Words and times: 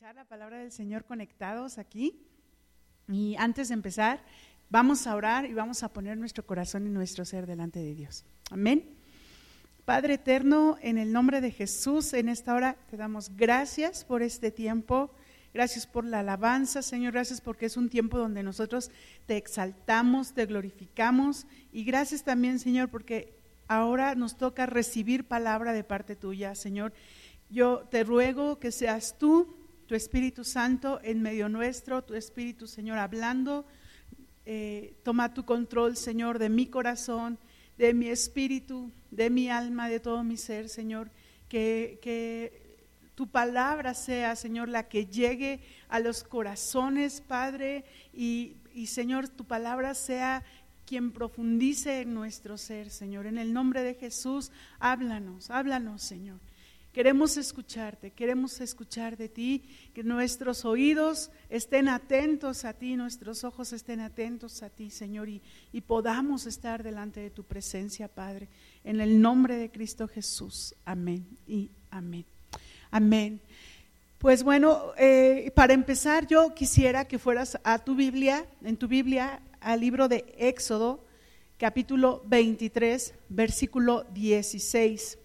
escuchar 0.00 0.16
la 0.16 0.24
palabra 0.24 0.56
del 0.56 0.72
Señor 0.72 1.04
conectados 1.04 1.76
aquí. 1.76 2.18
Y 3.06 3.36
antes 3.38 3.68
de 3.68 3.74
empezar, 3.74 4.24
vamos 4.70 5.06
a 5.06 5.14
orar 5.14 5.44
y 5.44 5.52
vamos 5.52 5.82
a 5.82 5.92
poner 5.92 6.16
nuestro 6.16 6.46
corazón 6.46 6.86
y 6.86 6.88
nuestro 6.88 7.26
ser 7.26 7.46
delante 7.46 7.80
de 7.80 7.94
Dios. 7.94 8.24
Amén. 8.50 8.96
Padre 9.84 10.14
eterno, 10.14 10.78
en 10.80 10.96
el 10.96 11.12
nombre 11.12 11.42
de 11.42 11.50
Jesús, 11.50 12.14
en 12.14 12.30
esta 12.30 12.54
hora 12.54 12.78
te 12.88 12.96
damos 12.96 13.36
gracias 13.36 14.06
por 14.06 14.22
este 14.22 14.50
tiempo. 14.50 15.10
Gracias 15.52 15.86
por 15.86 16.06
la 16.06 16.20
alabanza, 16.20 16.80
Señor. 16.80 17.12
Gracias 17.12 17.42
porque 17.42 17.66
es 17.66 17.76
un 17.76 17.90
tiempo 17.90 18.16
donde 18.16 18.42
nosotros 18.42 18.90
te 19.26 19.36
exaltamos, 19.36 20.32
te 20.32 20.46
glorificamos. 20.46 21.46
Y 21.72 21.84
gracias 21.84 22.24
también, 22.24 22.58
Señor, 22.58 22.88
porque 22.88 23.38
ahora 23.68 24.14
nos 24.14 24.38
toca 24.38 24.64
recibir 24.64 25.28
palabra 25.28 25.74
de 25.74 25.84
parte 25.84 26.16
tuya, 26.16 26.54
Señor. 26.54 26.94
Yo 27.50 27.80
te 27.90 28.02
ruego 28.02 28.58
que 28.58 28.72
seas 28.72 29.18
tú 29.18 29.59
tu 29.90 29.96
Espíritu 29.96 30.44
Santo 30.44 31.00
en 31.02 31.20
medio 31.20 31.48
nuestro, 31.48 32.04
tu 32.04 32.14
Espíritu, 32.14 32.68
Señor, 32.68 32.98
hablando. 32.98 33.66
Eh, 34.46 34.94
toma 35.02 35.34
tu 35.34 35.44
control, 35.44 35.96
Señor, 35.96 36.38
de 36.38 36.48
mi 36.48 36.66
corazón, 36.68 37.40
de 37.76 37.92
mi 37.92 38.06
espíritu, 38.06 38.92
de 39.10 39.30
mi 39.30 39.50
alma, 39.50 39.88
de 39.88 39.98
todo 39.98 40.22
mi 40.22 40.36
ser, 40.36 40.68
Señor. 40.68 41.10
Que, 41.48 41.98
que 42.02 42.86
tu 43.16 43.26
palabra 43.26 43.94
sea, 43.94 44.36
Señor, 44.36 44.68
la 44.68 44.88
que 44.88 45.06
llegue 45.06 45.58
a 45.88 45.98
los 45.98 46.22
corazones, 46.22 47.20
Padre, 47.20 47.84
y, 48.14 48.58
y 48.72 48.86
Señor, 48.86 49.28
tu 49.28 49.44
palabra 49.44 49.94
sea 49.94 50.44
quien 50.86 51.10
profundice 51.10 52.02
en 52.02 52.14
nuestro 52.14 52.58
ser, 52.58 52.90
Señor. 52.90 53.26
En 53.26 53.38
el 53.38 53.52
nombre 53.52 53.82
de 53.82 53.94
Jesús, 53.94 54.52
háblanos, 54.78 55.50
háblanos, 55.50 56.00
Señor. 56.00 56.38
Queremos 56.92 57.36
escucharte, 57.36 58.10
queremos 58.10 58.60
escuchar 58.60 59.16
de 59.16 59.28
ti, 59.28 59.62
que 59.94 60.02
nuestros 60.02 60.64
oídos 60.64 61.30
estén 61.48 61.88
atentos 61.88 62.64
a 62.64 62.72
ti, 62.72 62.96
nuestros 62.96 63.44
ojos 63.44 63.72
estén 63.72 64.00
atentos 64.00 64.64
a 64.64 64.70
ti, 64.70 64.90
Señor, 64.90 65.28
y, 65.28 65.40
podamos 65.86 66.46
estar 66.46 66.82
delante 66.82 67.20
de 67.20 67.30
tu 67.30 67.44
presencia, 67.44 68.08
Padre, 68.08 68.48
en 68.82 69.00
el 69.00 69.20
nombre 69.20 69.56
de 69.56 69.70
Cristo 69.70 70.08
Jesús. 70.08 70.74
Amén 70.84 71.24
y 71.46 71.70
amén. 71.92 72.24
Amén. 72.90 73.40
Pues 74.18 74.42
bueno, 74.42 74.92
eh, 74.98 75.52
para 75.54 75.74
empezar, 75.74 76.26
yo 76.26 76.54
quisiera 76.54 77.06
que 77.06 77.20
fueras 77.20 77.56
a 77.62 77.78
tu 77.78 77.94
Biblia, 77.94 78.44
en 78.64 78.76
tu 78.76 78.88
Biblia, 78.88 79.40
al 79.60 79.78
libro 79.78 80.08
de 80.08 80.24
Éxodo, 80.36 81.04
capítulo 81.56 82.20
23, 82.26 83.14
versículo 83.28 84.04
16. 84.12 85.18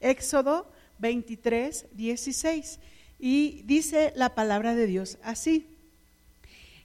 Éxodo 0.00 0.73
23, 0.98 1.86
16. 1.92 2.80
Y 3.18 3.62
dice 3.64 4.12
la 4.16 4.34
palabra 4.34 4.74
de 4.74 4.86
Dios 4.86 5.18
así. 5.22 5.66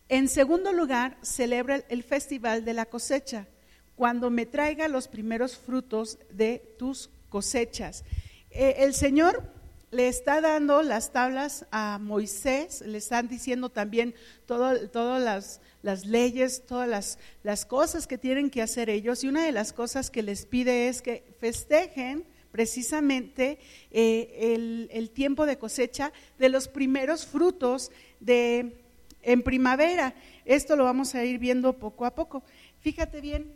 En 0.10 0.28
segundo 0.28 0.74
lugar, 0.74 1.18
celebra 1.22 1.84
el 1.90 2.04
festival 2.04 2.66
de 2.66 2.74
la 2.74 2.88
cosecha, 2.88 3.48
cuando 3.96 4.30
me 4.30 4.46
traiga 4.46 4.88
los 4.88 5.08
primeros 5.08 5.58
frutos 5.58 6.18
de 6.32 6.64
tus 6.80 7.10
cosechas. 7.30 8.04
Eh, 8.50 8.78
el 8.80 8.96
Señor 8.96 9.44
le 9.92 10.08
está 10.08 10.42
dando 10.42 10.82
las 10.84 11.12
tablas 11.12 11.66
a 11.72 12.00
Moisés, 12.00 12.82
le 12.82 12.98
están 12.98 13.28
diciendo 13.28 13.70
también 13.70 14.14
todas 14.46 15.60
las, 15.82 16.06
leyes, 16.06 16.66
todas 16.66 16.88
las, 16.88 17.18
las 17.44 17.66
cosas 17.66 18.06
que 18.06 18.18
tienen 18.18 18.50
que 18.50 18.62
hacer 18.62 18.90
ellos. 18.90 19.24
Y 19.24 19.28
una 19.28 19.46
de 19.46 19.52
las 19.52 19.74
cosas 19.74 20.10
que 20.10 20.24
les 20.24 20.46
pide 20.46 20.90
es 20.90 21.02
que 21.02 21.24
festejen 21.40 22.26
precisamente 22.52 23.60
eh, 23.92 24.88
el, 24.92 25.10
tiempo 25.12 25.46
de 25.46 25.58
cosecha 25.58 26.12
de 26.38 26.50
los 26.50 26.68
primeros 26.68 27.26
frutos 27.26 27.92
de, 28.20 28.78
en 29.22 29.44
primavera. 29.44 30.14
Esto 30.46 30.76
lo 30.76 30.84
vamos 30.84 31.16
a 31.16 31.24
ir 31.24 31.40
viendo 31.40 31.74
poco 31.74 32.06
a 32.06 32.16
poco. 32.16 32.44
Fíjate 32.82 33.22
bien 33.22 33.52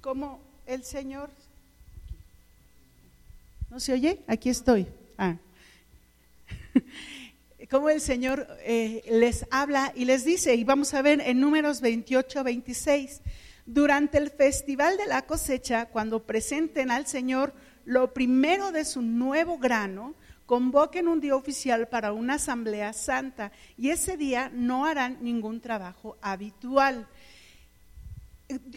cómo 0.00 0.40
el 0.66 0.84
Señor... 0.84 1.30
¿No 3.70 3.80
se 3.80 3.92
oye? 3.92 4.20
Aquí 4.26 4.48
estoy. 4.48 4.86
Ah. 5.18 5.36
cómo 7.70 7.90
el 7.90 8.00
Señor 8.00 8.46
eh, 8.60 9.02
les 9.10 9.46
habla 9.50 9.92
y 9.94 10.04
les 10.04 10.24
dice, 10.24 10.54
y 10.54 10.64
vamos 10.64 10.94
a 10.94 11.02
ver 11.02 11.20
en 11.20 11.40
números 11.40 11.80
28, 11.80 12.44
26, 12.44 13.20
durante 13.66 14.16
el 14.16 14.30
festival 14.30 14.96
de 14.96 15.06
la 15.06 15.26
cosecha, 15.26 15.86
cuando 15.86 16.22
presenten 16.22 16.90
al 16.90 17.06
Señor 17.06 17.52
lo 17.88 18.12
primero 18.12 18.70
de 18.70 18.84
su 18.84 19.00
nuevo 19.00 19.56
grano, 19.56 20.14
convoquen 20.44 21.08
un 21.08 21.20
día 21.20 21.34
oficial 21.34 21.88
para 21.88 22.12
una 22.12 22.34
asamblea 22.34 22.92
santa 22.92 23.50
y 23.78 23.88
ese 23.88 24.18
día 24.18 24.50
no 24.52 24.84
harán 24.84 25.16
ningún 25.22 25.62
trabajo 25.62 26.18
habitual. 26.20 27.08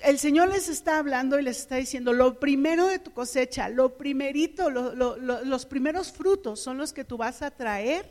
El 0.02 0.18
Señor 0.18 0.48
les 0.48 0.70
está 0.70 0.98
hablando 0.98 1.38
y 1.38 1.44
les 1.44 1.60
está 1.60 1.76
diciendo, 1.76 2.14
lo 2.14 2.40
primero 2.40 2.88
de 2.88 3.00
tu 3.00 3.12
cosecha, 3.12 3.68
lo 3.68 3.98
primerito, 3.98 4.70
los 4.70 5.66
primeros 5.66 6.14
frutos 6.14 6.62
son 6.62 6.78
los 6.78 6.94
que 6.94 7.04
tú 7.04 7.18
vas 7.18 7.42
a 7.42 7.52
traer, 7.52 8.10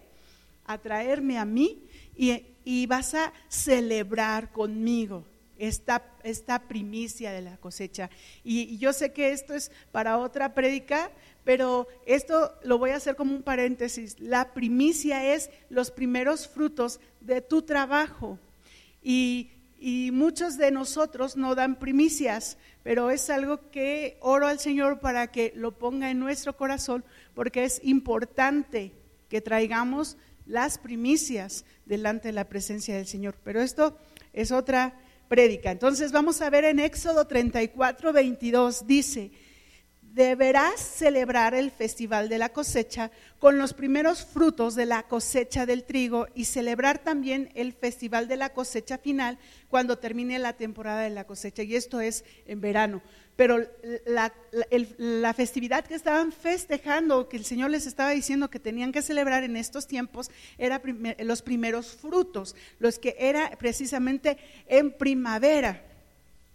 a 0.67 0.77
traerme 0.77 1.39
a 1.39 1.47
mí 1.47 1.83
y, 2.15 2.45
y 2.63 2.85
vas 2.85 3.15
a 3.15 3.33
celebrar 3.49 4.53
conmigo 4.53 5.25
esta, 5.61 6.03
esta 6.23 6.67
primicia 6.67 7.33
de 7.33 7.43
la 7.43 7.59
cosecha. 7.59 8.11
Y, 8.43 8.79
yo 8.79 8.93
sé 8.93 9.13
que 9.13 9.33
esto 9.33 9.55
es 9.55 9.71
para 9.93 10.17
otra 10.17 10.55
prédica, 10.55 11.13
pero 11.45 11.87
esto 12.07 12.59
lo 12.65 12.79
voy 12.79 12.91
a 12.91 12.97
hacer 12.97 13.15
como 13.15 13.35
un 13.35 13.43
paréntesis. 13.43 14.19
La 14.19 14.55
primicia 14.55 15.35
es 15.35 15.51
los 15.69 15.91
primeros 15.91 16.49
frutos 16.49 16.99
de 17.21 17.43
tu 17.43 17.63
trabajo. 17.63 18.39
Y, 19.03 19.51
y 19.79 20.11
muchos 20.13 20.57
de 20.57 20.71
nosotros 20.71 21.37
no 21.37 21.55
dan 21.55 21.79
primicias, 21.79 22.57
pero 22.83 23.11
es 23.11 23.29
algo 23.29 23.71
que 23.71 24.17
oro 24.21 24.47
al 24.47 24.61
Señor 24.61 25.01
para 25.01 25.31
que 25.31 25.53
lo 25.55 25.73
ponga 25.73 26.11
en 26.11 26.19
nuestro 26.19 26.57
corazón, 26.57 27.05
porque 27.35 27.65
es 27.65 27.81
importante 27.85 28.93
que 29.29 29.43
traigamos 29.43 30.17
las 30.47 30.79
primicias 30.79 31.67
delante 31.85 32.29
de 32.29 32.33
la 32.33 32.49
presencia 32.49 32.97
del 32.97 33.07
Señor. 33.07 33.37
Pero 33.45 33.61
esto 33.61 33.99
es 34.33 34.53
otra 34.53 34.99
prédica. 35.31 35.71
Entonces 35.71 36.11
vamos 36.11 36.43
a 36.43 36.51
ver 36.51 36.65
en 36.65 36.81
Éxodo 36.81 37.25
34, 37.25 38.13
22, 38.13 38.87
dice, 38.87 39.31
deberás 40.15 40.81
celebrar 40.81 41.55
el 41.55 41.71
festival 41.71 42.29
de 42.29 42.39
la 42.39 42.51
cosecha 42.51 43.11
con 43.39 43.59
los 43.59 43.75
primeros 43.75 44.25
frutos 44.25 44.75
de 44.75 44.87
la 44.87 45.05
cosecha 45.05 45.67
del 45.67 45.85
trigo 45.85 46.27
y 46.35 46.45
celebrar 46.45 46.99
también 46.99 47.51
el 47.55 47.73
festival 47.73 48.29
de 48.29 48.37
la 48.37 48.53
cosecha 48.53 48.99
final 48.99 49.39
cuando 49.69 49.99
termine 49.99 50.39
la 50.39 50.55
temporada 50.55 51.03
de 51.03 51.11
la 51.11 51.25
cosecha. 51.25 51.63
Y 51.63 51.77
esto 51.77 52.01
es 52.01 52.25
en 52.47 52.61
verano 52.61 53.03
pero 53.41 53.67
la, 54.05 55.33
festividad 55.33 55.87
que 55.87 55.95
estaban 55.95 56.31
festejando, 56.31 57.27
que 57.27 57.39
el 57.39 57.47
Señor 57.47 57.71
les 57.71 57.87
estaba 57.87 58.11
diciendo 58.11 58.51
que 58.51 58.61
tenían 58.61 58.93
que 58.93 59.01
celebrar 59.01 59.45
en 59.45 59.57
estos 59.57 59.87
tiempos, 59.87 60.31
era 60.59 60.83
los 61.21 61.41
primeros 61.41 61.97
frutos, 61.97 62.55
los 62.79 62.99
que 62.99 63.17
era 63.19 63.51
precisamente 63.59 64.37
en 64.67 64.93
primavera. 64.93 65.83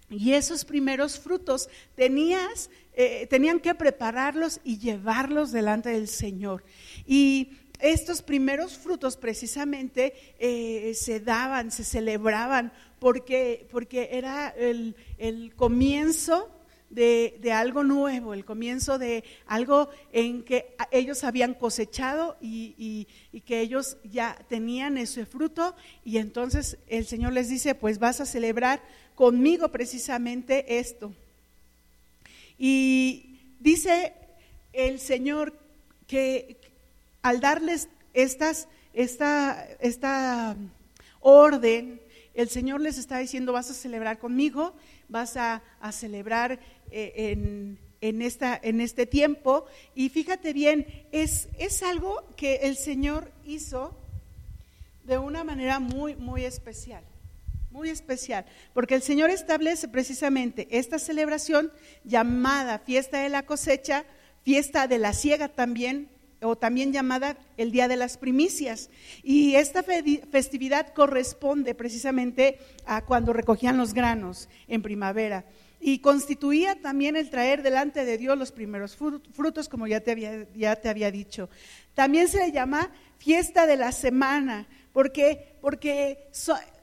Y 0.10 0.34
esos 0.34 0.66
primeros 0.66 1.20
frutos 1.20 1.70
tenías, 1.96 2.70
eh, 2.94 3.28
tenían 3.30 3.60
que 3.60 3.74
prepararlos 3.76 4.60
y 4.64 4.78
llevarlos 4.78 5.52
delante 5.52 5.90
del 5.90 6.08
Señor. 6.08 6.64
Y 7.08 7.52
estos 7.80 8.22
primeros 8.22 8.78
frutos 8.78 9.18
precisamente 9.18 10.14
eh, 10.40 10.94
se 10.94 11.20
daban, 11.20 11.72
se 11.72 11.84
celebraban, 11.84 12.72
porque, 13.00 13.68
porque 13.72 14.10
era 14.12 14.50
el, 14.50 14.96
el 15.18 15.54
comienzo 15.56 16.55
de, 16.90 17.52
algo 17.52 17.84
nuevo, 17.84 18.34
el 18.34 18.46
comienzo 18.46 18.98
de 18.98 19.24
algo 19.46 19.90
en 20.14 20.44
que 20.44 20.76
ellos 20.92 21.24
habían 21.24 21.54
cosechado 21.54 22.38
y, 22.42 23.08
que 23.46 23.62
ellos 23.62 23.98
ya 24.04 24.38
tenían 24.48 24.98
ese 24.98 25.26
fruto 25.26 25.76
y 26.04 26.18
entonces 26.18 26.78
el 26.88 27.06
Señor 27.06 27.34
les 27.34 27.50
dice, 27.50 27.76
pues 27.76 28.00
vas 28.00 28.22
a 28.22 28.26
celebrar 28.26 28.82
conmigo 29.14 29.70
precisamente 29.70 30.80
esto. 30.80 31.14
Y 32.58 33.40
dice 33.60 34.14
el 34.74 35.00
Señor 35.00 35.54
que 36.08 36.58
al 37.22 37.40
darles 37.40 37.90
estas, 38.14 38.68
esta, 38.94 39.68
esta 39.80 40.56
orden, 41.20 42.00
el 42.34 42.50
Señor 42.50 42.82
les 42.82 42.98
está 42.98 43.18
diciendo, 43.18 43.54
vas 43.54 43.72
a 43.72 43.74
celebrar 43.74 44.20
conmigo, 44.20 44.74
vas 45.10 45.38
a, 45.38 45.62
a 45.80 45.92
celebrar 45.92 46.60
en, 46.92 47.80
en, 48.02 48.22
esta, 48.22 48.60
en 48.62 48.82
este 48.82 49.06
tiempo. 49.06 49.66
Y 49.94 50.10
fíjate 50.10 50.54
bien, 50.54 50.86
es, 51.12 51.48
es 51.58 51.84
algo 51.84 52.24
que 52.36 52.56
el 52.64 52.78
Señor 52.78 53.32
hizo 53.46 53.96
de 55.04 55.18
una 55.18 55.44
manera 55.44 55.80
muy, 55.80 56.16
muy 56.16 56.46
especial. 56.46 57.04
Muy 57.72 57.90
especial, 57.90 58.46
porque 58.74 58.96
el 58.96 59.02
Señor 59.02 59.30
establece 59.32 59.90
precisamente 59.90 60.66
esta 60.72 60.98
celebración 60.98 61.74
llamada 62.06 62.80
fiesta 62.80 63.22
de 63.22 63.28
la 63.28 63.46
cosecha, 63.46 64.06
fiesta 64.44 64.88
de 64.88 64.98
la 64.98 65.12
siega 65.12 65.50
también, 65.50 66.08
o 66.42 66.56
también 66.56 66.94
llamada 66.94 67.38
el 67.58 67.72
Día 67.72 67.90
de 67.90 67.98
las 67.98 68.18
Primicias. 68.18 68.90
Y 69.24 69.56
esta 69.56 69.84
festividad 69.84 70.94
corresponde 70.94 71.76
precisamente 71.76 72.60
a 72.86 73.04
cuando 73.04 73.34
recogían 73.34 73.78
los 73.78 73.94
granos 73.94 74.48
en 74.70 74.82
primavera. 74.82 75.44
Y 75.80 76.00
constituía 76.00 76.82
también 76.82 77.16
el 77.16 77.30
traer 77.30 77.62
delante 77.62 78.06
de 78.06 78.18
Dios 78.18 78.38
los 78.38 78.52
primeros 78.52 78.96
frutos, 78.96 79.70
como 79.70 79.88
ya 79.88 80.00
te 80.00 80.12
había, 80.12 80.48
ya 80.54 80.76
te 80.76 80.90
había 80.90 81.12
dicho. 81.12 81.50
También 81.94 82.28
se 82.28 82.40
le 82.40 82.52
llama 82.52 82.92
fiesta 83.18 83.66
de 83.66 83.78
la 83.78 83.92
semana, 83.92 84.68
porque, 84.92 85.56
porque 85.62 86.30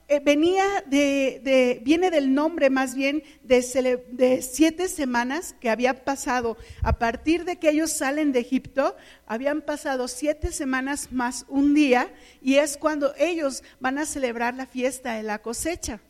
eh, 0.09 0.21
venía 0.21 0.65
de, 0.87 1.81
viene 1.83 2.11
del 2.11 2.35
nombre 2.35 2.69
más 2.69 2.95
bien 2.95 3.23
de, 3.43 4.05
de, 4.11 4.43
siete 4.43 4.89
semanas 4.89 5.55
que 5.59 5.71
habían 5.71 5.97
pasado. 6.05 6.59
A 6.83 6.99
partir 6.99 7.45
de 7.45 7.57
que 7.57 7.71
ellos 7.71 7.93
salen 7.93 8.33
de 8.33 8.41
Egipto, 8.41 8.95
habían 9.27 9.63
pasado 9.63 10.09
siete 10.09 10.53
semanas 10.53 11.13
más 11.13 11.47
un 11.49 11.75
día 11.75 12.13
y 12.43 12.57
es 12.57 12.77
cuando 12.77 13.15
ellos 13.17 13.65
van 13.81 13.97
a 13.97 14.05
celebrar 14.05 14.55
la 14.55 14.67
fiesta 14.67 15.15
de 15.15 15.23
la 15.23 15.41
cosecha. 15.41 16.01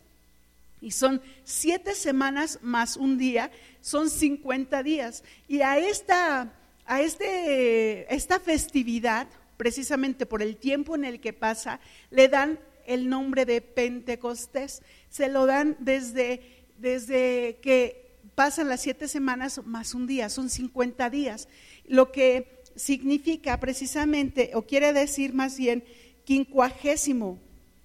Y 0.83 0.91
son 0.91 1.23
siete 1.45 1.95
semanas 1.95 2.59
más 2.61 2.97
un 2.97 3.17
día, 3.17 3.53
son 3.81 4.11
50 4.11 4.83
días. 4.83 5.23
Y 5.47 5.61
a 5.61 5.79
esta, 5.79 6.53
a 6.85 7.01
este, 7.01 8.13
esta 8.13 8.41
festividad, 8.41 9.29
precisamente 9.57 10.27
por 10.27 10.43
el 10.43 10.57
tiempo 10.57 10.97
en 10.97 11.05
el 11.05 11.21
que 11.21 11.33
pasa, 11.33 11.79
le 12.11 12.29
dan 12.29 12.59
el 12.85 13.09
nombre 13.09 13.47
de 13.47 13.61
Pentecostés. 13.61 14.83
Se 15.09 15.29
lo 15.29 15.47
dan 15.47 15.77
desde, 15.79 16.67
desde 16.79 17.61
que 17.63 18.19
pasan 18.35 18.69
las 18.69 18.81
siete 18.81 19.07
semanas 19.07 19.61
más 19.65 19.95
un 19.95 20.09
día, 20.09 20.29
son 20.29 20.51
50 20.51 21.11
días. 21.11 21.49
Lo 21.87 22.11
que 22.11 22.63
significa 22.75 23.61
precisamente, 23.61 24.51
o 24.55 24.63
quiere 24.63 24.93
decir 24.93 25.33
más 25.33 25.57
bien, 25.57 25.85
quincuagésimo, 26.25 27.39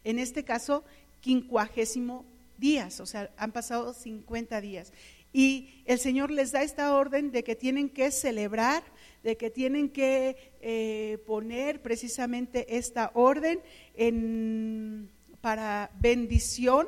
en 0.03 0.17
este 0.17 0.43
caso, 0.43 0.83
quincuagésimo 1.21 2.25
días, 2.57 2.99
o 2.99 3.05
sea, 3.05 3.29
han 3.37 3.51
pasado 3.51 3.93
50 3.93 4.61
días. 4.61 4.91
Y 5.33 5.83
el 5.85 5.99
Señor 5.99 6.31
les 6.31 6.51
da 6.51 6.63
esta 6.63 6.95
orden 6.95 7.31
de 7.31 7.43
que 7.43 7.55
tienen 7.55 7.89
que 7.89 8.11
celebrar, 8.11 8.83
de 9.23 9.37
que 9.37 9.49
tienen 9.49 9.89
que 9.89 10.53
eh, 10.61 11.19
poner 11.25 11.81
precisamente 11.81 12.77
esta 12.77 13.11
orden 13.13 13.61
para 15.41 15.91
bendición 15.99 16.87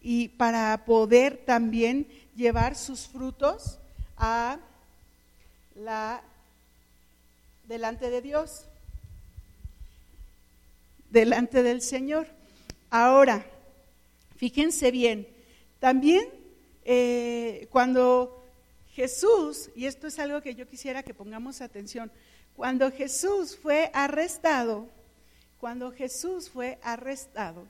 y 0.00 0.28
para 0.28 0.84
poder 0.84 1.38
también 1.44 2.06
llevar 2.34 2.76
sus 2.76 3.06
frutos 3.08 3.78
a 4.16 4.58
la 5.74 6.22
delante 7.68 8.10
de 8.10 8.22
Dios, 8.22 8.66
delante 11.10 11.62
del 11.62 11.82
Señor. 11.82 12.26
Ahora, 12.90 13.44
fíjense 14.42 14.90
bien, 14.90 15.28
también 15.78 16.24
eh, 16.84 17.68
cuando 17.70 18.44
Jesús, 18.92 19.70
y 19.76 19.86
esto 19.86 20.08
es 20.08 20.18
algo 20.18 20.42
que 20.42 20.56
yo 20.56 20.66
quisiera 20.66 21.04
que 21.04 21.14
pongamos 21.14 21.60
atención, 21.60 22.10
cuando 22.56 22.90
Jesús 22.90 23.56
fue 23.56 23.92
arrestado, 23.94 24.88
cuando 25.60 25.92
Jesús 25.92 26.50
fue 26.50 26.80
arrestado 26.82 27.68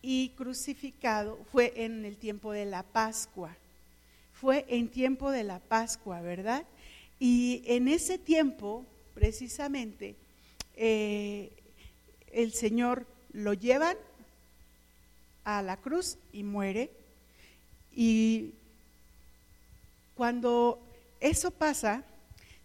y 0.00 0.30
crucificado, 0.30 1.38
fue 1.52 1.74
en 1.76 2.06
el 2.06 2.16
tiempo 2.16 2.52
de 2.52 2.64
la 2.64 2.84
Pascua. 2.84 3.54
Fue 4.32 4.64
en 4.68 4.88
tiempo 4.88 5.30
de 5.30 5.44
la 5.44 5.58
Pascua, 5.58 6.22
¿verdad? 6.22 6.64
Y 7.20 7.64
en 7.66 7.88
ese 7.88 8.16
tiempo, 8.16 8.86
precisamente, 9.12 10.16
eh, 10.74 11.52
el 12.32 12.54
Señor 12.54 13.06
lo 13.34 13.52
llevan 13.52 13.98
a 15.44 15.62
la 15.62 15.76
cruz 15.76 16.18
y 16.32 16.42
muere. 16.42 16.90
Y 17.94 18.52
cuando 20.14 20.80
eso 21.20 21.50
pasa, 21.50 22.04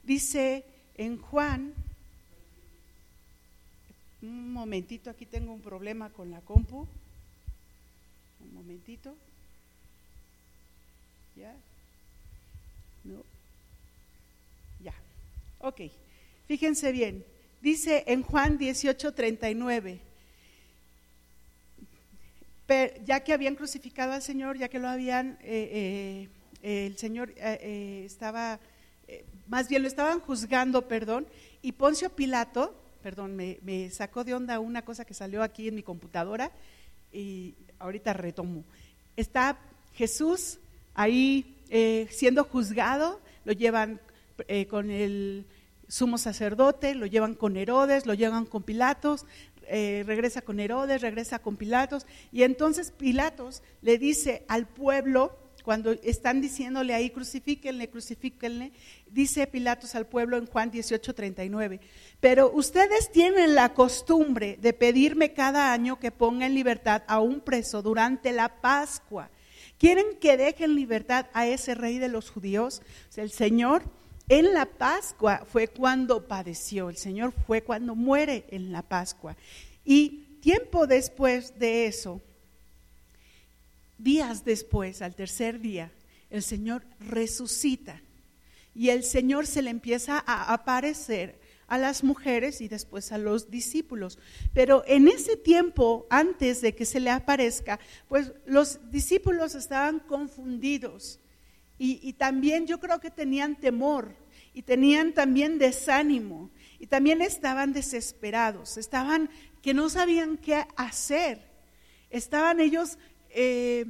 dice 0.04 0.66
en 0.96 1.20
Juan 1.22 1.74
un 4.22 4.52
momentito, 4.52 5.10
aquí 5.10 5.26
tengo 5.26 5.54
un 5.54 5.62
problema 5.62 6.10
con 6.10 6.32
la 6.32 6.42
compu. 6.42 6.88
Un 8.42 8.54
momentito. 8.54 9.16
¿Ya? 11.36 11.56
No. 13.04 13.24
Ya. 14.84 14.94
Ok. 15.60 15.82
Fíjense 16.48 16.92
bien. 16.92 17.24
Dice 17.62 18.04
en 18.08 18.24
Juan 18.24 18.58
18, 18.58 19.14
39. 19.14 20.07
Ya 23.06 23.22
que 23.22 23.34
habían 23.34 23.56
crucificado 23.56 24.14
al 24.14 24.22
Señor, 24.22 24.58
ya 24.58 24.68
que 24.68 24.80
lo 24.80 24.88
habían, 24.88 25.38
eh, 25.42 26.28
eh, 26.62 26.86
el 26.86 26.98
Señor 26.98 27.34
eh, 27.38 28.04
estaba, 28.06 28.60
más 29.48 29.70
bien 29.70 29.84
lo 29.84 29.88
estaban 29.88 30.20
juzgando, 30.20 30.88
perdón, 30.88 31.28
y 31.62 31.72
Poncio 31.72 32.10
Pilato, 32.10 32.76
perdón, 33.02 33.36
me, 33.36 33.90
sacó 33.90 34.24
de 34.24 34.34
onda 34.34 34.60
una 34.60 34.82
cosa 34.82 35.06
que 35.06 35.14
salió 35.14 35.44
aquí 35.44 35.70
en 35.70 35.76
mi 35.76 35.84
computadora 35.84 36.52
y 37.14 37.56
ahorita 37.80 38.14
retomo. 38.14 38.66
Está 39.16 39.58
Jesús 39.94 40.60
ahí 40.94 41.56
siendo 42.12 42.44
juzgado, 42.44 43.22
lo 43.46 43.54
llevan 43.54 44.02
con 44.70 44.92
el 44.92 45.46
sumo 45.88 46.18
sacerdote, 46.18 46.96
lo 46.96 47.06
llevan 47.06 47.34
con 47.34 47.56
Herodes, 47.56 48.06
lo 48.06 48.14
llevan 48.14 48.46
con 48.46 48.64
Pilatos, 48.64 49.26
eh, 49.68 50.04
regresa 50.06 50.42
con 50.42 50.60
Herodes, 50.60 51.02
regresa 51.02 51.40
con 51.40 51.58
Pilatos, 51.58 52.06
y 52.32 52.44
entonces 52.44 52.92
Pilatos 52.92 53.64
le 53.82 53.98
dice 53.98 54.44
al 54.48 54.68
pueblo, 54.68 55.38
cuando 55.68 55.92
están 55.92 56.40
diciéndole 56.40 56.94
ahí, 56.94 57.10
crucifíquenle, 57.10 57.90
crucifíquenle, 57.90 58.72
dice 59.12 59.48
Pilatos 59.48 59.96
al 59.96 60.08
pueblo 60.08 60.38
en 60.38 60.46
Juan 60.46 60.72
18, 60.72 61.14
39, 61.14 61.82
pero 62.22 62.50
ustedes 62.54 63.12
tienen 63.12 63.54
la 63.54 63.74
costumbre 63.74 64.58
de 64.62 64.72
pedirme 64.72 65.34
cada 65.34 65.74
año 65.74 66.00
que 66.00 66.12
ponga 66.12 66.46
en 66.46 66.56
libertad 66.56 67.04
a 67.08 67.20
un 67.20 67.42
preso 67.42 67.82
durante 67.82 68.32
la 68.32 68.62
Pascua. 68.62 69.30
¿Quieren 69.78 70.18
que 70.22 70.38
deje 70.38 70.64
en 70.64 70.76
libertad 70.76 71.28
a 71.34 71.46
ese 71.46 71.76
rey 71.76 72.00
de 72.00 72.08
los 72.08 72.30
judíos? 72.30 72.82
el 73.18 73.30
Señor 73.30 73.84
en 74.30 74.54
la 74.54 74.66
Pascua 74.66 75.46
fue 75.46 75.68
cuando 75.68 76.28
padeció, 76.28 76.90
el 76.90 76.98
Señor 76.98 77.34
fue 77.46 77.62
cuando 77.64 77.96
muere 77.96 78.46
en 78.50 78.72
la 78.72 78.82
Pascua. 78.82 79.38
Y 79.86 80.40
tiempo 80.42 80.86
después 80.86 81.58
de 81.60 81.88
eso, 81.88 82.22
días 83.98 84.44
después, 84.44 85.02
al 85.02 85.16
tercer 85.16 85.60
día, 85.60 85.92
el 86.30 86.44
Señor 86.44 86.84
resucita 87.00 88.02
y 88.76 88.90
el 88.90 89.04
Señor 89.04 89.48
se 89.48 89.62
le 89.62 89.70
empieza 89.70 90.22
a 90.26 90.54
aparecer 90.54 91.40
a 91.68 91.78
las 91.78 92.04
mujeres 92.04 92.62
y 92.62 92.68
después 92.68 93.12
a 93.12 93.18
los 93.18 93.50
discípulos. 93.50 94.20
Pero 94.54 94.84
en 94.88 95.08
ese 95.08 95.38
tiempo, 95.38 96.06
antes 96.10 96.62
de 96.62 96.76
que 96.76 96.86
se 96.86 97.00
le 97.00 97.10
aparezca, 97.10 97.80
pues 98.08 98.34
los 98.46 98.92
discípulos 98.92 99.56
estaban 99.56 100.00
confundidos 100.00 101.20
y, 101.78 102.00
y 102.02 102.14
también 102.14 102.68
yo 102.68 102.80
creo 102.80 103.00
que 103.00 103.12
tenían 103.12 103.56
temor 103.56 104.16
y 104.54 104.64
tenían 104.64 105.14
también 105.14 105.60
desánimo 105.60 106.50
y 106.80 106.88
también 106.88 107.22
estaban 107.22 107.74
desesperados, 107.74 108.78
estaban 108.78 109.30
que 109.62 109.74
no 109.74 109.90
sabían 109.90 110.38
qué 110.38 110.66
hacer, 110.76 111.40
estaban 112.10 112.60
ellos 112.60 112.98
eh, 113.30 113.86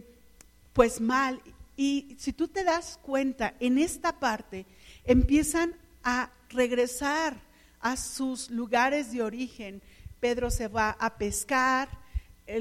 pues 0.74 1.00
mal. 1.00 1.42
Y 1.76 2.16
si 2.18 2.34
tú 2.34 2.48
te 2.48 2.64
das 2.64 3.00
cuenta, 3.02 3.54
en 3.60 3.78
esta 3.78 4.20
parte 4.20 4.66
empiezan 5.06 5.76
a 6.04 6.32
regresar 6.50 7.40
a 7.80 7.96
sus 7.96 8.50
lugares 8.50 9.12
de 9.12 9.22
origen. 9.22 9.82
Pedro 10.20 10.50
se 10.50 10.68
va 10.68 10.92
a 11.00 11.18
pescar, 11.18 11.90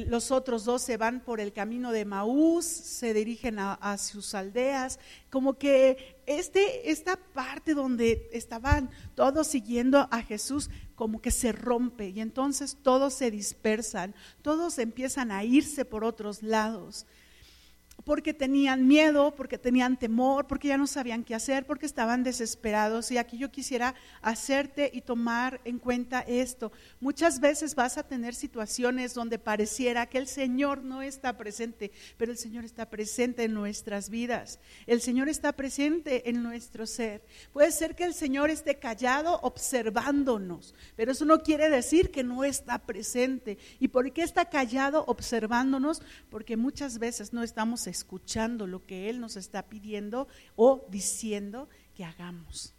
los 0.07 0.31
otros 0.31 0.65
dos 0.65 0.83
se 0.83 0.97
van 0.97 1.21
por 1.21 1.41
el 1.41 1.53
camino 1.53 1.93
de 1.93 2.05
Maús, 2.05 2.65
se 2.65 3.15
dirigen 3.15 3.59
a, 3.59 3.99
sus 3.99 4.35
aldeas, 4.35 4.99
como 5.31 5.59
que 5.59 6.21
este, 6.27 6.91
esta 6.91 7.17
parte 7.17 7.75
donde 7.75 8.29
estaban 8.33 8.91
todos 9.15 9.47
siguiendo 9.47 10.09
a 10.11 10.23
Jesús, 10.23 10.71
como 10.95 11.21
que 11.21 11.31
se 11.31 11.53
rompe 11.53 12.09
y 12.09 12.21
entonces 12.21 12.77
todos 12.83 13.15
se 13.15 13.31
dispersan, 13.31 14.15
todos 14.43 14.79
empiezan 14.79 15.31
a 15.31 15.45
irse 15.45 15.85
por 15.85 16.05
otros 16.05 16.43
lados. 16.43 17.07
Porque 18.05 18.35
tenían 18.35 18.87
miedo, 18.87 19.35
porque 19.35 19.59
tenían 19.59 19.99
temor, 19.99 20.47
porque 20.47 20.69
ya 20.69 20.77
no 20.77 20.87
sabían 20.87 21.25
qué 21.25 21.35
hacer, 21.35 21.67
porque 21.67 21.87
estaban 21.87 22.23
desesperados. 22.23 23.11
Y 23.11 23.19
aquí 23.19 23.39
yo 23.39 23.51
quisiera 23.51 23.95
hacerte 24.23 24.91
y 24.93 25.01
tomar 25.01 25.61
en 25.65 25.79
cuenta 25.79 26.21
esto. 26.21 26.73
Muchas 27.01 27.41
veces 27.41 27.75
vas 27.75 27.99
a 27.99 28.05
tener 28.07 28.35
situaciones 28.35 29.15
donde 29.15 29.39
pareciera 29.39 30.07
que 30.07 30.19
el 30.19 30.29
Señor 30.29 30.83
no 30.83 31.03
está 31.03 31.37
presente, 31.37 31.91
pero 32.17 32.33
el 32.33 32.39
Señor 32.39 32.65
está 32.65 32.89
presente 32.89 33.45
en 33.45 33.55
nuestras 33.55 34.11
vidas. 34.11 34.61
El 34.87 35.01
Señor 35.01 35.29
está 35.29 35.53
presente 35.53 36.29
en 36.29 36.43
nuestro 36.43 36.87
ser. 36.87 37.25
Puede 37.53 37.73
ser 37.73 37.97
que 37.97 38.05
el 38.05 38.15
Señor 38.15 38.51
esté 38.51 38.79
callado 38.79 39.41
observándonos, 39.43 40.75
pero 40.95 41.13
eso 41.13 41.25
no 41.25 41.43
quiere 41.43 41.71
decir 41.71 42.11
que 42.11 42.23
no 42.23 42.45
está 42.45 42.79
presente. 42.79 43.59
¿Y 43.81 43.89
por 43.89 44.13
qué 44.13 44.23
está 44.23 44.45
callado 44.45 45.05
observándonos? 45.09 46.03
Porque 46.31 46.57
muchas 46.57 46.99
veces 46.99 47.33
no 47.33 47.43
estamos 47.43 47.86
escuchando 47.87 48.67
lo 48.67 48.85
que 48.87 49.09
Él 49.09 49.21
nos 49.21 49.37
está 49.37 49.63
pidiendo 49.63 50.29
o 50.55 50.85
diciendo 50.91 51.69
que 51.95 52.05
hagamos. 52.05 52.73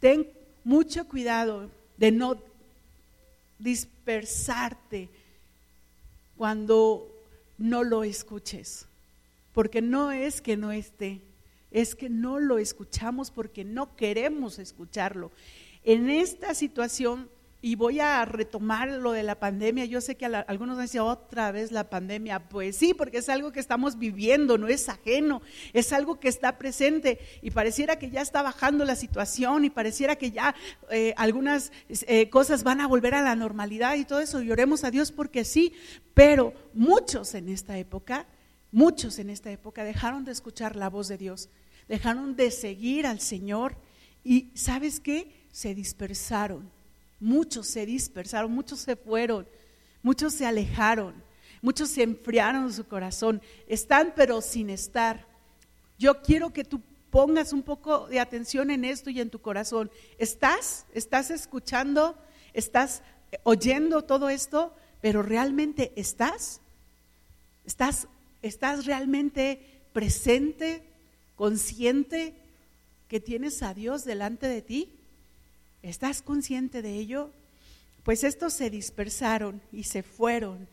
Ten 0.00 0.28
mucho 0.64 1.06
cuidado 1.08 1.70
de 1.96 2.12
no 2.12 2.38
dispersarte 3.58 5.08
cuando 6.36 7.10
no 7.58 7.82
lo 7.82 8.04
escuches, 8.04 8.86
porque 9.52 9.82
no 9.82 10.12
es 10.12 10.40
que 10.40 10.56
no 10.56 10.70
esté, 10.70 11.20
es 11.70 11.94
que 11.94 12.08
no 12.08 12.38
lo 12.38 12.58
escuchamos 12.58 13.30
porque 13.30 13.64
no 13.64 13.96
queremos 13.96 14.58
escucharlo. 14.58 15.32
En 15.84 16.08
esta 16.08 16.54
situación 16.54 17.28
y 17.60 17.74
voy 17.74 17.98
a 17.98 18.24
retomar 18.24 18.88
lo 18.88 19.10
de 19.10 19.24
la 19.24 19.40
pandemia. 19.40 19.84
Yo 19.84 20.00
sé 20.00 20.16
que 20.16 20.26
algunos 20.26 20.80
dicen 20.80 21.00
otra 21.00 21.50
vez 21.50 21.72
la 21.72 21.90
pandemia. 21.90 22.48
Pues 22.48 22.76
sí, 22.76 22.94
porque 22.94 23.18
es 23.18 23.28
algo 23.28 23.50
que 23.50 23.58
estamos 23.58 23.98
viviendo, 23.98 24.58
no 24.58 24.68
es 24.68 24.88
ajeno, 24.88 25.42
es 25.72 25.92
algo 25.92 26.20
que 26.20 26.28
está 26.28 26.56
presente 26.56 27.18
y 27.42 27.50
pareciera 27.50 27.98
que 27.98 28.10
ya 28.10 28.20
está 28.20 28.42
bajando 28.42 28.84
la 28.84 28.94
situación 28.94 29.64
y 29.64 29.70
pareciera 29.70 30.16
que 30.16 30.30
ya 30.30 30.54
eh, 30.90 31.14
algunas 31.16 31.72
eh, 31.88 32.30
cosas 32.30 32.62
van 32.62 32.80
a 32.80 32.86
volver 32.86 33.14
a 33.14 33.22
la 33.22 33.34
normalidad 33.34 33.96
y 33.96 34.04
todo 34.04 34.20
eso. 34.20 34.40
Y 34.40 34.52
oremos 34.52 34.84
a 34.84 34.92
Dios 34.92 35.10
porque 35.10 35.44
sí, 35.44 35.72
pero 36.14 36.54
muchos 36.74 37.34
en 37.34 37.48
esta 37.48 37.76
época, 37.76 38.28
muchos 38.70 39.18
en 39.18 39.30
esta 39.30 39.50
época 39.50 39.82
dejaron 39.82 40.24
de 40.24 40.30
escuchar 40.30 40.76
la 40.76 40.88
voz 40.88 41.08
de 41.08 41.18
Dios, 41.18 41.48
dejaron 41.88 42.36
de 42.36 42.52
seguir 42.52 43.04
al 43.04 43.18
Señor 43.18 43.76
y 44.22 44.52
¿sabes 44.54 45.00
qué? 45.00 45.46
Se 45.50 45.74
dispersaron 45.74 46.77
Muchos 47.20 47.66
se 47.66 47.84
dispersaron, 47.84 48.52
muchos 48.52 48.80
se 48.80 48.96
fueron, 48.96 49.46
muchos 50.02 50.34
se 50.34 50.46
alejaron, 50.46 51.14
muchos 51.62 51.90
se 51.90 52.02
enfriaron 52.02 52.72
su 52.72 52.84
corazón. 52.86 53.42
Están 53.66 54.12
pero 54.14 54.40
sin 54.40 54.70
estar. 54.70 55.26
Yo 55.98 56.22
quiero 56.22 56.52
que 56.52 56.64
tú 56.64 56.80
pongas 57.10 57.52
un 57.52 57.62
poco 57.62 58.06
de 58.08 58.20
atención 58.20 58.70
en 58.70 58.84
esto 58.84 59.10
y 59.10 59.20
en 59.20 59.30
tu 59.30 59.40
corazón. 59.40 59.90
¿Estás? 60.18 60.86
¿Estás 60.94 61.30
escuchando? 61.30 62.16
¿Estás 62.52 63.02
oyendo 63.42 64.02
todo 64.02 64.28
esto? 64.28 64.74
Pero 65.00 65.22
realmente 65.22 65.92
estás? 65.96 66.60
¿Estás, 67.64 68.08
estás 68.42 68.86
realmente 68.86 69.60
presente, 69.92 70.82
consciente 71.36 72.34
que 73.08 73.20
tienes 73.20 73.62
a 73.62 73.74
Dios 73.74 74.04
delante 74.04 74.46
de 74.46 74.62
ti? 74.62 74.97
¿Estás 75.82 76.22
consciente 76.22 76.82
de 76.82 76.94
ello? 76.94 77.30
Pues 78.02 78.24
estos 78.24 78.52
se 78.52 78.70
dispersaron 78.70 79.60
y 79.72 79.84
se 79.84 80.02
fueron. 80.02 80.68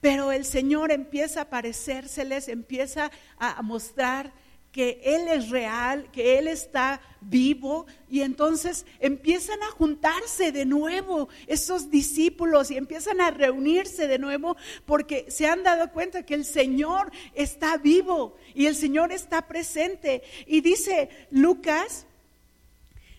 Pero 0.00 0.32
el 0.32 0.44
Señor 0.44 0.92
empieza 0.92 1.40
a 1.40 1.42
aparecérseles, 1.44 2.48
empieza 2.48 3.10
a 3.38 3.60
mostrar 3.62 4.32
que 4.72 5.00
Él 5.04 5.28
es 5.28 5.50
real, 5.50 6.10
que 6.12 6.38
Él 6.38 6.46
está 6.46 7.00
vivo 7.20 7.86
y 8.08 8.20
entonces 8.22 8.86
empiezan 9.00 9.62
a 9.62 9.70
juntarse 9.70 10.52
de 10.52 10.64
nuevo 10.64 11.28
esos 11.46 11.90
discípulos 11.90 12.70
y 12.70 12.76
empiezan 12.76 13.20
a 13.20 13.30
reunirse 13.30 14.06
de 14.06 14.18
nuevo 14.18 14.56
porque 14.86 15.26
se 15.28 15.46
han 15.46 15.64
dado 15.64 15.90
cuenta 15.92 16.24
que 16.24 16.34
el 16.34 16.44
Señor 16.44 17.10
está 17.34 17.76
vivo 17.78 18.36
y 18.54 18.66
el 18.66 18.76
Señor 18.76 19.12
está 19.12 19.46
presente. 19.46 20.22
Y 20.46 20.60
dice 20.60 21.10
Lucas, 21.30 22.06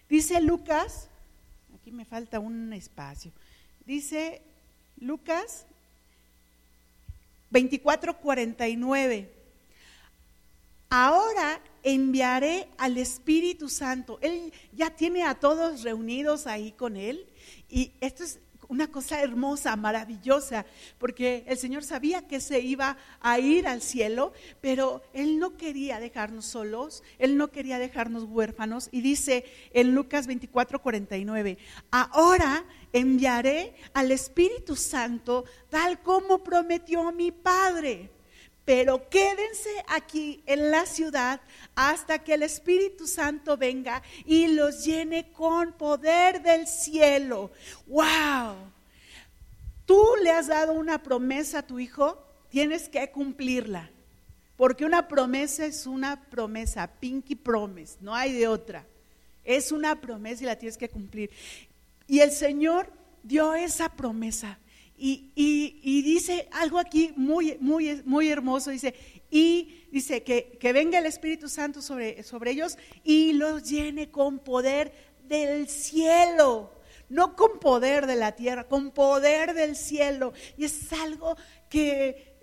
dice 0.08 0.40
Lucas 0.40 1.11
me 1.92 2.06
falta 2.06 2.40
un 2.40 2.74
espacio. 2.74 3.32
Dice 3.86 4.42
Lucas 4.98 5.66
24:49. 7.52 9.30
Ahora 10.90 11.62
enviaré 11.84 12.68
al 12.78 12.98
Espíritu 12.98 13.70
Santo. 13.70 14.20
Él 14.22 14.52
ya 14.74 14.90
tiene 14.96 15.24
a 15.24 15.36
todos 15.36 15.84
reunidos 15.84 16.48
ahí 16.48 16.72
con 16.74 16.98
él. 16.98 17.26
Y 17.70 17.92
esto 18.02 18.24
es 18.24 18.40
una 18.72 18.90
cosa 18.90 19.22
hermosa, 19.22 19.76
maravillosa, 19.76 20.66
porque 20.98 21.44
el 21.46 21.58
Señor 21.58 21.84
sabía 21.84 22.26
que 22.26 22.40
se 22.40 22.62
iba 22.62 22.96
a 23.20 23.38
ir 23.38 23.68
al 23.68 23.82
cielo, 23.82 24.32
pero 24.62 25.02
Él 25.12 25.40
no 25.40 25.58
quería 25.58 26.00
dejarnos 26.00 26.46
solos, 26.46 27.04
Él 27.20 27.36
no 27.36 27.50
quería 27.50 27.80
dejarnos 27.80 28.24
huérfanos. 28.24 28.88
Y 28.94 29.02
dice 29.02 29.44
en 29.74 29.94
Lucas 29.94 30.26
24, 30.26 30.82
49, 30.82 31.58
ahora 31.92 32.64
enviaré 32.94 33.76
al 33.94 34.10
Espíritu 34.14 34.78
Santo 34.78 35.44
tal 35.70 36.02
como 36.02 36.42
prometió 36.42 37.12
mi 37.12 37.34
Padre 37.34 38.10
pero 38.66 39.10
quédense 39.10 39.70
aquí 39.88 40.44
en 40.46 40.72
la 40.72 40.86
ciudad 40.86 41.42
hasta 41.76 42.20
que 42.20 42.36
el 42.36 42.44
Espíritu 42.44 43.08
Santo 43.08 43.58
venga 43.58 44.04
y 44.26 44.48
los 44.48 44.86
llene 44.86 45.32
con 45.32 45.74
poder 45.74 46.42
del 46.42 46.68
cielo. 46.68 47.52
¡Wow! 47.88 48.56
Tú 49.86 50.04
le 50.24 50.32
has 50.32 50.48
dado 50.48 50.74
una 50.74 51.02
promesa 51.02 51.60
a 51.60 51.68
tu 51.68 51.80
hijo, 51.80 52.24
tienes 52.50 52.88
que 52.88 53.10
cumplirla. 53.12 53.90
Porque 54.56 54.86
una 54.86 55.08
promesa 55.08 55.66
es 55.66 55.88
una 55.88 56.30
promesa, 56.30 56.88
pinky 56.88 57.36
promise, 57.36 57.98
no 58.00 58.14
hay 58.14 58.32
de 58.32 58.48
otra. 58.48 58.86
Es 59.44 59.72
una 59.72 60.00
promesa 60.00 60.44
y 60.44 60.46
la 60.46 60.56
tienes 60.56 60.78
que 60.78 60.88
cumplir. 60.88 61.32
Y 62.08 62.20
el 62.20 62.32
Señor 62.32 62.92
dio 63.24 63.56
esa 63.56 63.90
promesa. 63.90 64.60
Y, 65.04 66.02
dice 66.04 66.48
algo 66.52 66.78
aquí 66.78 67.12
muy, 67.16 67.58
muy, 67.60 68.04
muy 68.06 68.30
hermoso, 68.30 68.70
dice, 68.70 68.94
y 69.32 69.88
dice 69.92 70.22
que, 70.22 70.74
venga 70.74 71.00
el 71.00 71.08
Espíritu 71.08 71.50
Santo 71.50 71.82
sobre, 71.82 72.22
sobre 72.22 72.52
ellos 72.52 72.78
y 73.04 73.34
los 73.34 73.68
llene 73.68 74.12
con 74.12 74.38
poder 74.38 74.94
del 75.24 75.68
cielo, 75.68 76.72
no 77.10 77.36
con 77.36 77.60
poder 77.60 78.06
de 78.06 78.16
la 78.16 78.34
tierra, 78.34 78.68
con 78.68 78.92
poder 78.92 79.56
del 79.56 79.76
cielo. 79.76 80.34
Y 80.56 80.66
es 80.66 80.94
algo 80.94 81.36
que 81.68 82.36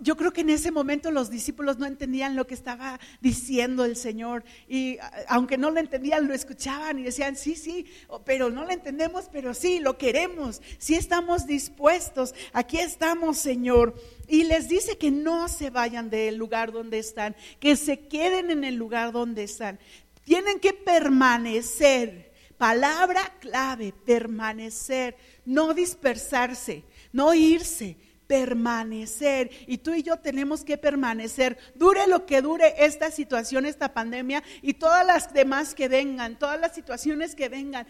yo 0.00 0.16
creo 0.16 0.32
que 0.32 0.40
en 0.40 0.50
ese 0.50 0.72
momento 0.72 1.10
los 1.10 1.30
discípulos 1.30 1.78
no 1.78 1.86
entendían 1.86 2.34
lo 2.34 2.46
que 2.46 2.54
estaba 2.54 2.98
diciendo 3.20 3.84
el 3.84 3.96
Señor 3.96 4.44
y 4.68 4.98
aunque 5.28 5.58
no 5.58 5.70
lo 5.70 5.78
entendían, 5.78 6.26
lo 6.26 6.34
escuchaban 6.34 6.98
y 6.98 7.04
decían, 7.04 7.36
sí, 7.36 7.54
sí, 7.54 7.86
pero 8.24 8.50
no 8.50 8.64
lo 8.64 8.72
entendemos, 8.72 9.28
pero 9.30 9.54
sí, 9.54 9.78
lo 9.78 9.96
queremos, 9.96 10.60
sí 10.78 10.94
estamos 10.94 11.46
dispuestos, 11.46 12.34
aquí 12.52 12.78
estamos, 12.78 13.38
Señor. 13.38 13.94
Y 14.28 14.44
les 14.44 14.68
dice 14.68 14.98
que 14.98 15.12
no 15.12 15.48
se 15.48 15.70
vayan 15.70 16.10
del 16.10 16.36
lugar 16.36 16.72
donde 16.72 16.98
están, 16.98 17.36
que 17.60 17.76
se 17.76 18.00
queden 18.00 18.50
en 18.50 18.64
el 18.64 18.74
lugar 18.74 19.12
donde 19.12 19.44
están. 19.44 19.78
Tienen 20.24 20.58
que 20.58 20.72
permanecer. 20.72 22.32
Palabra 22.58 23.34
clave, 23.38 23.92
permanecer, 24.04 25.16
no 25.44 25.74
dispersarse, 25.74 26.84
no 27.12 27.34
irse, 27.34 27.98
permanecer. 28.26 29.50
Y 29.66 29.78
tú 29.78 29.94
y 29.94 30.02
yo 30.02 30.18
tenemos 30.18 30.64
que 30.64 30.78
permanecer, 30.78 31.58
dure 31.74 32.06
lo 32.06 32.26
que 32.26 32.42
dure 32.42 32.74
esta 32.78 33.10
situación, 33.10 33.66
esta 33.66 33.92
pandemia 33.94 34.42
y 34.62 34.74
todas 34.74 35.06
las 35.06 35.32
demás 35.32 35.74
que 35.74 35.88
vengan, 35.88 36.38
todas 36.38 36.60
las 36.60 36.74
situaciones 36.74 37.34
que 37.34 37.48
vengan. 37.48 37.86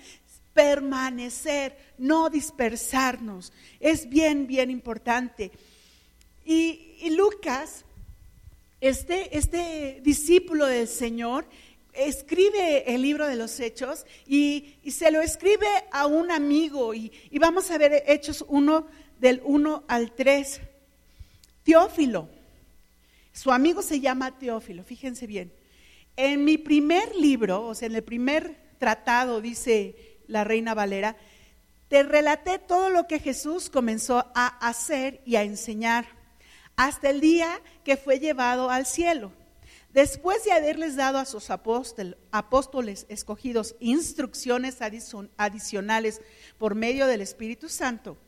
Permanecer, 0.52 1.76
no 1.98 2.30
dispersarnos. 2.30 3.52
Es 3.78 4.08
bien, 4.08 4.46
bien 4.46 4.70
importante. 4.70 5.52
Y, 6.44 7.10
Lucas, 7.10 7.84
este, 8.80 9.36
este 9.36 10.00
discípulo 10.02 10.66
del 10.66 10.88
Señor, 10.88 11.46
escribe 11.92 12.94
el 12.94 13.02
libro 13.02 13.26
de 13.26 13.36
los 13.36 13.58
hechos 13.58 14.06
y, 14.26 14.76
se 14.90 15.10
lo 15.10 15.20
escribe 15.20 15.66
a 15.90 16.06
un 16.06 16.30
amigo 16.30 16.94
y, 16.94 17.10
y, 17.30 17.38
vamos 17.38 17.70
a 17.70 17.78
ver 17.78 18.04
Hechos 18.06 18.44
1 18.48 18.86
del 19.18 19.40
1 19.44 19.84
al 19.88 20.12
3. 20.12 20.60
Teófilo, 21.62 22.28
su 23.32 23.52
amigo 23.52 23.82
se 23.82 24.00
llama 24.00 24.38
Teófilo, 24.38 24.82
fíjense 24.82 25.26
bien. 25.26 25.52
En 26.16 26.44
mi 26.44 26.56
primer 26.56 27.14
libro, 27.16 27.66
o 27.66 27.74
sea, 27.74 27.86
en 27.86 27.94
el 27.94 28.02
primer 28.02 28.56
tratado, 28.78 29.40
dice 29.40 30.18
la 30.26 30.44
reina 30.44 30.74
Valera, 30.74 31.16
te 31.88 32.02
relaté 32.02 32.58
todo 32.58 32.90
lo 32.90 33.06
que 33.06 33.18
Jesús 33.18 33.70
comenzó 33.70 34.24
a 34.34 34.46
hacer 34.66 35.20
y 35.24 35.36
a 35.36 35.42
enseñar 35.42 36.06
hasta 36.76 37.10
el 37.10 37.20
día 37.20 37.60
que 37.84 37.96
fue 37.96 38.18
llevado 38.18 38.70
al 38.70 38.86
cielo. 38.86 39.32
Después 39.92 40.44
de 40.44 40.52
haberles 40.52 40.96
dado 40.96 41.18
a 41.18 41.24
sus 41.24 41.48
apóstoles 41.50 43.06
escogidos 43.08 43.76
instrucciones 43.80 44.78
adicionales 45.36 46.20
por 46.58 46.74
medio 46.74 47.06
del 47.06 47.22
Espíritu 47.22 47.68
Santo, 47.68 48.18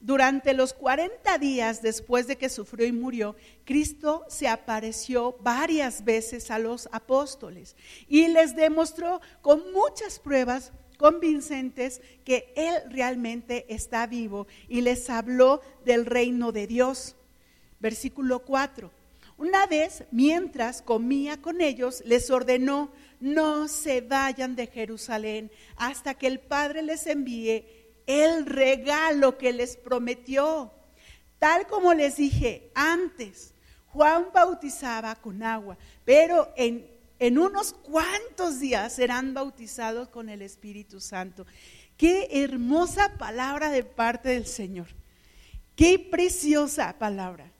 durante 0.00 0.54
los 0.54 0.72
40 0.72 1.38
días 1.38 1.82
después 1.82 2.26
de 2.26 2.36
que 2.36 2.48
sufrió 2.48 2.86
y 2.86 2.92
murió, 2.92 3.36
Cristo 3.64 4.24
se 4.28 4.48
apareció 4.48 5.36
varias 5.40 6.04
veces 6.04 6.50
a 6.50 6.58
los 6.58 6.88
apóstoles 6.90 7.76
y 8.08 8.28
les 8.28 8.56
demostró 8.56 9.20
con 9.42 9.72
muchas 9.72 10.18
pruebas 10.18 10.72
convincentes 10.96 12.00
que 12.24 12.52
Él 12.56 12.74
realmente 12.90 13.66
está 13.72 14.06
vivo 14.06 14.46
y 14.68 14.80
les 14.80 15.08
habló 15.10 15.60
del 15.84 16.06
reino 16.06 16.52
de 16.52 16.66
Dios. 16.66 17.14
Versículo 17.78 18.40
4. 18.40 18.90
Una 19.38 19.66
vez, 19.66 20.04
mientras 20.10 20.82
comía 20.82 21.40
con 21.40 21.62
ellos, 21.62 22.02
les 22.04 22.30
ordenó, 22.30 22.90
no 23.20 23.68
se 23.68 24.02
vayan 24.02 24.54
de 24.56 24.66
Jerusalén 24.66 25.50
hasta 25.76 26.12
que 26.12 26.26
el 26.26 26.40
Padre 26.40 26.82
les 26.82 27.06
envíe 27.06 27.64
el 28.10 28.46
regalo 28.46 29.38
que 29.38 29.52
les 29.52 29.76
prometió. 29.76 30.72
Tal 31.38 31.66
como 31.66 31.94
les 31.94 32.16
dije 32.16 32.70
antes, 32.74 33.54
Juan 33.88 34.26
bautizaba 34.34 35.14
con 35.14 35.42
agua, 35.42 35.78
pero 36.04 36.52
en, 36.56 36.86
en 37.18 37.38
unos 37.38 37.72
cuantos 37.72 38.60
días 38.60 38.94
serán 38.94 39.32
bautizados 39.32 40.08
con 40.08 40.28
el 40.28 40.42
Espíritu 40.42 41.00
Santo. 41.00 41.46
Qué 41.96 42.28
hermosa 42.30 43.16
palabra 43.18 43.70
de 43.70 43.84
parte 43.84 44.30
del 44.30 44.46
Señor. 44.46 44.88
Qué 45.76 45.98
preciosa 45.98 46.98
palabra 46.98 47.50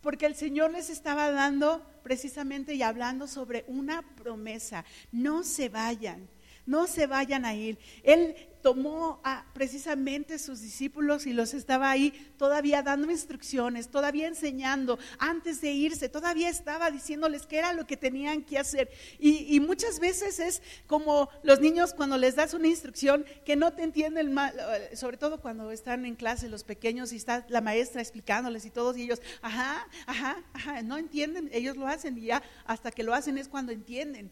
porque 0.00 0.26
el 0.26 0.34
Señor 0.34 0.70
les 0.72 0.90
estaba 0.90 1.30
dando 1.30 1.84
precisamente 2.02 2.74
y 2.74 2.82
hablando 2.82 3.26
sobre 3.26 3.64
una 3.68 4.02
promesa. 4.16 4.84
No 5.12 5.44
se 5.44 5.68
vayan, 5.68 6.28
no 6.66 6.86
se 6.86 7.06
vayan 7.06 7.44
a 7.44 7.54
ir. 7.54 7.78
Él 8.02 8.34
tomó 8.62 9.20
a 9.24 9.44
precisamente 9.52 10.38
sus 10.38 10.60
discípulos 10.60 11.26
y 11.26 11.32
los 11.32 11.54
estaba 11.54 11.90
ahí 11.90 12.12
todavía 12.36 12.82
dando 12.82 13.10
instrucciones, 13.10 13.88
todavía 13.88 14.26
enseñando, 14.26 14.98
antes 15.18 15.60
de 15.60 15.72
irse, 15.72 16.08
todavía 16.08 16.48
estaba 16.48 16.90
diciéndoles 16.90 17.46
qué 17.46 17.58
era 17.58 17.72
lo 17.72 17.86
que 17.86 17.96
tenían 17.96 18.42
que 18.42 18.58
hacer. 18.58 18.90
Y, 19.18 19.60
muchas 19.60 20.00
veces 20.00 20.40
es 20.40 20.62
como 20.86 21.28
los 21.42 21.60
niños 21.60 21.94
cuando 21.94 22.16
les 22.16 22.34
das 22.34 22.54
una 22.54 22.66
instrucción 22.68 23.24
que 23.44 23.56
no 23.56 23.72
te 23.72 23.82
entienden 23.82 24.32
mal, 24.32 24.54
sobre 24.94 25.16
todo 25.16 25.40
cuando 25.40 25.70
están 25.70 26.06
en 26.06 26.16
clase 26.16 26.48
los 26.48 26.64
pequeños 26.64 27.12
y 27.12 27.16
está 27.16 27.46
la 27.48 27.60
maestra 27.60 28.00
explicándoles 28.00 28.64
y 28.64 28.70
todos 28.70 28.96
y 28.96 29.02
ellos, 29.02 29.20
ajá, 29.42 29.86
ajá, 30.06 30.42
ajá, 30.52 30.82
no 30.82 30.96
entienden, 30.96 31.50
ellos 31.52 31.76
lo 31.76 31.86
hacen 31.86 32.18
y 32.18 32.26
ya 32.26 32.42
hasta 32.64 32.90
que 32.90 33.02
lo 33.02 33.14
hacen 33.14 33.38
es 33.38 33.48
cuando 33.48 33.72
entienden. 33.72 34.30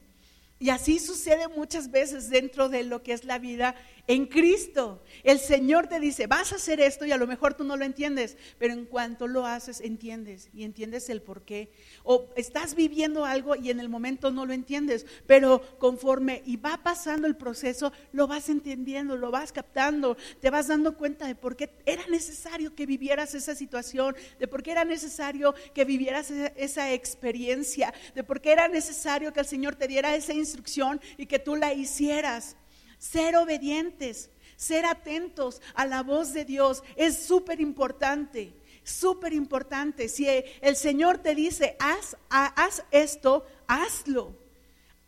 Y 0.61 0.71
así 0.71 0.99
sucede 0.99 1.47
muchas 1.47 1.91
veces 1.91 2.31
dentro 2.31 2.69
de 2.69 2.83
lo 2.83 3.03
que 3.03 3.13
es 3.13 3.25
la 3.25 3.39
vida 3.39 3.77
en 4.09 4.27
Cristo. 4.27 5.03
El 5.23 5.39
Señor 5.39 5.87
te 5.87 6.01
dice, 6.01 6.27
vas 6.27 6.53
a 6.53 6.57
hacer 6.57 6.81
esto 6.81 7.05
y 7.05 7.13
a 7.13 7.19
lo 7.19 7.27
mejor 7.27 7.55
tú 7.55 7.63
no 7.63 7.77
lo 7.77 7.85
entiendes, 7.85 8.37
pero 8.59 8.73
en 8.73 8.87
cuanto 8.87 9.29
lo 9.29 9.47
haces, 9.47 9.81
entiendes 9.81 10.49
y 10.53 10.65
entiendes 10.65 11.09
el 11.11 11.23
por 11.23 11.43
qué. 11.43 11.71
O 12.03 12.31
estás 12.35 12.75
viviendo 12.75 13.27
algo 13.27 13.55
y 13.55 13.71
en 13.71 13.81
el 13.81 13.91
momento 13.91 14.31
no 14.31 14.47
lo 14.47 14.55
entiendes, 14.55 15.07
pero 15.27 15.61
conforme 15.79 16.43
y 16.47 16.57
va 16.57 16.83
pasando 16.83 17.27
el 17.27 17.37
proceso, 17.37 17.93
lo 18.13 18.27
vas 18.27 18.49
entendiendo, 18.49 19.17
lo 19.17 19.31
vas 19.31 19.53
captando, 19.53 20.17
te 20.41 20.49
vas 20.49 20.69
dando 20.69 20.97
cuenta 20.97 21.27
de 21.27 21.35
por 21.35 21.55
qué 21.55 21.71
era 21.85 22.07
necesario 22.07 22.75
que 22.75 22.87
vivieras 22.87 23.35
esa 23.35 23.55
situación, 23.55 24.17
de 24.39 24.49
por 24.49 24.63
qué 24.63 24.71
era 24.71 24.87
necesario 24.87 25.55
que 25.75 25.85
vivieras 25.85 26.31
esa 26.57 26.95
experiencia, 26.95 27.93
de 28.15 28.25
por 28.25 28.41
qué 28.41 28.53
era 28.53 28.69
necesario 28.69 29.35
que 29.35 29.41
el 29.41 29.47
Señor 29.47 29.77
te 29.77 29.87
diera 29.87 30.17
esa 30.17 30.33
instrucción 30.33 30.99
y 31.19 31.27
que 31.27 31.39
tú 31.39 31.57
la 31.57 31.75
hicieras. 31.75 32.57
Ser 32.99 33.37
obedientes, 33.37 34.31
ser 34.57 34.85
atentos 34.87 35.63
a 35.75 35.87
la 35.87 36.03
voz 36.03 36.33
de 36.33 36.45
Dios 36.45 36.83
es 36.97 37.17
súper 37.17 37.61
importante, 37.61 38.53
súper 38.83 39.33
importante. 39.33 40.09
Si 40.09 40.27
el 40.61 40.77
Señor 40.77 41.19
te 41.19 41.35
dice, 41.35 41.77
haz, 41.79 42.17
haz 42.29 42.85
esto, 42.91 43.47
hazlo. 43.67 44.35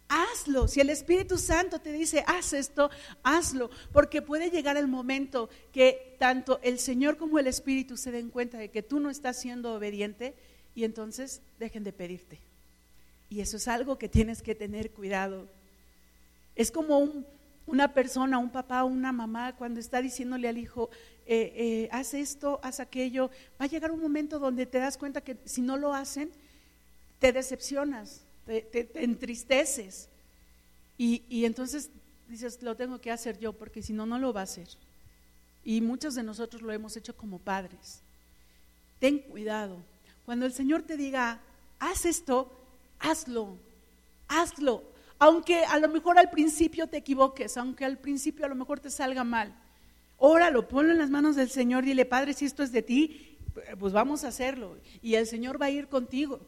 Hazlo. 0.08 0.66
Si 0.66 0.80
el 0.80 0.90
Espíritu 0.90 1.38
Santo 1.38 1.80
te 1.80 1.92
dice, 1.92 2.24
haz 2.26 2.52
esto, 2.52 2.90
hazlo. 3.22 3.70
Porque 3.92 4.22
puede 4.22 4.50
llegar 4.50 4.76
el 4.76 4.88
momento 4.88 5.48
que 5.72 6.16
tanto 6.18 6.58
el 6.62 6.80
Señor 6.80 7.16
como 7.16 7.38
el 7.38 7.46
Espíritu 7.46 7.96
se 7.96 8.10
den 8.10 8.30
cuenta 8.30 8.58
de 8.58 8.70
que 8.70 8.82
tú 8.82 8.98
no 8.98 9.08
estás 9.08 9.40
siendo 9.40 9.74
obediente 9.74 10.34
y 10.74 10.84
entonces 10.84 11.42
dejen 11.58 11.84
de 11.84 11.92
pedirte. 11.92 12.40
Y 13.28 13.40
eso 13.40 13.56
es 13.56 13.68
algo 13.68 13.98
que 13.98 14.08
tienes 14.08 14.42
que 14.42 14.56
tener 14.56 14.90
cuidado. 14.90 15.48
Es 16.56 16.72
como 16.72 16.98
un, 16.98 17.24
una 17.66 17.92
persona, 17.94 18.38
un 18.38 18.50
papá, 18.50 18.84
una 18.84 19.12
mamá, 19.12 19.54
cuando 19.56 19.80
está 19.80 20.02
diciéndole 20.02 20.48
al 20.48 20.58
hijo, 20.58 20.90
eh, 21.26 21.52
eh, 21.54 21.88
haz 21.92 22.14
esto, 22.14 22.58
haz 22.62 22.80
aquello, 22.80 23.30
va 23.60 23.66
a 23.66 23.68
llegar 23.68 23.92
un 23.92 24.00
momento 24.00 24.38
donde 24.38 24.66
te 24.66 24.78
das 24.78 24.96
cuenta 24.96 25.20
que 25.20 25.36
si 25.44 25.62
no 25.62 25.76
lo 25.76 25.94
hacen, 25.94 26.30
te 27.20 27.32
decepcionas, 27.32 28.22
te, 28.46 28.90
entristeces. 28.94 30.08
Y, 30.98 31.22
y, 31.28 31.44
entonces 31.44 31.90
dices, 32.28 32.60
lo 32.62 32.74
tengo 32.76 33.00
que 33.00 33.10
hacer 33.10 33.38
yo, 33.38 33.52
porque 33.52 33.82
si 33.82 33.92
no, 33.92 34.06
no 34.06 34.18
lo 34.18 34.32
va 34.32 34.40
a 34.40 34.44
hacer. 34.44 34.68
Y 35.64 35.80
muchos 35.80 36.14
de 36.14 36.22
nosotros 36.22 36.62
lo 36.62 36.72
hemos 36.72 36.96
hecho 36.96 37.16
como 37.16 37.38
padres. 37.38 38.00
Ten 38.98 39.18
cuidado. 39.18 39.78
Cuando 40.26 40.46
el 40.46 40.52
Señor 40.52 40.82
te 40.82 40.96
diga, 40.96 41.40
haz 41.78 42.04
esto, 42.04 42.50
hazlo, 42.98 43.56
hazlo 44.28 44.89
aunque 45.20 45.64
a 45.66 45.78
lo 45.78 45.88
mejor 45.88 46.18
al 46.18 46.30
principio 46.30 46.86
te 46.86 46.96
equivoques, 46.96 47.58
aunque 47.58 47.84
al 47.84 47.98
principio 47.98 48.46
a 48.46 48.48
lo 48.48 48.54
mejor 48.54 48.80
te 48.80 48.90
salga 48.90 49.22
mal. 49.22 49.54
Óralo, 50.16 50.66
ponlo 50.66 50.92
en 50.92 50.98
las 50.98 51.10
manos 51.10 51.36
del 51.36 51.50
Señor, 51.50 51.84
dile, 51.84 52.06
Padre, 52.06 52.32
si 52.32 52.46
esto 52.46 52.62
es 52.62 52.72
de 52.72 52.82
ti, 52.82 53.36
pues 53.78 53.92
vamos 53.92 54.24
a 54.24 54.28
hacerlo. 54.28 54.78
Y 55.02 55.16
el 55.16 55.26
Señor 55.26 55.60
va 55.60 55.66
a 55.66 55.70
ir 55.70 55.88
contigo, 55.88 56.40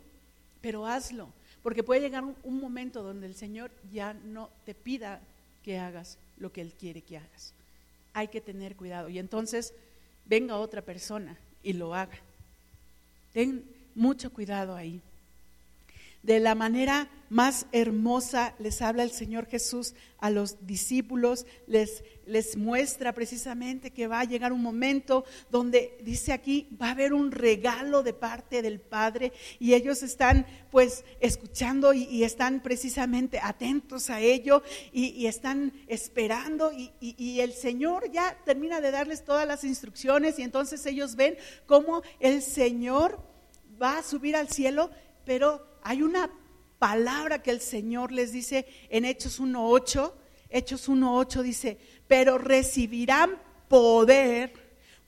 pero 0.62 0.86
hazlo, 0.86 1.28
porque 1.62 1.82
puede 1.82 2.00
llegar 2.00 2.24
un, 2.24 2.60
momento 2.60 3.02
donde 3.02 3.26
el 3.26 3.34
Señor 3.34 3.70
ya 3.92 4.14
no 4.14 4.48
te 4.64 4.74
pida 4.74 5.20
que 5.62 5.78
hagas 5.78 6.18
lo 6.38 6.50
que 6.50 6.62
Él 6.62 6.72
quiere 6.72 7.02
que 7.02 7.18
hagas. 7.18 7.52
Hay 8.14 8.28
que 8.28 8.40
tener 8.40 8.74
cuidado. 8.74 9.10
Y 9.10 9.18
entonces 9.18 9.74
venga 10.24 10.56
otra 10.56 10.80
persona 10.80 11.38
y 11.62 11.74
lo 11.74 11.94
haga. 11.94 12.18
Ten 13.34 13.66
mucho 13.94 14.32
cuidado 14.32 14.74
ahí 14.74 15.02
de 16.22 16.40
la 16.40 16.54
manera 16.54 17.08
más 17.32 17.64
hermosa 17.72 18.54
les 18.58 18.82
habla 18.82 19.02
el 19.02 19.10
Señor 19.10 19.46
Jesús 19.46 19.94
a 20.18 20.28
los 20.28 20.66
discípulos, 20.66 21.46
les, 21.66 22.04
les 22.26 22.58
muestra 22.58 23.14
precisamente 23.14 23.90
que 23.90 24.06
va 24.06 24.20
a 24.20 24.24
llegar 24.24 24.52
un 24.52 24.60
momento 24.60 25.24
donde 25.50 25.96
dice 26.02 26.34
aquí, 26.34 26.68
va 26.80 26.88
a 26.88 26.90
haber 26.90 27.14
un 27.14 27.32
regalo 27.32 28.02
de 28.02 28.12
parte 28.12 28.60
del 28.60 28.80
Padre 28.80 29.32
y 29.58 29.72
ellos 29.72 30.02
están 30.02 30.46
pues 30.70 31.06
escuchando 31.20 31.94
y, 31.94 32.22
están 32.22 32.62
precisamente 32.62 33.40
atentos 33.42 34.10
a 34.10 34.20
ello 34.20 34.62
y, 34.92 35.24
están 35.24 35.72
esperando 35.88 36.70
y, 36.70 36.92
y 37.00 37.40
el 37.40 37.54
Señor 37.54 38.12
ya 38.12 38.36
termina 38.44 38.82
de 38.82 38.90
darles 38.90 39.24
todas 39.24 39.48
las 39.48 39.64
instrucciones 39.64 40.38
y 40.38 40.42
entonces 40.42 40.84
ellos 40.84 41.16
ven 41.16 41.36
cómo 41.66 42.02
el 42.20 42.42
Señor 42.42 43.18
va 43.80 43.98
a 43.98 44.02
subir 44.02 44.36
al 44.36 44.48
cielo, 44.48 44.90
pero 45.24 45.66
hay 45.82 46.02
una 46.02 46.30
palabra 46.78 47.42
que 47.42 47.50
el 47.50 47.60
Señor 47.60 48.12
les 48.12 48.32
dice 48.32 48.66
en 48.88 49.04
Hechos 49.04 49.40
1.8. 49.40 50.12
Hechos 50.50 50.88
1.8 50.88 51.42
dice, 51.42 51.78
pero 52.08 52.38
recibirán 52.38 53.40
poder 53.68 54.52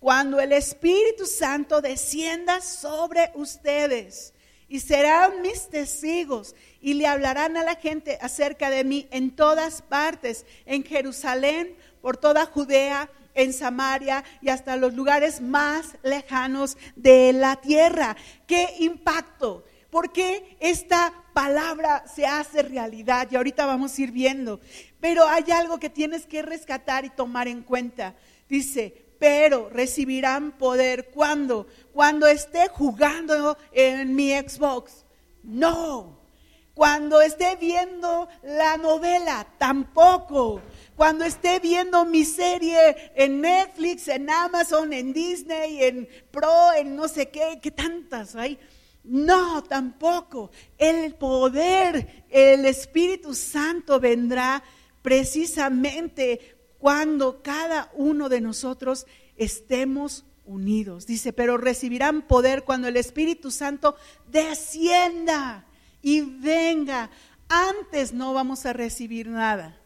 cuando 0.01 0.41
el 0.41 0.53
Espíritu 0.53 1.27
Santo 1.27 1.81
descienda 1.81 2.61
sobre 2.61 3.31
ustedes 3.35 4.35
y 4.69 4.81
serán 4.81 5.43
mis 5.43 5.69
testigos 5.69 6.55
y 6.81 6.95
le 6.95 7.07
hablarán 7.07 7.57
a 7.57 7.65
la 7.65 7.77
gente 7.77 8.19
acerca 8.21 8.71
de 8.71 8.85
mí 8.85 9.09
en 9.11 9.35
todas 9.35 9.83
partes, 9.83 10.47
en 10.67 10.85
Jerusalén, 10.85 11.77
por 12.01 12.17
toda 12.17 12.47
Judea, 12.47 13.11
en 13.35 13.53
Samaria 13.53 14.25
y 14.41 14.49
hasta 14.49 14.77
los 14.77 14.95
lugares 14.95 15.41
más 15.41 15.97
lejanos 16.03 16.77
de 16.97 17.33
la 17.33 17.57
tierra. 17.57 18.17
¿Qué 18.47 18.77
impacto? 18.81 19.65
¿Por 19.95 20.11
qué 20.11 20.57
esta 20.59 21.15
palabra 21.35 22.05
se 22.13 22.27
hace 22.27 22.65
realidad? 22.65 23.29
Y 23.31 23.37
ahorita 23.37 23.65
vamos 23.65 23.97
a 23.97 24.03
ir 24.03 24.11
viendo. 24.11 24.59
Pero 24.99 25.25
hay 25.25 25.53
algo 25.53 25.79
que 25.79 25.89
tienes 25.89 26.27
que 26.27 26.43
rescatar 26.43 27.05
y 27.05 27.11
tomar 27.11 27.47
en 27.47 27.63
cuenta. 27.63 28.17
Dice, 28.49 28.93
pero 29.21 29.69
recibirán 29.69 30.59
poder 30.59 31.11
cuando, 31.11 31.69
cuando 31.93 32.27
esté 32.27 32.67
jugando 32.71 33.57
en 33.71 34.17
mi 34.17 34.33
Xbox. 34.33 35.05
No. 35.45 36.19
Cuando 36.75 37.21
esté 37.21 37.55
viendo 37.55 38.29
la 38.43 38.77
novela, 38.77 39.47
tampoco. 39.59 40.61
Cuando 40.97 41.25
esté 41.25 41.61
viendo 41.61 42.05
mi 42.05 42.25
serie 42.25 43.13
en 43.15 43.41
Netflix, 43.41 44.09
en 44.09 44.29
Amazon, 44.29 44.93
en 44.93 45.13
Disney, 45.13 45.85
en 45.85 46.09
Pro, 46.33 46.73
en 46.77 46.97
no 46.97 47.07
sé 47.07 47.29
qué, 47.29 47.61
que 47.63 47.71
tantas 47.71 48.35
hay 48.35 48.59
No, 49.05 49.63
tampoco. 49.63 50.51
El 50.79 51.15
poder, 51.15 52.25
el 52.31 52.65
Espíritu 52.65 53.35
Santo 53.35 54.01
vendrá 54.01 54.65
precisamente 55.03 56.57
cuando 56.79 57.43
cada 57.43 57.91
uno 57.95 58.31
de 58.31 58.41
nosotros 58.41 59.07
estemos 59.37 60.25
unidos. 60.47 61.07
Dice, 61.07 61.33
pero 61.33 61.59
recibirán 61.59 62.23
poder 62.23 62.65
cuando 62.65 62.89
el 62.89 62.97
Espíritu 62.97 63.51
Santo 63.51 63.97
descienda 64.27 65.67
y 66.01 66.23
venga. 66.23 67.11
Antes 67.49 68.15
no 68.15 68.33
vamos 68.33 68.65
a 68.65 68.73
recibir 68.73 69.29
nada. 69.29 69.79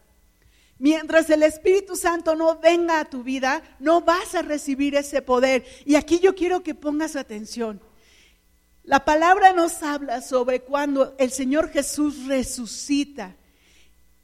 Mientras 0.77 1.29
el 1.29 1.43
Espíritu 1.43 1.97
Santo 1.97 2.35
no 2.35 2.57
venga 2.57 3.01
a 3.01 3.05
tu 3.05 3.21
vida, 3.21 3.61
no 3.79 3.99
vas 3.99 4.33
a 4.33 4.41
recibir 4.41 4.95
ese 4.95 5.21
poder. 5.21 5.65
Y 5.85 5.95
aquí 5.95 6.19
yo 6.19 6.35
quiero 6.35 6.63
que 6.63 6.73
pongas 6.73 7.17
atención. 7.17 7.81
La 8.89 9.05
palabra 9.05 9.53
nos 9.53 9.83
habla 9.83 10.19
sobre 10.19 10.61
cuando 10.61 11.13
el 11.19 11.29
Señor 11.29 11.69
Jesús 11.69 12.25
resucita 12.25 13.35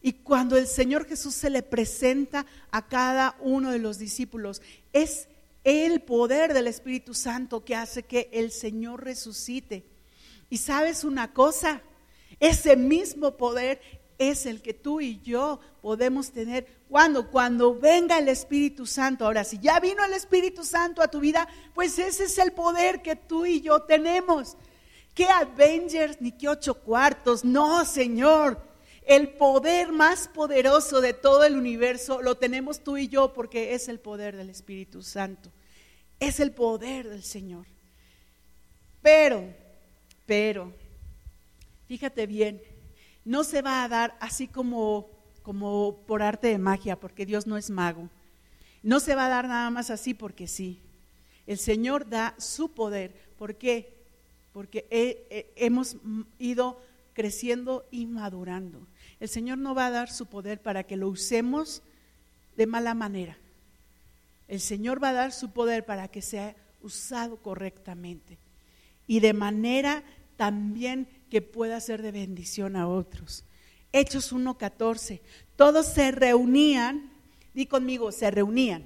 y 0.01 0.13
cuando 0.13 0.57
el 0.57 0.65
Señor 0.65 1.05
Jesús 1.05 1.35
se 1.35 1.51
le 1.51 1.61
presenta 1.61 2.47
a 2.71 2.87
cada 2.87 3.37
uno 3.41 3.69
de 3.69 3.77
los 3.77 3.99
discípulos. 3.99 4.63
Es 4.91 5.27
el 5.63 6.01
poder 6.01 6.55
del 6.55 6.65
Espíritu 6.65 7.13
Santo 7.13 7.63
que 7.63 7.75
hace 7.75 8.01
que 8.01 8.27
el 8.33 8.51
Señor 8.51 9.03
resucite. 9.03 9.85
Y 10.49 10.57
sabes 10.57 11.03
una 11.03 11.31
cosa, 11.31 11.83
ese 12.39 12.75
mismo 12.75 13.37
poder 13.37 13.79
es 14.17 14.45
el 14.45 14.61
que 14.61 14.73
tú 14.73 15.01
y 15.01 15.19
yo 15.21 15.59
podemos 15.81 16.31
tener 16.31 16.65
cuando 16.89 17.29
cuando 17.29 17.75
venga 17.75 18.17
el 18.17 18.29
Espíritu 18.29 18.85
Santo. 18.85 19.25
Ahora, 19.25 19.43
si 19.43 19.59
ya 19.59 19.79
vino 19.79 20.03
el 20.03 20.13
Espíritu 20.13 20.63
Santo 20.63 21.01
a 21.01 21.09
tu 21.09 21.19
vida, 21.19 21.47
pues 21.73 21.99
ese 21.99 22.25
es 22.25 22.37
el 22.37 22.51
poder 22.51 23.01
que 23.01 23.15
tú 23.15 23.45
y 23.45 23.61
yo 23.61 23.81
tenemos. 23.81 24.55
¿Qué 25.13 25.25
Avengers 25.25 26.19
ni 26.19 26.31
qué 26.31 26.49
ocho 26.49 26.75
cuartos? 26.75 27.43
No, 27.43 27.85
Señor. 27.85 28.61
El 29.05 29.29
poder 29.29 29.91
más 29.91 30.27
poderoso 30.27 30.99
de 30.99 31.13
todo 31.13 31.43
el 31.43 31.55
universo 31.55 32.21
lo 32.21 32.37
tenemos 32.37 32.83
tú 32.83 32.97
y 32.97 33.07
yo 33.07 33.33
porque 33.33 33.75
es 33.75 33.87
el 33.87 33.99
poder 33.99 34.35
del 34.35 34.49
Espíritu 34.49 35.03
Santo. 35.03 35.51
Es 36.19 36.39
el 36.39 36.51
poder 36.51 37.09
del 37.09 37.23
Señor. 37.23 37.67
Pero, 39.01 39.43
pero, 40.25 40.73
fíjate 41.87 42.25
bien, 42.25 42.59
no 43.25 43.43
se 43.43 43.61
va 43.61 43.83
a 43.83 43.89
dar 43.89 44.15
así 44.21 44.47
como, 44.47 45.09
como 45.41 45.97
por 46.07 46.21
arte 46.21 46.47
de 46.47 46.57
magia, 46.57 46.99
porque 46.99 47.25
Dios 47.25 47.47
no 47.47 47.57
es 47.57 47.69
mago. 47.69 48.09
No 48.83 48.99
se 48.99 49.15
va 49.15 49.25
a 49.25 49.29
dar 49.29 49.47
nada 49.47 49.69
más 49.71 49.89
así 49.89 50.13
porque 50.13 50.47
sí. 50.47 50.79
El 51.47 51.57
Señor 51.57 52.07
da 52.07 52.35
su 52.37 52.71
poder. 52.71 53.13
¿Por 53.37 53.55
qué? 53.55 53.93
Porque 54.53 54.87
hemos 55.57 55.97
ido 56.37 56.79
creciendo 57.13 57.87
y 57.91 58.05
madurando. 58.05 58.87
El 59.19 59.27
Señor 59.27 59.57
no 59.57 59.73
va 59.73 59.87
a 59.87 59.91
dar 59.91 60.11
su 60.11 60.27
poder 60.27 60.61
para 60.61 60.83
que 60.83 60.97
lo 60.97 61.09
usemos 61.09 61.81
de 62.55 62.67
mala 62.67 62.93
manera. 62.93 63.37
El 64.47 64.59
Señor 64.59 65.03
va 65.03 65.09
a 65.09 65.13
dar 65.13 65.31
su 65.31 65.51
poder 65.51 65.85
para 65.85 66.07
que 66.07 66.21
sea 66.21 66.55
usado 66.81 67.37
correctamente 67.37 68.37
y 69.07 69.19
de 69.19 69.33
manera 69.33 70.03
también 70.37 71.07
que 71.35 71.41
pueda 71.41 71.81
ser 71.81 72.01
de 72.01 72.13
bendición 72.13 72.77
a 72.77 72.87
otros. 72.87 73.43
Hechos 73.91 74.31
1.14. 74.31 75.19
Todos 75.57 75.85
se 75.85 76.11
reunían, 76.11 77.11
di 77.53 77.65
conmigo, 77.65 78.13
se 78.13 78.31
reunían, 78.31 78.85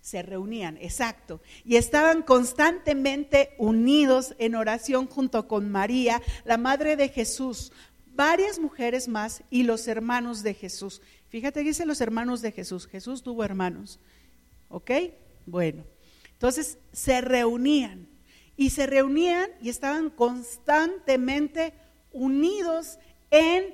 se 0.00 0.22
reunían, 0.22 0.78
exacto, 0.78 1.42
y 1.66 1.76
estaban 1.76 2.22
constantemente 2.22 3.50
unidos 3.58 4.34
en 4.38 4.54
oración 4.54 5.08
junto 5.08 5.46
con 5.46 5.70
María, 5.70 6.22
la 6.46 6.56
madre 6.56 6.96
de 6.96 7.10
Jesús, 7.10 7.70
varias 8.14 8.58
mujeres 8.58 9.06
más 9.06 9.42
y 9.50 9.64
los 9.64 9.88
hermanos 9.88 10.42
de 10.42 10.54
Jesús. 10.54 11.02
Fíjate, 11.28 11.62
dice 11.62 11.84
los 11.84 12.00
hermanos 12.00 12.40
de 12.40 12.52
Jesús. 12.52 12.86
Jesús 12.86 13.22
tuvo 13.22 13.44
hermanos. 13.44 14.00
¿Ok? 14.70 14.90
Bueno, 15.44 15.84
entonces 16.32 16.78
se 16.94 17.20
reunían 17.20 18.08
y 18.58 18.70
se 18.70 18.86
reunían 18.86 19.48
y 19.62 19.68
estaban 19.68 20.10
constantemente 20.10 21.72
unidos 22.10 22.98
en, 23.30 23.72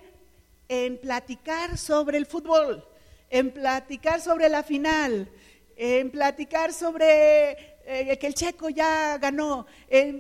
en 0.69 0.99
platicar 0.99 1.79
sobre 1.79 2.19
el 2.19 2.27
fútbol, 2.27 2.85
en 3.31 3.51
platicar 3.51 4.21
sobre 4.21 4.51
la 4.51 4.63
final, 4.63 5.31
en 5.77 6.11
platicar 6.11 6.75
sobre 6.75 7.53
eh, 7.87 8.19
que 8.21 8.27
el 8.27 8.35
checo 8.35 8.69
ya 8.69 9.17
ganó. 9.17 9.67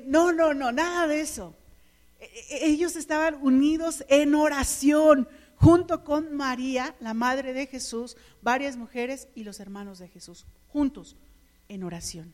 no, 0.06 0.32
no, 0.32 0.54
no, 0.54 0.72
nada 0.72 1.08
de 1.08 1.20
eso. 1.20 1.54
E, 2.18 2.24
e, 2.48 2.66
ellos 2.68 2.96
estaban 2.96 3.34
unidos 3.42 4.02
en 4.08 4.34
oración 4.34 5.28
junto 5.56 6.04
con 6.04 6.34
María, 6.34 6.96
la 7.00 7.12
madre 7.12 7.52
de 7.52 7.66
Jesús, 7.66 8.16
varias 8.40 8.78
mujeres 8.78 9.28
y 9.34 9.44
los 9.44 9.60
hermanos 9.60 9.98
de 9.98 10.08
Jesús, 10.08 10.46
juntos 10.68 11.16
en 11.68 11.84
oración. 11.84 12.32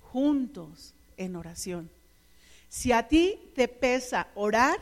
Juntos 0.00 0.94
en 1.16 1.36
oración. 1.36 1.90
Si 2.68 2.92
a 2.92 3.08
ti 3.08 3.38
te 3.54 3.68
pesa 3.68 4.28
orar, 4.34 4.78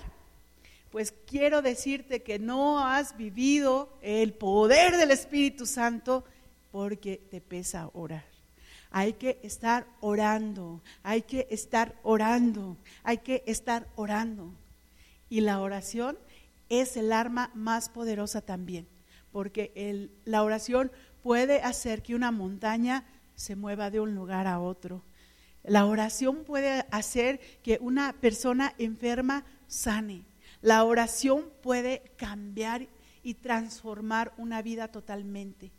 pues 0.90 1.12
quiero 1.26 1.60
decirte 1.60 2.22
que 2.22 2.38
no 2.38 2.86
has 2.86 3.16
vivido 3.16 3.88
el 4.00 4.32
poder 4.32 4.96
del 4.96 5.10
Espíritu 5.10 5.66
Santo 5.66 6.24
porque 6.70 7.20
te 7.30 7.40
pesa 7.40 7.90
orar. 7.94 8.24
Hay 8.90 9.14
que 9.14 9.40
estar 9.42 9.86
orando, 10.00 10.80
hay 11.02 11.22
que 11.22 11.48
estar 11.50 11.96
orando, 12.04 12.76
hay 13.02 13.18
que 13.18 13.42
estar 13.46 13.88
orando. 13.96 14.52
Y 15.28 15.40
la 15.40 15.60
oración 15.60 16.16
es 16.68 16.96
el 16.96 17.12
arma 17.12 17.50
más 17.54 17.88
poderosa 17.88 18.40
también, 18.40 18.86
porque 19.32 20.10
la 20.24 20.44
oración 20.44 20.92
puede 21.24 21.60
hacer 21.62 22.02
que 22.02 22.14
una 22.14 22.30
montaña 22.30 23.04
se 23.34 23.56
mueva 23.56 23.90
de 23.90 23.98
un 23.98 24.14
lugar 24.14 24.46
a 24.46 24.60
otro 24.60 25.02
la 25.64 25.86
oración 25.86 26.44
puede 26.44 26.84
hacer 26.90 27.40
que 27.62 27.78
una 27.80 28.12
persona 28.12 28.74
enferma 28.78 29.44
sane. 29.66 30.24
La 30.60 30.84
oración 30.84 31.50
puede 31.62 32.02
cambiar 32.16 32.86
y 33.22 33.34
transformar 33.34 34.32
una 34.36 34.60
vida 34.60 34.88
totalmente. 34.88 35.72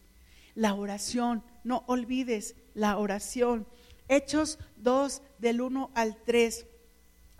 La 0.56 0.74
oración, 0.74 1.44
no 1.64 1.84
olvides 1.88 2.56
la 2.74 2.98
oración. 2.98 3.68
Hechos 4.08 4.58
2 4.78 5.22
del 5.38 5.62
1 5.62 5.92
al 5.94 6.18
3. 6.24 6.66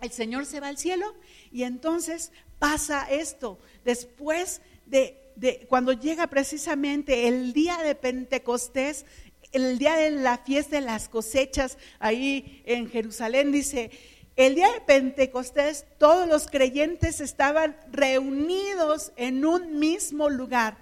El 0.02 0.10
Señor 0.10 0.46
se 0.46 0.60
va 0.60 0.68
al 0.68 0.78
cielo 0.78 1.14
y 1.50 1.64
entonces 1.64 2.30
pasa 2.58 3.10
esto. 3.10 3.58
Después 3.84 4.60
de, 4.86 5.32
de 5.34 5.66
cuando 5.68 5.92
llega 5.92 6.28
precisamente 6.28 7.26
el 7.26 7.52
día 7.52 7.78
de 7.78 7.94
Pentecostés, 7.94 9.04
el 9.56 9.78
día 9.78 9.96
de 9.96 10.10
la 10.10 10.38
fiesta 10.38 10.76
de 10.76 10.82
las 10.82 11.08
cosechas 11.08 11.78
ahí 11.98 12.62
en 12.66 12.88
Jerusalén, 12.88 13.52
dice, 13.52 13.90
el 14.36 14.54
día 14.54 14.70
de 14.70 14.82
Pentecostés 14.82 15.86
todos 15.98 16.28
los 16.28 16.46
creyentes 16.46 17.20
estaban 17.20 17.76
reunidos 17.90 19.12
en 19.16 19.46
un 19.46 19.78
mismo 19.78 20.28
lugar. 20.28 20.76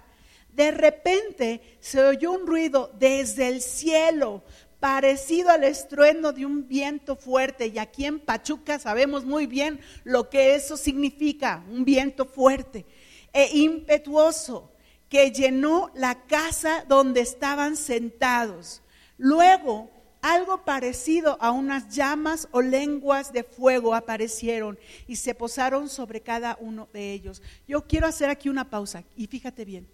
De 0.51 0.71
repente 0.71 1.61
se 1.79 2.01
oyó 2.01 2.33
un 2.33 2.45
ruido 2.45 2.91
desde 2.99 3.47
el 3.47 3.61
cielo, 3.61 4.43
parecido 4.81 5.49
al 5.49 5.63
estruendo 5.63 6.33
de 6.33 6.45
un 6.45 6.67
viento 6.67 7.15
fuerte. 7.15 7.67
Y 7.67 7.79
aquí 7.79 8.05
en 8.05 8.19
Pachuca 8.19 8.77
sabemos 8.77 9.23
muy 9.23 9.47
bien 9.47 9.79
lo 10.03 10.29
que 10.29 10.55
eso 10.55 10.75
significa, 10.75 11.63
un 11.69 11.85
viento 11.85 12.25
fuerte 12.25 12.85
e 13.31 13.57
impetuoso 13.57 14.74
que 15.09 15.31
llenó 15.31 15.91
la 15.95 16.25
casa 16.25 16.85
donde 16.87 17.21
estaban 17.21 17.77
sentados. 17.77 18.81
Luego, 19.17 19.89
algo 20.21 20.65
parecido 20.65 21.37
a 21.39 21.51
unas 21.51 21.95
llamas 21.95 22.47
o 22.51 22.61
lenguas 22.61 23.31
de 23.31 23.43
fuego 23.43 23.93
aparecieron 23.93 24.79
y 25.07 25.17
se 25.17 25.35
posaron 25.35 25.87
sobre 25.87 26.21
cada 26.21 26.57
uno 26.59 26.89
de 26.93 27.13
ellos. 27.13 27.43
Yo 27.67 27.85
quiero 27.85 28.07
hacer 28.07 28.29
aquí 28.29 28.49
una 28.49 28.69
pausa 28.69 29.03
y 29.15 29.27
fíjate 29.27 29.65
bien. 29.65 29.87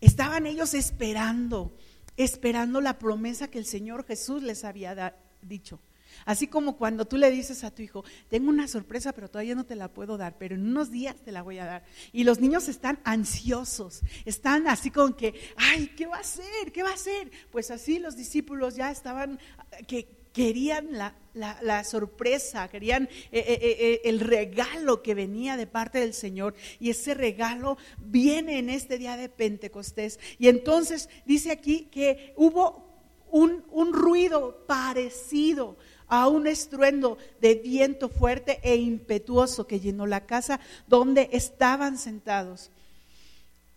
Estaban 0.00 0.46
ellos 0.46 0.72
esperando, 0.74 1.70
esperando 2.16 2.80
la 2.80 2.98
promesa 2.98 3.48
que 3.48 3.58
el 3.58 3.66
Señor 3.66 4.06
Jesús 4.06 4.42
les 4.42 4.64
había 4.64 5.14
dicho. 5.42 5.78
Así 6.24 6.46
como 6.46 6.76
cuando 6.76 7.06
tú 7.06 7.16
le 7.16 7.30
dices 7.30 7.64
a 7.64 7.70
tu 7.70 7.82
hijo, 7.82 8.04
tengo 8.28 8.50
una 8.50 8.68
sorpresa, 8.68 9.12
pero 9.12 9.28
todavía 9.28 9.54
no 9.54 9.64
te 9.64 9.76
la 9.76 9.88
puedo 9.88 10.16
dar, 10.16 10.36
pero 10.38 10.54
en 10.54 10.66
unos 10.66 10.90
días 10.90 11.16
te 11.16 11.32
la 11.32 11.42
voy 11.42 11.58
a 11.58 11.66
dar. 11.66 11.84
Y 12.12 12.24
los 12.24 12.40
niños 12.40 12.68
están 12.68 12.98
ansiosos, 13.04 14.00
están 14.24 14.66
así 14.68 14.90
con 14.90 15.14
que, 15.14 15.34
ay, 15.56 15.92
¿qué 15.96 16.06
va 16.06 16.18
a 16.18 16.24
ser? 16.24 16.72
¿Qué 16.72 16.82
va 16.82 16.92
a 16.92 16.96
ser? 16.96 17.30
Pues 17.50 17.70
así 17.70 17.98
los 17.98 18.16
discípulos 18.16 18.76
ya 18.76 18.90
estaban, 18.90 19.38
que 19.86 20.18
querían 20.38 20.90
la, 21.34 21.84
sorpresa, 21.84 22.68
querían 22.68 23.08
eh, 23.32 23.44
eh, 23.46 23.58
eh, 23.60 24.00
el 24.04 24.20
regalo 24.20 25.02
que 25.02 25.14
venía 25.14 25.56
de 25.56 25.66
parte 25.66 25.98
del 25.98 26.14
Señor. 26.14 26.54
Y 26.78 26.90
ese 26.90 27.14
regalo 27.14 27.76
viene 27.98 28.58
en 28.58 28.70
este 28.70 28.98
día 28.98 29.16
de 29.16 29.28
Pentecostés. 29.28 30.20
Y 30.38 30.46
entonces 30.46 31.08
dice 31.26 31.50
aquí 31.50 31.88
que 31.90 32.34
hubo 32.36 32.86
un, 33.30 33.64
un 33.70 33.92
ruido 33.92 34.64
parecido 34.66 35.76
a 36.08 36.28
un 36.28 36.46
estruendo 36.46 37.18
de 37.40 37.54
viento 37.54 38.08
fuerte 38.08 38.60
e 38.62 38.76
impetuoso 38.76 39.66
que 39.66 39.80
llenó 39.80 40.06
la 40.06 40.26
casa 40.26 40.60
donde 40.86 41.28
estaban 41.32 41.98
sentados. 41.98 42.70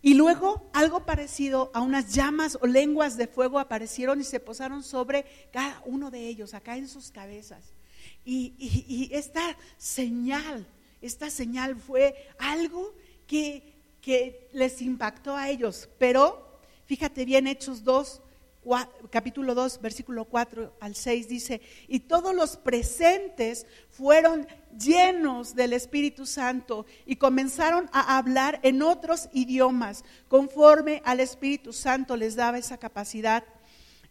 Y 0.02 0.16
luego 0.16 0.70
algo 0.74 1.06
parecido 1.06 1.70
a 1.74 1.82
unas 1.82 2.14
llamas 2.14 2.58
o 2.60 2.66
lenguas 2.66 3.18
de 3.18 3.28
fuego 3.28 3.60
aparecieron 3.60 4.20
y 4.20 4.24
se 4.24 4.40
posaron 4.40 4.84
sobre 4.84 5.26
cada 5.52 5.82
uno 5.86 6.10
de 6.10 6.28
ellos, 6.28 6.54
acá 6.54 6.76
en 6.76 6.88
sus 6.88 7.12
cabezas. 7.12 7.74
Y, 8.26 9.10
esta 9.12 9.58
señal, 9.78 10.66
esta 11.02 11.30
señal 11.30 11.76
fue 11.76 12.16
algo 12.40 12.94
que, 13.28 13.74
que 14.02 14.50
les 14.54 14.82
impactó 14.82 15.36
a 15.36 15.50
ellos. 15.50 15.88
Pero, 16.00 16.60
fíjate 16.86 17.26
bien, 17.26 17.46
Hechos 17.46 17.84
2, 17.84 18.22
capítulo 19.10 19.56
2, 19.56 19.82
versículo 19.82 20.26
4 20.26 20.78
al 20.80 20.96
6 20.96 21.28
dice, 21.28 21.62
y 21.88 22.02
todos 22.02 22.36
los 22.36 22.58
presentes 22.58 23.66
fueron 23.90 24.48
llenos 24.78 25.56
del 25.56 25.74
Espíritu 25.74 26.26
Santo 26.26 26.86
y 27.06 27.16
comenzaron 27.16 27.90
a 27.92 28.18
hablar 28.18 28.60
en 28.64 28.82
otros 28.82 29.30
idiomas, 29.34 30.04
conforme 30.28 31.02
al 31.06 31.20
Espíritu 31.20 31.74
Santo 31.74 32.16
les 32.16 32.36
daba 32.36 32.58
esa 32.58 32.78
capacidad. 32.78 33.44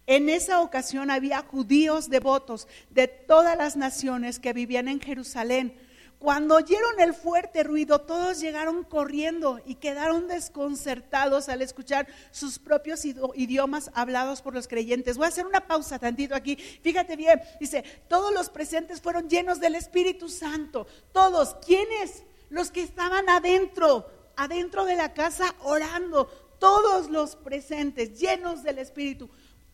En 0.06 0.28
esa 0.28 0.60
ocasión 0.60 1.10
había 1.10 1.42
judíos 1.42 2.08
devotos 2.08 2.66
de 2.90 3.06
todas 3.06 3.56
las 3.56 3.76
naciones 3.76 4.40
que 4.40 4.52
vivían 4.52 4.88
en 4.88 5.00
Jerusalén 5.00 5.74
cuando 6.20 6.56
oyeron 6.56 7.00
el 7.00 7.14
fuerte 7.14 7.62
ruido, 7.64 8.02
todos 8.02 8.40
llegaron 8.40 8.84
corriendo 8.84 9.58
y 9.64 9.76
quedaron 9.76 10.28
desconcertados 10.28 11.48
al 11.48 11.62
escuchar 11.62 12.06
sus 12.30 12.58
propios 12.58 13.06
idiomas 13.06 13.90
hablados 13.94 14.42
por 14.42 14.52
los 14.52 14.68
creyentes. 14.68 15.16
Voy 15.16 15.24
a 15.24 15.28
hacer 15.28 15.46
una 15.46 15.66
pausa 15.66 15.98
tantito 15.98 16.34
aquí. 16.34 16.56
Fíjate 16.56 17.16
bien, 17.16 17.40
dice, 17.58 17.82
todos 18.06 18.34
los 18.34 18.50
presentes 18.50 19.00
fueron 19.00 19.30
llenos 19.30 19.60
del 19.60 19.74
Espíritu 19.74 20.28
Santo. 20.28 20.86
Todos, 21.12 21.56
¿quiénes? 21.64 22.24
Los 22.50 22.70
que 22.70 22.82
estaban 22.82 23.26
adentro, 23.30 24.06
adentro 24.36 24.84
de 24.84 24.96
la 24.96 25.14
casa 25.14 25.54
orando. 25.62 26.26
Todos 26.58 27.08
los 27.08 27.34
presentes, 27.36 28.20
llenos 28.20 28.62
del 28.62 28.76
Espíritu. 28.76 29.30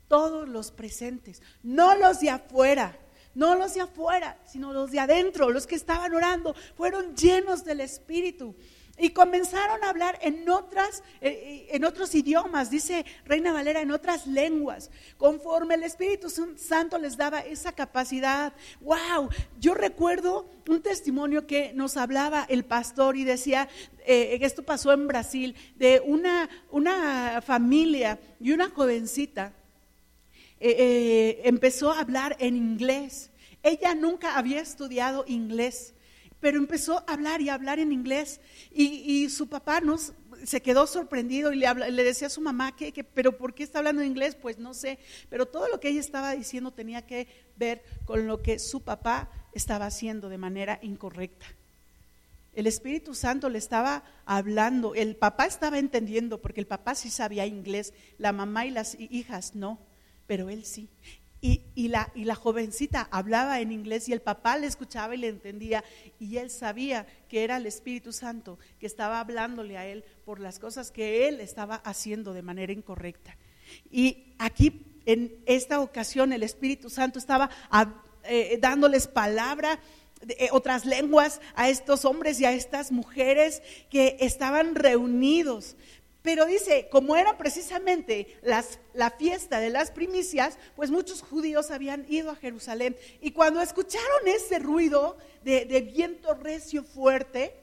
Todos 0.06 0.48
los 0.48 0.70
presentes, 0.70 1.42
no 1.64 1.96
los 1.96 2.20
de 2.20 2.30
afuera 2.30 2.96
no 3.36 3.54
los 3.54 3.74
de 3.74 3.82
afuera, 3.82 4.38
sino 4.46 4.72
los 4.72 4.90
de 4.90 4.98
adentro, 4.98 5.50
los 5.50 5.66
que 5.66 5.74
estaban 5.74 6.12
orando, 6.14 6.54
fueron 6.74 7.14
llenos 7.14 7.64
del 7.64 7.80
Espíritu. 7.80 8.56
Y 8.98 9.10
comenzaron 9.10 9.84
a 9.84 9.90
hablar 9.90 10.18
en, 10.22 10.48
otras, 10.48 11.02
eh, 11.20 11.28
eh, 11.28 11.68
en 11.72 11.84
otros 11.84 12.14
idiomas, 12.14 12.70
dice 12.70 13.04
Reina 13.26 13.52
Valera, 13.52 13.82
en 13.82 13.90
otras 13.90 14.26
lenguas, 14.26 14.90
conforme 15.18 15.74
el 15.74 15.82
Espíritu 15.82 16.30
Santo 16.30 16.96
les 16.96 17.18
daba 17.18 17.40
esa 17.40 17.72
capacidad. 17.72 18.54
¡Wow! 18.80 19.28
Yo 19.60 19.74
recuerdo 19.74 20.48
un 20.66 20.80
testimonio 20.80 21.46
que 21.46 21.74
nos 21.74 21.98
hablaba 21.98 22.46
el 22.48 22.64
pastor 22.64 23.18
y 23.18 23.24
decía, 23.24 23.68
eh, 24.06 24.38
esto 24.40 24.62
pasó 24.62 24.92
en 24.94 25.06
Brasil, 25.06 25.54
de 25.74 26.02
una, 26.02 26.48
una 26.70 27.42
familia 27.42 28.18
y 28.40 28.52
una 28.52 28.70
jovencita 28.70 29.52
eh, 30.58 30.74
eh, 30.78 31.40
empezó 31.44 31.92
a 31.92 32.00
hablar 32.00 32.36
en 32.38 32.56
inglés. 32.56 33.30
Ella 33.62 33.94
nunca 33.94 34.38
había 34.38 34.60
estudiado 34.60 35.24
inglés, 35.26 35.94
pero 36.40 36.56
empezó 36.58 36.98
a 36.98 37.12
hablar 37.12 37.40
y 37.40 37.48
a 37.48 37.54
hablar 37.54 37.78
en 37.78 37.92
inglés. 37.92 38.40
Y, 38.70 39.28
su 39.28 39.48
papá 39.48 39.80
nos, 39.80 40.14
se 40.44 40.62
quedó 40.62 40.86
sorprendido 40.86 41.52
y 41.52 41.56
le, 41.56 41.90
le 41.90 42.04
decía 42.04 42.28
a 42.28 42.30
su 42.30 42.40
mamá, 42.40 42.74
que, 42.74 42.92
¿pero 43.04 43.36
por 43.36 43.54
qué 43.54 43.64
está 43.64 43.78
hablando 43.78 44.02
inglés? 44.02 44.34
Pues 44.34 44.58
no 44.58 44.72
sé, 44.72 44.98
pero 45.28 45.46
todo 45.46 45.68
lo 45.68 45.80
que 45.80 45.88
ella 45.88 46.00
estaba 46.00 46.34
diciendo 46.34 46.72
tenía 46.72 47.02
que 47.02 47.26
ver 47.56 47.82
con 48.04 48.26
lo 48.26 48.40
que 48.42 48.58
su 48.58 48.82
papá 48.82 49.30
estaba 49.52 49.86
haciendo 49.86 50.28
de 50.28 50.38
manera 50.38 50.78
incorrecta. 50.82 51.46
El 52.54 52.66
Espíritu 52.66 53.14
Santo 53.14 53.50
le 53.50 53.58
estaba 53.58 54.02
hablando, 54.24 54.94
el 54.94 55.16
papá 55.16 55.44
estaba 55.44 55.78
entendiendo, 55.78 56.40
porque 56.40 56.60
el 56.60 56.66
papá 56.66 56.94
sí 56.94 57.10
sabía 57.10 57.44
inglés, 57.44 57.92
la 58.16 58.32
mamá 58.32 58.64
y 58.64 58.70
las 58.70 58.96
hijas 58.98 59.54
no 59.54 59.78
pero 60.26 60.50
él 60.50 60.64
sí. 60.64 60.88
Y, 61.40 61.88
la, 61.88 62.10
y 62.16 62.24
la 62.24 62.34
jovencita 62.34 63.06
hablaba 63.12 63.60
en 63.60 63.70
inglés 63.70 64.08
y 64.08 64.12
el 64.12 64.20
papá 64.20 64.58
le 64.58 64.66
escuchaba 64.66 65.14
y 65.14 65.18
le 65.18 65.28
entendía 65.28 65.84
y 66.18 66.38
él 66.38 66.50
sabía 66.50 67.06
que 67.28 67.44
era 67.44 67.58
el 67.58 67.66
Espíritu 67.66 68.12
Santo 68.12 68.58
que 68.80 68.86
estaba 68.86 69.20
hablándole 69.20 69.78
a 69.78 69.86
él 69.86 70.04
por 70.24 70.40
las 70.40 70.58
cosas 70.58 70.90
que 70.90 71.28
él 71.28 71.40
estaba 71.40 71.76
haciendo 71.76 72.32
de 72.32 72.42
manera 72.42 72.72
incorrecta. 72.72 73.36
Y 73.92 74.34
aquí 74.38 74.82
en 75.04 75.36
esta 75.46 75.78
ocasión 75.80 76.32
el 76.32 76.42
Espíritu 76.42 76.90
Santo 76.90 77.20
estaba 77.20 77.48
eh, 78.24 78.58
dándoles 78.60 79.06
palabra 79.06 79.78
eh, 80.28 80.48
otras 80.50 80.86
lenguas 80.86 81.42
a 81.54 81.68
estos 81.68 82.06
hombres 82.06 82.40
y 82.40 82.46
a 82.46 82.52
estas 82.52 82.90
mujeres 82.90 83.62
que 83.90 84.16
estaban 84.20 84.74
reunidos 84.74 85.76
pero 86.26 86.44
dice, 86.44 86.88
como 86.90 87.14
era 87.14 87.38
precisamente 87.38 88.36
la 88.42 89.10
fiesta 89.12 89.60
de 89.60 89.70
las 89.70 89.92
primicias, 89.92 90.58
pues 90.74 90.90
muchos 90.90 91.22
judíos 91.22 91.70
habían 91.70 92.04
ido 92.08 92.32
a 92.32 92.34
Jerusalén. 92.34 92.96
Y 93.20 93.30
cuando 93.30 93.62
escucharon 93.62 94.26
ese 94.26 94.58
ruido 94.58 95.18
de, 95.44 95.66
de 95.66 95.82
viento 95.82 96.34
recio 96.34 96.82
fuerte, 96.82 97.54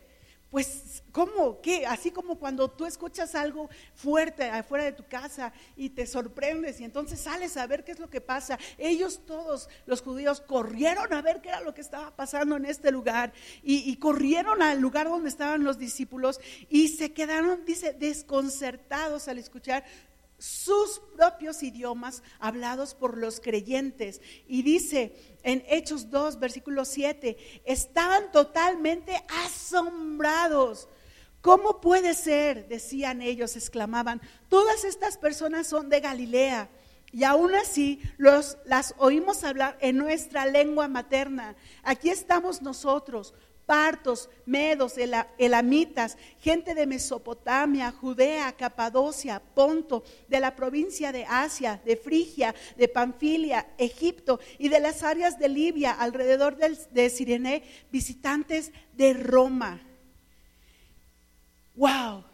pues, 0.53 1.01
¿cómo? 1.11 1.61
¿Qué? 1.61 1.87
Así 1.87 2.11
como 2.11 2.37
cuando 2.37 2.69
tú 2.69 2.85
escuchas 2.85 3.33
algo 3.33 3.71
fuerte 3.95 4.43
afuera 4.43 4.83
de 4.83 4.91
tu 4.91 5.03
casa 5.03 5.51
y 5.75 5.89
te 5.89 6.05
sorprendes 6.05 6.79
y 6.79 6.83
entonces 6.83 7.21
sales 7.21 7.57
a 7.57 7.65
ver 7.65 7.83
qué 7.83 7.91
es 7.91 7.97
lo 7.97 8.07
que 8.07 8.21
pasa. 8.21 8.59
Ellos 8.77 9.21
todos, 9.25 9.67
los 9.87 10.03
judíos, 10.03 10.41
corrieron 10.41 11.11
a 11.11 11.23
ver 11.23 11.41
qué 11.41 11.49
era 11.49 11.61
lo 11.61 11.73
que 11.73 11.81
estaba 11.81 12.15
pasando 12.15 12.55
en 12.55 12.65
este 12.65 12.91
lugar 12.91 13.33
y, 13.63 13.89
y 13.89 13.95
corrieron 13.95 14.61
al 14.61 14.79
lugar 14.79 15.09
donde 15.09 15.29
estaban 15.29 15.63
los 15.63 15.79
discípulos 15.79 16.39
y 16.69 16.89
se 16.89 17.13
quedaron, 17.13 17.65
dice, 17.65 17.93
desconcertados 17.93 19.27
al 19.27 19.39
escuchar 19.39 19.83
sus 20.43 20.99
propios 21.15 21.63
idiomas 21.63 22.21
hablados 22.37 22.95
por 22.95 23.17
los 23.17 23.39
creyentes. 23.39 24.19
Y 24.45 24.61
dice 24.61 25.37
en 25.41 25.63
Hechos 25.69 26.11
2, 26.11 26.37
versículo 26.37 26.83
7, 26.83 27.61
estaban 27.63 28.29
totalmente 28.33 29.23
asombrados. 29.45 30.89
¿Cómo 31.39 31.79
puede 31.79 32.13
ser? 32.13 32.67
Decían 32.67 33.21
ellos, 33.21 33.55
exclamaban, 33.55 34.21
todas 34.49 34.83
estas 34.83 35.17
personas 35.17 35.65
son 35.65 35.87
de 35.87 36.01
Galilea. 36.01 36.69
Y 37.13 37.23
aún 37.23 37.55
así 37.55 38.01
los, 38.17 38.57
las 38.65 38.95
oímos 38.97 39.45
hablar 39.45 39.77
en 39.79 39.95
nuestra 39.95 40.45
lengua 40.45 40.89
materna. 40.89 41.55
Aquí 41.83 42.09
estamos 42.09 42.61
nosotros, 42.61 43.33
partos, 43.65 44.29
medos, 44.45 44.95
elamitas, 45.37 46.17
gente 46.39 46.75
de 46.75 46.85
Mesopotamia, 46.85 47.91
Judea, 47.91 48.51
Capadocia, 48.53 49.39
Ponto, 49.39 50.03
de 50.27 50.39
la 50.39 50.55
provincia 50.55 51.11
de 51.11 51.25
Asia, 51.25 51.81
de 51.85 51.95
Frigia, 51.95 52.53
de 52.77 52.87
Panfilia, 52.87 53.67
Egipto 53.77 54.39
y 54.57 54.69
de 54.69 54.79
las 54.79 55.03
áreas 55.03 55.39
de 55.39 55.49
Libia 55.49 55.91
alrededor 55.91 56.57
de 56.57 57.09
Sirene, 57.09 57.63
visitantes 57.91 58.71
de 58.93 59.13
Roma. 59.13 59.81
¡Wow! 61.75 62.25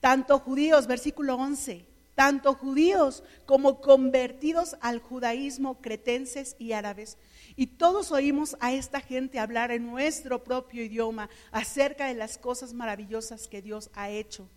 Tanto 0.00 0.38
judíos, 0.38 0.86
versículo 0.86 1.34
11, 1.36 1.84
tanto 2.14 2.54
judíos 2.54 3.22
como 3.44 3.80
convertidos 3.80 4.76
al 4.80 5.00
judaísmo, 5.00 5.80
cretenses 5.80 6.56
y 6.58 6.72
árabes 6.72 7.18
y 7.56 7.66
todos 7.66 8.12
oímos 8.12 8.56
a 8.60 8.72
esta 8.72 9.00
gente 9.00 9.38
hablar 9.38 9.70
en 9.70 9.86
nuestro 9.86 10.44
propio 10.44 10.84
idioma 10.84 11.30
acerca 11.50 12.06
de 12.06 12.14
las 12.14 12.36
cosas 12.36 12.74
maravillosas 12.74 13.48
que 13.48 13.62
Dios 13.62 13.90
ha 13.94 14.10
hecho. 14.10 14.48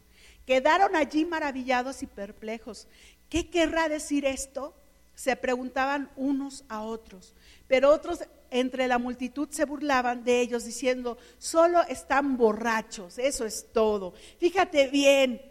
Quedaron 0.46 0.96
allí 0.96 1.26
maravillados 1.26 2.04
y 2.04 2.08
perplejos. 2.08 2.88
¿Qué 3.30 3.50
querrá 3.50 3.88
decir 3.88 4.26
esto? 4.26 4.76
Se 5.16 5.36
preguntaban 5.36 6.10
unos 6.16 6.66
a 6.68 6.82
otros. 6.82 7.36
Pero 7.68 7.92
otros 7.92 8.20
entre 8.52 8.88
la 8.88 8.98
multitud 8.98 9.48
se 9.52 9.66
burlaban 9.66 10.24
de 10.24 10.42
ellos 10.42 10.66
diciendo, 10.66 11.18
solo 11.38 11.82
están 11.84 12.36
borrachos, 12.36 13.18
eso 13.18 13.46
es 13.46 13.68
todo. 13.72 14.14
Fíjate 14.40 14.88
bien 14.88 15.42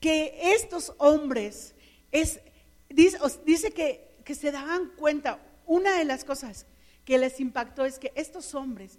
que 0.00 0.36
estos 0.54 0.92
hombres, 0.98 1.74
es, 2.10 2.40
dice, 2.88 3.70
que, 3.70 4.16
que 4.24 4.34
se 4.34 4.50
daban 4.50 4.90
cuenta, 4.96 5.38
una 5.66 5.96
de 5.96 6.04
las 6.04 6.24
cosas 6.24 6.66
que 7.10 7.18
les 7.18 7.40
impactó 7.40 7.84
es 7.84 7.98
que 7.98 8.12
estos 8.14 8.54
hombres 8.54 8.96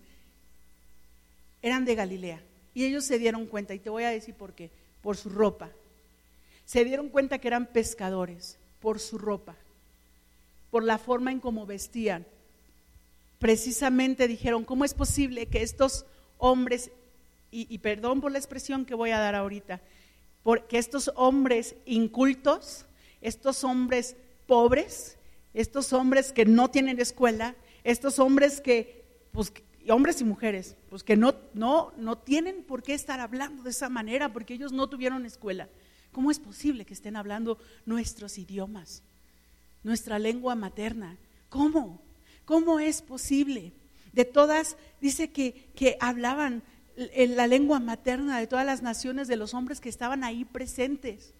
eran 1.62 1.86
de 1.86 1.95
Galilea 1.95 2.41
y 2.74 2.84
ellos 2.84 3.06
se 3.06 3.17
dieron 3.17 3.45
cuenta, 3.45 3.74
y 3.74 3.80
te 3.80 3.89
voy 3.89 4.04
a 4.04 4.10
decir 4.10 4.36
por 4.36 4.52
qué, 4.52 4.69
por 5.02 5.15
su 5.15 5.30
ropa. 5.30 5.69
Se 6.65 6.84
dieron 6.84 7.08
cuenta 7.08 7.39
que 7.39 7.47
eran 7.47 7.67
pescadores 7.67 8.58
por 8.82 9.00
su 9.00 9.17
ropa, 9.17 9.56
por 10.71 10.84
la 10.84 10.97
forma 10.97 11.32
en 11.32 11.39
cómo 11.39 11.65
vestían. 11.65 12.26
Precisamente 13.39 14.28
dijeron, 14.28 14.65
¿cómo 14.65 14.84
es 14.84 14.93
posible 14.93 15.45
que 15.45 15.62
estos 15.62 16.06
hombres, 16.38 16.91
y, 17.50 17.78
perdón 17.78 18.19
por 18.19 18.34
la 18.34 18.39
expresión 18.39 18.84
que 18.84 18.93
voy 18.93 19.12
a 19.12 19.19
dar 19.19 19.36
ahorita, 19.36 19.80
porque 20.43 20.80
estos 20.80 21.13
hombres 21.15 21.76
incultos, 21.86 22.86
estos 23.21 23.63
hombres 23.63 24.17
pobres, 24.47 25.15
estos 25.54 25.93
hombres 25.93 26.34
que 26.34 26.43
no 26.43 26.69
tienen 26.69 27.00
escuela, 27.00 27.56
estos 27.84 28.20
hombres 28.20 28.62
que, 28.62 29.04
pues, 29.32 29.52
hombres 29.89 30.22
y 30.22 30.24
mujeres, 30.24 30.76
pues 30.89 31.04
que 31.04 31.17
no, 31.17 31.34
no, 31.54 31.91
no 31.98 32.17
tienen 32.17 32.63
por 32.63 32.84
qué 32.84 32.94
estar 32.94 33.20
hablando 33.20 33.63
de 33.63 33.72
esa 33.72 33.89
manera 33.89 34.32
porque 34.32 34.54
ellos 34.54 34.72
no 34.72 34.88
tuvieron 34.89 35.26
escuela. 35.26 35.70
¿Cómo 36.12 36.30
es 36.30 36.39
posible 36.39 36.86
que 36.86 36.94
estén 36.94 37.15
hablando 37.15 37.58
nuestros 37.86 38.38
idiomas, 38.38 39.02
nuestra 39.84 40.20
lengua 40.20 40.56
materna? 40.56 41.17
¿Cómo? 41.50 42.02
¿Cómo 42.46 42.80
es 42.80 43.02
posible? 43.02 43.72
De 44.12 44.26
todas, 44.26 44.78
dice 45.00 45.32
que, 45.32 45.70
que 45.74 45.98
hablaban 46.00 46.63
la 46.96 47.48
lengua 47.48 47.80
materna 47.80 48.39
de 48.39 48.48
todas 48.48 48.65
las 48.65 48.82
naciones 48.82 49.28
de 49.28 49.38
los 49.38 49.54
hombres 49.54 49.80
que 49.80 49.89
estaban 49.89 50.24
ahí 50.24 50.46
presentes. 50.46 51.34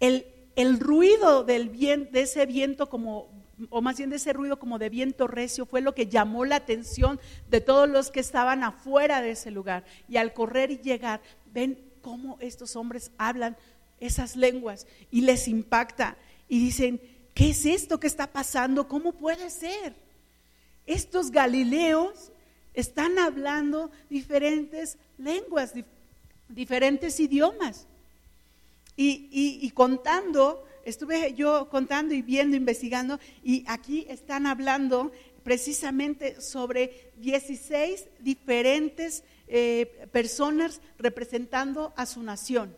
El, 0.00 0.26
el 0.56 0.80
ruido 0.80 1.44
del 1.44 1.70
de 1.78 2.22
ese 2.22 2.46
viento 2.46 2.88
como 2.88 3.28
o 3.70 3.82
más 3.82 3.96
bien 3.96 4.10
de 4.10 4.16
ese 4.16 4.32
ruido 4.32 4.58
como 4.58 4.78
de 4.78 4.88
viento 4.88 5.26
recio, 5.26 5.66
fue 5.66 5.80
lo 5.80 5.94
que 5.94 6.06
llamó 6.06 6.44
la 6.44 6.56
atención 6.56 7.20
de 7.50 7.60
todos 7.60 7.88
los 7.88 8.10
que 8.10 8.20
estaban 8.20 8.64
afuera 8.64 9.20
de 9.20 9.32
ese 9.32 9.50
lugar. 9.50 9.84
Y 10.08 10.16
al 10.16 10.32
correr 10.32 10.70
y 10.70 10.78
llegar, 10.78 11.20
ven 11.52 11.78
cómo 12.00 12.38
estos 12.40 12.76
hombres 12.76 13.10
hablan 13.18 13.56
esas 14.00 14.36
lenguas 14.36 14.86
y 15.10 15.20
les 15.22 15.48
impacta 15.48 16.16
y 16.48 16.58
dicen, 16.58 17.00
¿qué 17.34 17.50
es 17.50 17.64
esto 17.66 18.00
que 18.00 18.06
está 18.06 18.26
pasando? 18.32 18.88
¿Cómo 18.88 19.12
puede 19.12 19.48
ser? 19.50 19.94
Estos 20.86 21.30
galileos 21.30 22.32
están 22.74 23.18
hablando 23.18 23.90
diferentes 24.10 24.98
lenguas, 25.18 25.72
diferentes 26.48 27.20
idiomas. 27.20 27.86
y 28.96 29.70
contando 29.70 30.64
estuve 30.84 31.34
yo 31.34 31.68
contando 31.68 32.14
y 32.14 32.22
viendo, 32.22 32.56
investigando, 32.56 33.18
y 33.42 33.64
aquí 33.66 34.06
están 34.08 34.46
hablando 34.46 35.12
precisamente 35.42 36.40
sobre 36.40 37.12
16 37.18 38.06
diferentes 38.20 39.24
eh, 39.48 40.08
personas 40.12 40.80
representando 40.98 41.92
a 41.96 42.06
su 42.06 42.22
nación. 42.22 42.74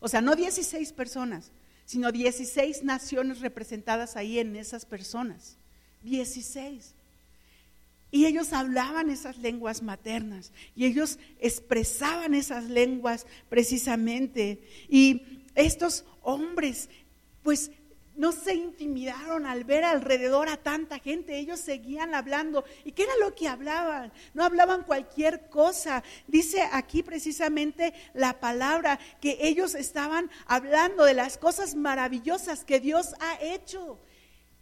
O 0.00 0.08
sea, 0.08 0.20
no 0.20 0.36
16 0.36 0.92
personas, 0.92 1.50
sino 1.84 2.12
16 2.12 2.84
naciones 2.84 3.40
representadas 3.40 4.16
ahí 4.16 4.38
en 4.38 4.56
esas 4.56 4.84
personas. 4.84 5.56
16. 6.02 6.94
Y 8.10 8.26
ellos 8.26 8.52
hablaban 8.52 9.10
esas 9.10 9.38
lenguas 9.38 9.82
maternas 9.82 10.52
y 10.74 10.86
ellos 10.86 11.18
expresaban 11.40 12.34
esas 12.34 12.64
lenguas 12.64 13.26
precisamente. 13.48 14.60
Y 14.88 15.44
estos 15.54 16.04
hombres 16.22 16.88
pues 17.42 17.70
no 18.18 18.32
se 18.32 18.52
intimidaron 18.52 19.46
al 19.46 19.62
ver 19.62 19.84
alrededor 19.84 20.48
a 20.48 20.56
tanta 20.56 20.98
gente, 20.98 21.38
ellos 21.38 21.60
seguían 21.60 22.16
hablando. 22.16 22.64
¿Y 22.84 22.90
qué 22.90 23.04
era 23.04 23.16
lo 23.20 23.32
que 23.36 23.46
hablaban? 23.46 24.12
No 24.34 24.42
hablaban 24.42 24.82
cualquier 24.82 25.48
cosa. 25.48 26.02
Dice 26.26 26.68
aquí 26.72 27.04
precisamente 27.04 27.94
la 28.14 28.40
palabra 28.40 28.98
que 29.20 29.38
ellos 29.40 29.76
estaban 29.76 30.30
hablando 30.46 31.04
de 31.04 31.14
las 31.14 31.38
cosas 31.38 31.76
maravillosas 31.76 32.64
que 32.64 32.80
Dios 32.80 33.14
ha 33.20 33.40
hecho. 33.40 34.00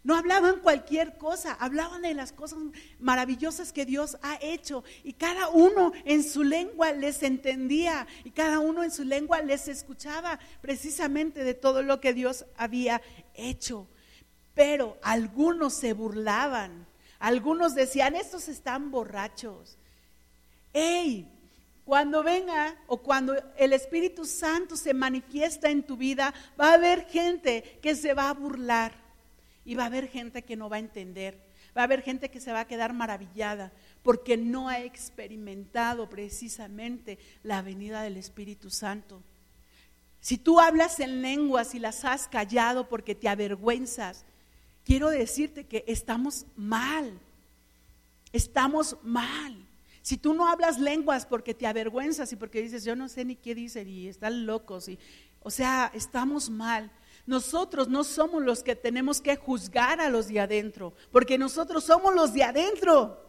No 0.07 0.15
hablaban 0.15 0.61
cualquier 0.61 1.19
cosa, 1.19 1.55
hablaban 1.59 2.03
de 2.03 2.15
las 2.15 2.31
cosas 2.31 2.61
maravillosas 3.01 3.73
que 3.73 3.85
Dios 3.85 4.19
ha 4.23 4.39
hecho. 4.41 4.85
Y 5.03 5.15
cada 5.15 5.49
uno 5.49 5.93
en 6.05 6.23
su 6.23 6.45
lengua 6.45 6.93
les 6.93 7.25
entendía 7.25 8.07
y 8.23 8.31
cada 8.31 8.61
uno 8.61 8.85
en 8.85 8.93
su 8.93 9.03
lengua 9.03 9.43
les 9.43 9.67
escuchaba 9.67 10.39
precisamente 10.61 11.43
de 11.43 11.55
todo 11.55 11.83
lo 11.83 12.01
que 12.01 12.15
Dios 12.15 12.45
había 12.57 13.03
hecho. 13.35 13.89
Pero 14.55 14.97
algunos 15.03 15.75
se 15.75 15.93
burlaban, 15.93 16.87
algunos 17.19 17.75
decían, 17.75 18.15
estos 18.15 18.47
están 18.47 18.93
borrachos. 18.93 19.77
¡Ey! 20.73 21.29
Cuando 21.85 22.23
venga 22.23 22.77
o 22.87 22.99
cuando 22.99 23.35
el 23.57 23.73
Espíritu 23.73 24.25
Santo 24.25 24.77
se 24.77 24.95
manifiesta 24.95 25.69
en 25.69 25.83
tu 25.83 25.97
vida, 25.97 26.33
va 26.61 26.71
a 26.71 26.75
haber 26.75 27.07
gente 27.07 27.81
que 27.83 27.97
se 27.97 28.15
va 28.15 28.31
a 28.31 28.35
burlar 28.35 29.06
y 29.67 29.75
va 29.75 29.83
a 29.83 29.87
haber 29.87 30.09
gente 30.09 30.43
que 30.43 30.57
no 30.57 30.71
va 30.71 30.77
a 30.77 30.79
entender, 30.79 31.39
va 31.77 31.83
a 31.83 31.85
haber 31.85 32.01
gente 32.01 32.31
que 32.31 32.41
se 32.41 32.53
va 32.53 32.61
a 32.61 32.67
quedar 32.67 32.95
maravillada 32.95 33.73
porque 34.03 34.37
no 34.37 34.69
ha 34.69 34.81
experimentado 34.81 36.09
precisamente 36.09 37.19
la 37.43 37.61
venida 37.61 38.03
del 38.03 38.17
Espíritu 38.17 38.71
Santo. 38.71 39.23
Si 40.21 40.39
tú 40.39 40.61
hablas 40.61 41.01
en 41.01 41.21
lenguas 41.21 41.75
y 41.75 41.81
las 41.81 42.05
has 42.05 42.29
callado 42.29 42.89
porque 42.89 43.17
te 43.17 43.29
avergüenzas, 43.29 44.25
quiero 44.85 45.11
decirte 45.11 45.65
que 45.65 45.85
estamos 45.89 46.47
mal, 46.57 47.21
estamos 48.33 48.97
mal. 49.03 49.67
Si 50.01 50.17
tú 50.17 50.33
no 50.33 50.49
hablas 50.49 50.79
lenguas 50.79 51.27
porque 51.27 51.55
te 51.55 51.67
avergüenzas 51.67 52.33
y 52.33 52.37
porque 52.37 52.63
dices, 52.63 52.85
yo 52.85 52.95
no 52.95 53.09
sé 53.09 53.25
ni 53.25 53.35
qué 53.35 53.57
dicen 53.57 53.89
y 53.89 54.07
están 54.07 54.47
locos, 54.47 54.89
y, 54.89 54.99
o 55.41 55.51
sea, 55.51 55.91
estamos 55.93 56.49
mal. 56.51 56.93
Nosotros 57.27 57.89
no 57.89 58.05
somos 58.05 58.43
los 58.43 58.63
que 58.63 58.77
tenemos 58.77 59.21
que 59.21 59.37
juzgar 59.37 60.01
a 60.01 60.09
los 60.09 60.29
de 60.29 60.41
adentro, 60.41 60.95
porque 61.11 61.39
nosotros 61.39 61.85
somos 61.85 62.15
los 62.15 62.33
de 62.33 62.45
adentro. 62.45 63.27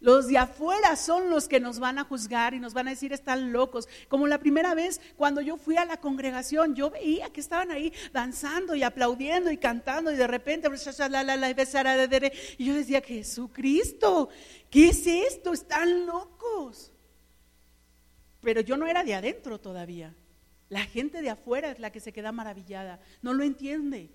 Los 0.00 0.28
de 0.28 0.38
afuera 0.38 0.96
son 0.96 1.28
los 1.28 1.46
que 1.46 1.60
nos 1.60 1.78
van 1.78 1.98
a 1.98 2.04
juzgar 2.04 2.54
y 2.54 2.58
nos 2.58 2.72
van 2.72 2.88
a 2.88 2.90
decir 2.92 3.12
están 3.12 3.52
locos. 3.52 3.86
Como 4.08 4.26
la 4.26 4.38
primera 4.38 4.74
vez 4.74 4.98
cuando 5.16 5.42
yo 5.42 5.58
fui 5.58 5.76
a 5.76 5.84
la 5.84 5.98
congregación, 5.98 6.74
yo 6.74 6.90
veía 6.90 7.30
que 7.30 7.40
estaban 7.40 7.70
ahí 7.70 7.92
danzando 8.10 8.74
y 8.74 8.82
aplaudiendo 8.82 9.50
y 9.50 9.58
cantando 9.58 10.10
y 10.10 10.16
de 10.16 10.26
repente 10.26 10.68
y 12.56 12.64
yo 12.64 12.74
decía, 12.74 13.02
Jesucristo, 13.02 14.30
¿qué 14.70 14.88
es 14.88 15.06
esto? 15.06 15.52
Están 15.52 16.06
locos. 16.06 16.92
Pero 18.40 18.62
yo 18.62 18.78
no 18.78 18.86
era 18.86 19.04
de 19.04 19.14
adentro 19.14 19.60
todavía. 19.60 20.14
La 20.70 20.84
gente 20.84 21.20
de 21.20 21.30
afuera 21.30 21.70
es 21.70 21.80
la 21.80 21.90
que 21.90 22.00
se 22.00 22.12
queda 22.12 22.32
maravillada. 22.32 23.00
No 23.22 23.34
lo 23.34 23.42
entiende, 23.42 24.08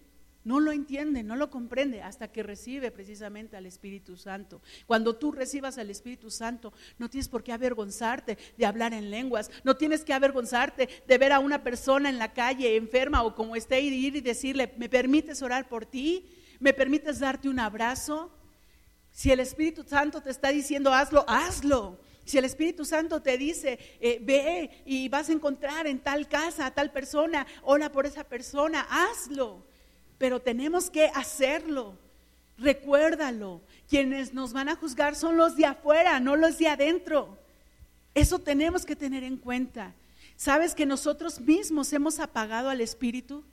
no 0.45 0.61
lo 0.61 0.71
entiende, 0.71 1.21
no 1.21 1.35
lo 1.35 1.49
comprende 1.49 2.01
hasta 2.01 2.31
que 2.31 2.43
recibe 2.43 2.91
precisamente 2.91 3.57
al 3.57 3.65
Espíritu 3.65 4.15
Santo. 4.15 4.61
Cuando 4.85 5.17
tú 5.17 5.33
recibas 5.33 5.77
al 5.77 5.89
Espíritu 5.89 6.31
Santo, 6.31 6.71
no 6.97 7.09
tienes 7.09 7.27
por 7.27 7.43
qué 7.43 7.51
avergonzarte 7.51 8.37
de 8.57 8.65
hablar 8.65 8.93
en 8.93 9.11
lenguas, 9.11 9.51
no 9.65 9.75
tienes 9.75 10.05
que 10.05 10.13
avergonzarte 10.13 10.87
de 11.05 11.17
ver 11.17 11.33
a 11.33 11.39
una 11.39 11.61
persona 11.61 12.09
en 12.09 12.19
la 12.19 12.31
calle 12.31 12.77
enferma 12.77 13.23
o 13.23 13.35
como 13.35 13.57
esté 13.57 13.81
y 13.81 13.87
ir 13.87 14.15
y 14.15 14.21
decirle, 14.21 14.73
¿me 14.77 14.87
permites 14.87 15.41
orar 15.41 15.67
por 15.67 15.85
ti? 15.85 16.29
¿Me 16.59 16.73
permites 16.73 17.19
darte 17.19 17.49
un 17.49 17.59
abrazo? 17.59 18.31
Si 19.11 19.31
el 19.31 19.41
Espíritu 19.41 19.83
Santo 19.83 20.21
te 20.21 20.29
está 20.29 20.49
diciendo 20.49 20.93
hazlo, 20.93 21.25
hazlo. 21.27 21.99
Si 22.25 22.39
el 22.39 22.45
Espíritu 22.45 22.85
Santo 22.85 23.21
te 23.21 23.37
dice, 23.37 23.77
eh, 23.99 24.19
ve 24.21 24.81
y 24.85 25.07
vas 25.09 25.29
a 25.29 25.33
encontrar 25.33 25.85
en 25.85 25.99
tal 25.99 26.27
casa 26.27 26.65
a 26.65 26.73
tal 26.73 26.91
persona, 26.91 27.45
ora 27.61 27.91
por 27.91 28.07
esa 28.07 28.23
persona, 28.23 28.85
hazlo. 28.89 29.63
Pero 30.17 30.41
tenemos 30.41 30.89
que 30.89 31.05
hacerlo. 31.13 31.99
Recuérdalo. 32.57 33.61
Quienes 33.87 34.33
nos 34.33 34.53
van 34.53 34.69
a 34.69 34.75
juzgar 34.75 35.15
son 35.15 35.37
los 35.37 35.55
de 35.55 35.67
afuera, 35.67 36.19
no 36.19 36.35
los 36.35 36.57
de 36.57 36.67
adentro. 36.67 37.37
Eso 38.15 38.39
tenemos 38.39 38.85
que 38.85 38.95
tener 38.95 39.23
en 39.23 39.37
cuenta. 39.37 39.93
¿Sabes 40.35 40.73
que 40.73 40.87
nosotros 40.87 41.39
mismos 41.39 41.93
hemos 41.93 42.19
apagado 42.19 42.69
al 42.69 42.81
Espíritu? 42.81 43.43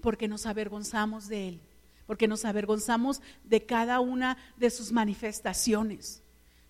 Porque 0.00 0.28
nos 0.28 0.46
avergonzamos 0.46 1.26
de 1.26 1.48
Él, 1.48 1.60
porque 2.06 2.28
nos 2.28 2.44
avergonzamos 2.44 3.20
de 3.42 3.66
cada 3.66 3.98
una 3.98 4.36
de 4.56 4.70
sus 4.70 4.92
manifestaciones 4.92 6.22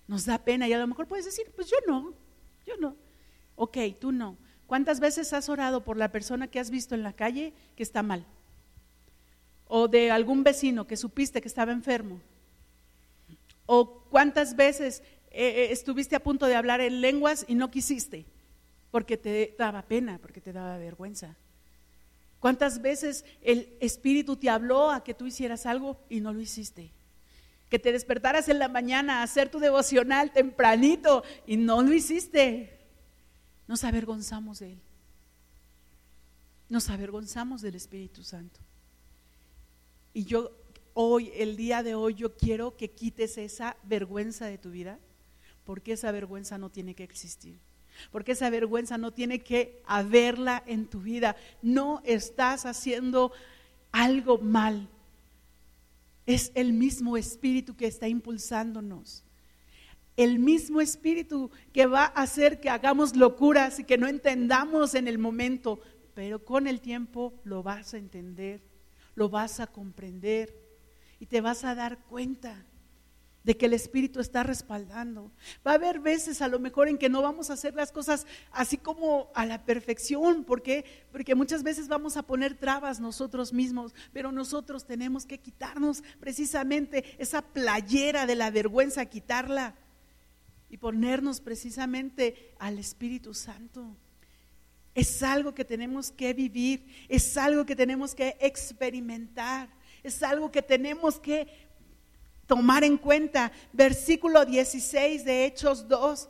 nos 0.07 0.25
da 0.25 0.43
pena 0.43 0.67
y 0.67 0.73
a 0.73 0.79
lo 0.79 0.87
mejor 0.87 1.07
puedes 1.07 1.25
decir, 1.25 1.51
pues 1.55 1.67
yo 1.67 1.77
no, 1.85 2.13
yo 2.65 2.77
no. 2.77 2.95
Ok, 3.55 3.77
tú 3.99 4.11
no. 4.11 4.37
¿Cuántas 4.65 4.99
veces 4.99 5.33
has 5.33 5.49
orado 5.49 5.83
por 5.83 5.97
la 5.97 6.11
persona 6.11 6.47
que 6.47 6.59
has 6.59 6.69
visto 6.69 6.95
en 6.95 7.03
la 7.03 7.13
calle 7.13 7.53
que 7.75 7.83
está 7.83 8.03
mal? 8.03 8.25
O 9.65 9.87
de 9.87 10.11
algún 10.11 10.43
vecino 10.43 10.87
que 10.87 10.97
supiste 10.97 11.41
que 11.41 11.47
estaba 11.47 11.71
enfermo. 11.71 12.21
¿O 13.65 14.03
cuántas 14.09 14.55
veces 14.55 15.01
eh, 15.31 15.47
eh, 15.47 15.67
estuviste 15.71 16.15
a 16.15 16.23
punto 16.23 16.45
de 16.45 16.55
hablar 16.55 16.81
en 16.81 17.01
lenguas 17.01 17.45
y 17.47 17.55
no 17.55 17.71
quisiste? 17.71 18.25
Porque 18.91 19.17
te 19.17 19.55
daba 19.57 19.81
pena, 19.81 20.19
porque 20.19 20.41
te 20.41 20.53
daba 20.53 20.77
vergüenza. 20.77 21.35
¿Cuántas 22.39 22.81
veces 22.81 23.25
el 23.41 23.75
Espíritu 23.79 24.37
te 24.37 24.49
habló 24.49 24.91
a 24.91 25.03
que 25.03 25.13
tú 25.13 25.25
hicieras 25.25 25.65
algo 25.65 25.99
y 26.09 26.21
no 26.21 26.33
lo 26.33 26.39
hiciste? 26.39 26.93
Que 27.69 27.79
te 27.79 27.91
despertaras 27.91 28.47
en 28.49 28.59
la 28.59 28.69
mañana 28.69 29.19
a 29.19 29.23
hacer 29.23 29.49
tu 29.49 29.59
devocional 29.59 30.31
tempranito 30.31 31.23
y 31.45 31.57
no 31.57 31.81
lo 31.81 31.93
hiciste. 31.93 32.79
Nos 33.67 33.83
avergonzamos 33.83 34.59
de 34.59 34.73
Él. 34.73 34.81
Nos 36.69 36.89
avergonzamos 36.89 37.61
del 37.61 37.75
Espíritu 37.75 38.23
Santo. 38.23 38.59
Y 40.13 40.25
yo 40.25 40.51
hoy, 40.93 41.31
el 41.35 41.57
día 41.57 41.83
de 41.83 41.95
hoy, 41.95 42.15
yo 42.15 42.35
quiero 42.35 42.75
que 42.75 42.91
quites 42.91 43.37
esa 43.37 43.77
vergüenza 43.83 44.45
de 44.45 44.57
tu 44.57 44.71
vida, 44.71 44.99
porque 45.63 45.93
esa 45.93 46.11
vergüenza 46.11 46.57
no 46.57 46.69
tiene 46.69 46.95
que 46.95 47.03
existir. 47.03 47.59
Porque 48.11 48.33
esa 48.33 48.49
vergüenza 48.49 48.97
no 48.97 49.11
tiene 49.11 49.43
que 49.43 49.81
haberla 49.85 50.63
en 50.65 50.87
tu 50.87 51.01
vida. 51.01 51.35
No 51.61 52.01
estás 52.05 52.65
haciendo 52.65 53.31
algo 53.91 54.37
mal 54.37 54.87
Es 56.27 56.51
el 56.53 56.73
mismo 56.73 57.17
espíritu 57.17 57.75
que 57.75 57.87
está 57.87 58.07
impulsándonos. 58.07 59.23
El 60.15 60.37
mismo 60.37 60.81
espíritu 60.81 61.49
que 61.73 61.87
va 61.87 62.03
a 62.03 62.21
hacer 62.21 62.59
que 62.59 62.69
hagamos 62.69 63.15
locuras 63.15 63.79
y 63.79 63.83
que 63.83 63.97
no 63.97 64.07
entendamos 64.07 64.93
en 64.93 65.07
el 65.07 65.17
momento, 65.17 65.79
pero 66.13 66.45
con 66.45 66.67
el 66.67 66.81
tiempo 66.81 67.33
lo 67.43 67.63
vas 67.63 67.95
a 67.95 67.97
entender, 67.97 68.61
lo 69.15 69.29
vas 69.29 69.59
a 69.59 69.67
comprender 69.67 70.53
y 71.19 71.25
te 71.25 71.41
vas 71.41 71.63
a 71.63 71.73
dar 71.73 71.97
cuenta 72.05 72.65
de 73.47 73.55
que 73.55 73.67
el 73.67 73.73
Espíritu 73.73 74.19
está 74.19 74.43
respaldando. 74.43 75.31
Va 75.65 75.71
a 75.71 75.75
haber 75.75 76.01
veces 76.01 76.41
a 76.41 76.49
lo 76.49 76.59
mejor 76.59 76.89
en 76.89 76.97
que 76.97 77.07
no 77.07 77.21
vamos 77.21 77.49
a 77.49 77.53
hacer 77.53 77.73
las 77.75 77.93
cosas 77.93 78.27
así 78.51 78.75
como 78.75 79.31
a 79.33 79.45
la 79.45 79.63
perfección, 79.63 80.43
porque 80.43 80.83
porque 81.13 81.33
muchas 81.33 81.63
veces 81.63 81.87
vamos 81.87 82.17
a 82.17 82.23
poner 82.23 82.55
trabas 82.55 82.99
nosotros 82.99 83.53
mismos, 83.53 83.95
pero 84.11 84.33
nosotros 84.33 84.85
tenemos 84.85 85.25
que 85.25 85.37
quitarnos 85.37 86.03
precisamente 86.19 87.05
esa 87.19 87.41
playera 87.41 88.25
de 88.25 88.35
la 88.35 88.51
vergüenza, 88.51 89.05
quitarla 89.05 89.75
y 90.69 90.75
ponernos 90.75 91.39
precisamente 91.39 92.53
al 92.59 92.77
Espíritu 92.77 93.33
Santo. 93.33 93.95
Es 94.93 95.23
algo 95.23 95.53
que 95.53 95.63
tenemos 95.63 96.11
que 96.11 96.33
vivir, 96.33 96.85
es 97.07 97.37
algo 97.37 97.65
que 97.65 97.77
tenemos 97.77 98.13
que 98.13 98.35
experimentar, 98.41 99.69
es 100.03 100.21
algo 100.21 100.51
que 100.51 100.61
tenemos 100.61 101.17
que 101.17 101.66
tomar 102.47 102.83
en 102.83 102.97
cuenta. 102.97 103.51
Versículo 103.73 104.45
16 104.45 105.23
de 105.25 105.45
Hechos 105.45 105.87
2. 105.87 106.29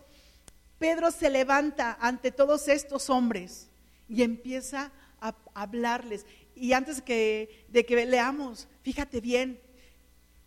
Pedro 0.79 1.11
se 1.11 1.29
levanta 1.29 1.97
ante 1.99 2.31
todos 2.31 2.67
estos 2.67 3.09
hombres 3.09 3.69
y 4.09 4.23
empieza 4.23 4.91
a 5.21 5.33
hablarles. 5.53 6.25
Y 6.55 6.73
antes 6.73 7.01
que, 7.01 7.65
de 7.69 7.85
que 7.85 8.05
leamos, 8.05 8.67
fíjate 8.81 9.21
bien, 9.21 9.59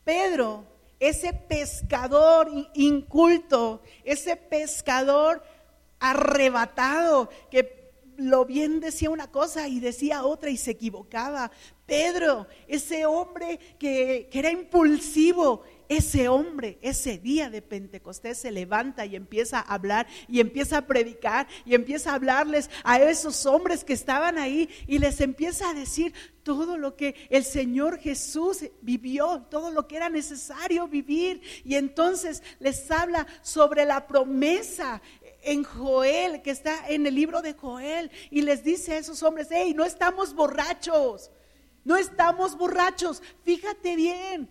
Pedro, 0.05 0.65
ese 0.99 1.33
pescador 1.33 2.51
inculto, 2.75 3.83
ese 4.05 4.37
pescador 4.37 5.43
arrebatado 5.99 7.31
que 7.51 7.81
lo 8.17 8.45
bien 8.45 8.81
decía 8.81 9.11
una 9.11 9.31
cosa 9.31 9.67
y 9.67 9.81
decía 9.81 10.25
otra 10.25 10.51
y 10.51 10.57
se 10.57 10.73
equivocaba. 10.73 11.51
Pedro, 11.91 12.47
ese 12.69 13.05
hombre 13.05 13.59
que, 13.77 14.29
que, 14.31 14.39
era 14.39 14.53
impulsivo, 14.53 15.65
ese 15.89 16.29
hombre, 16.29 16.79
ese 16.83 17.19
día 17.19 17.51
de 17.51 17.63
Pentecostés 17.63 18.39
se 18.39 18.53
levanta 18.53 19.05
y 19.07 19.17
empieza 19.17 19.59
a 19.59 19.75
hablar 19.75 20.07
y 20.29 20.39
empieza 20.39 20.79
a 20.79 20.87
predicar 20.87 21.49
y 21.65 21.75
empieza 21.75 22.13
a 22.13 22.15
hablarles 22.15 22.71
a 22.85 23.01
esos 23.01 23.45
hombres 23.45 23.83
que 23.83 23.93
estaban 23.93 24.39
ahí 24.39 24.71
y 24.87 25.01
les 25.01 25.21
empieza 25.21 25.69
a 25.69 25.75
decir 25.75 26.15
todo 26.45 26.79
lo 26.79 26.95
que 26.95 27.17
el 27.29 27.43
Señor 27.43 27.99
Jesús 27.99 28.67
vivió, 28.83 29.45
todo 29.51 29.73
lo 29.73 29.89
que 29.89 29.97
era 29.97 30.09
necesario 30.09 30.87
vivir. 30.87 31.43
Y 31.65 31.75
entonces 31.75 32.41
les 32.61 32.89
habla 32.93 33.27
sobre 33.43 33.85
la 33.85 34.07
promesa 34.07 35.03
en 35.43 35.65
Joel, 35.65 36.41
que 36.43 36.53
está 36.53 36.89
en 36.89 37.05
el 37.09 37.17
libro 37.17 37.43
de 37.43 37.55
Joel, 37.55 38.13
y 38.31 38.43
les 38.43 38.63
dice 38.63 38.93
a 38.93 38.99
esos 38.99 39.25
hombres, 39.25 39.49
hey, 39.51 39.75
no 39.75 39.85
estamos 39.85 40.35
borrachos, 40.35 41.33
no 41.85 41.97
estamos 41.97 42.57
borrachos, 42.57 43.23
fíjate 43.43 43.97
bien. 43.97 44.49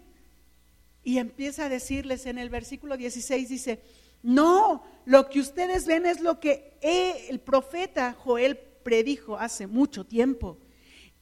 Y 1.03 1.17
empieza 1.17 1.65
a 1.65 1.69
decirles 1.69 2.25
en 2.25 2.37
el 2.37 2.49
versículo 2.49 2.97
16, 2.97 3.49
dice, 3.49 3.81
no, 4.21 4.83
lo 5.05 5.29
que 5.29 5.39
ustedes 5.39 5.85
ven 5.85 6.05
es 6.05 6.21
lo 6.21 6.39
que 6.39 6.77
el 6.81 7.39
profeta 7.39 8.13
Joel 8.13 8.57
predijo 8.57 9.37
hace 9.37 9.67
mucho 9.67 10.05
tiempo. 10.05 10.57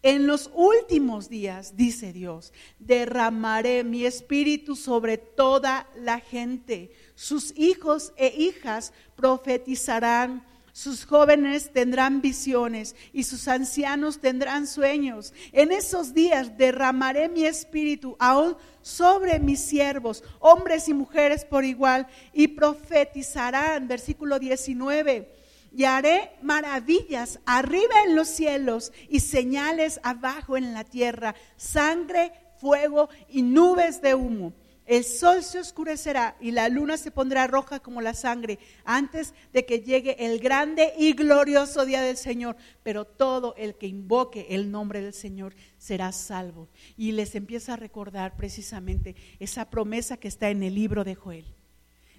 En 0.04 0.28
los 0.28 0.52
últimos 0.54 1.28
días, 1.28 1.76
dice 1.76 2.14
Dios, 2.14 2.54
derramaré 2.80 3.84
mi 3.84 4.06
espíritu 4.06 4.76
sobre 4.76 5.18
toda 5.18 5.90
la 5.96 6.20
gente. 6.20 6.92
Sus 7.16 7.54
hijos 7.58 8.14
e 8.16 8.28
hijas 8.38 8.94
profetizarán, 9.16 10.46
sus 10.78 11.08
jóvenes 11.08 11.74
tendrán 11.74 12.22
visiones 12.22 12.96
y 13.12 13.24
sus 13.24 13.48
ancianos 13.48 14.20
tendrán 14.20 14.68
sueños. 14.68 15.34
En 15.52 15.72
esos 15.72 16.14
días 16.14 16.56
derramaré 16.56 17.30
mi 17.30 17.46
espíritu 17.46 18.16
aún 18.20 18.56
sobre 18.84 19.40
mis 19.40 19.60
siervos, 19.60 20.24
hombres 20.38 20.88
y 20.88 20.94
mujeres 20.94 21.46
por 21.46 21.66
igual, 21.66 22.06
y 22.32 22.50
profetizarán. 22.50 23.88
Versículo 23.88 24.38
19 24.38 25.34
y 25.74 25.84
haré 25.86 26.34
maravillas 26.44 27.40
arriba 27.48 28.04
en 28.06 28.16
los 28.16 28.28
cielos 28.28 28.92
y 29.10 29.22
señales 29.22 30.00
abajo 30.04 30.58
en 30.58 30.76
la 30.76 30.84
tierra, 30.84 31.34
sangre, 31.56 32.34
fuego 32.62 33.10
y 33.30 33.42
nubes 33.42 34.00
de 34.04 34.14
humo. 34.14 34.54
El 34.88 35.04
sol 35.04 35.44
se 35.44 35.60
oscurecerá 35.60 36.36
y 36.40 36.52
la 36.52 36.70
luna 36.70 36.98
se 36.98 37.12
pondrá 37.12 37.46
roja 37.46 37.80
como 37.80 38.02
la 38.02 38.16
sangre 38.16 38.58
antes 38.86 39.36
de 39.54 39.66
que 39.66 39.82
llegue 39.82 40.26
el 40.26 40.40
grande 40.40 40.94
y 40.98 41.14
glorioso 41.14 41.86
día 41.86 42.02
del 42.02 42.18
Señor. 42.18 42.56
Pero 42.82 43.06
todo 43.06 43.54
el 43.58 43.76
que 43.76 43.86
invoque 43.86 44.48
el 44.50 44.72
nombre 44.72 45.02
del 45.02 45.14
Señor 45.14 45.54
será 45.78 46.12
salvo. 46.12 46.70
Y 46.96 47.12
les 47.12 47.36
empieza 47.36 47.74
a 47.74 47.78
recordar 47.78 48.36
precisamente 48.36 49.16
esa 49.40 49.70
promesa 49.70 50.18
que 50.18 50.30
está 50.30 50.50
en 50.50 50.64
el 50.64 50.74
libro 50.74 51.04
de 51.04 51.14
Joel. 51.14 51.46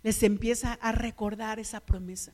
Les 0.04 0.22
empieza 0.22 0.74
a 0.74 0.92
recordar 0.92 1.58
esa 1.58 1.80
promesa 1.80 2.32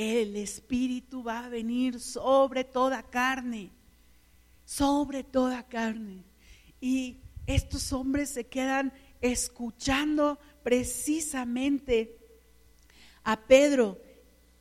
el 0.00 0.34
Espíritu 0.36 1.22
va 1.22 1.44
a 1.44 1.48
venir 1.50 2.00
sobre 2.00 2.64
toda 2.64 3.02
carne, 3.02 3.70
sobre 4.64 5.22
toda 5.22 5.62
carne. 5.68 6.24
Y 6.80 7.18
estos 7.46 7.92
hombres 7.92 8.30
se 8.30 8.46
quedan 8.46 8.94
escuchando 9.20 10.38
precisamente 10.62 12.16
a 13.24 13.40
Pedro 13.46 14.00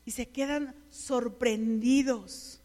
y 0.06 0.12
se 0.12 0.30
quedan 0.30 0.76
sorprendidos 0.90 2.62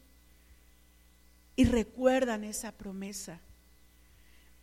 y 1.56 1.64
recuerdan 1.64 2.44
esa 2.44 2.72
promesa 2.72 3.40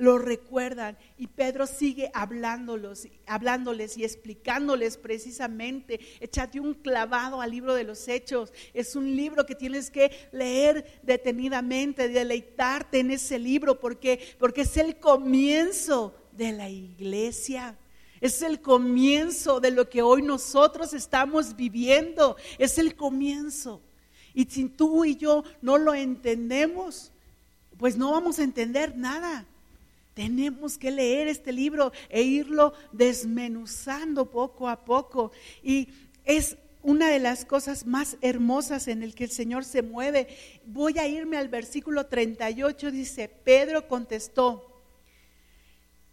lo 0.02 0.18
recuerdan 0.18 0.98
y 1.16 1.28
Pedro 1.28 1.68
sigue 1.68 2.10
hablándolos, 2.16 3.08
hablándoles 3.28 4.00
y 4.00 4.04
explicándoles 4.04 4.98
precisamente. 4.98 6.00
Échate 6.20 6.60
un 6.60 6.74
clavado 6.74 7.40
al 7.40 7.52
libro 7.52 7.76
de 7.76 7.84
los 7.84 8.08
hechos. 8.08 8.52
Es 8.74 8.96
un 8.96 9.16
libro 9.16 9.46
que 9.46 9.54
tienes 9.54 9.92
que 9.92 10.10
leer 10.32 11.00
detenidamente, 11.04 12.10
deleitarte 12.10 12.98
en 12.98 13.12
ese 13.12 13.38
libro 13.38 13.80
porque 13.80 14.20
porque 14.40 14.62
es 14.62 14.76
el 14.76 14.98
comienzo 14.98 16.16
de 16.34 16.52
la 16.52 16.70
iglesia. 16.70 17.78
Es 18.20 18.42
el 18.42 18.62
comienzo 18.62 19.60
de 19.60 19.72
lo 19.72 19.90
que 19.90 20.02
hoy 20.02 20.22
nosotros 20.22 20.94
estamos 20.94 21.56
viviendo. 21.56 22.38
Es 22.58 22.78
el 22.78 22.96
comienzo. 22.96 23.82
Y 24.34 24.46
si 24.46 24.66
tú 24.66 25.04
y 25.06 25.16
yo 25.16 25.44
no 25.62 25.78
lo 25.78 25.94
entendemos, 25.94 27.12
pues 27.78 27.98
no 27.98 28.12
vamos 28.12 28.40
a 28.40 28.44
entender 28.44 28.96
nada. 28.96 29.46
Tenemos 30.14 30.78
que 30.78 30.92
leer 30.92 31.28
este 31.28 31.52
libro 31.52 31.92
e 32.10 32.22
irlo 32.22 32.74
desmenuzando 32.92 34.30
poco 34.30 34.70
a 34.70 34.86
poco. 34.86 35.32
Y 35.64 35.88
es 36.24 36.58
una 36.84 37.10
de 37.10 37.20
las 37.20 37.46
cosas 37.46 37.86
más 37.86 38.18
hermosas 38.22 38.88
en 38.88 39.04
el 39.04 39.16
que 39.16 39.26
el 39.26 39.32
Señor 39.32 39.66
se 39.66 39.82
mueve. 39.82 40.28
Voy 40.66 40.98
a 41.00 41.08
irme 41.08 41.38
al 41.38 41.48
versículo 41.48 42.06
38, 42.06 42.92
dice, 42.92 43.30
Pedro 43.30 43.88
contestó, 43.88 44.71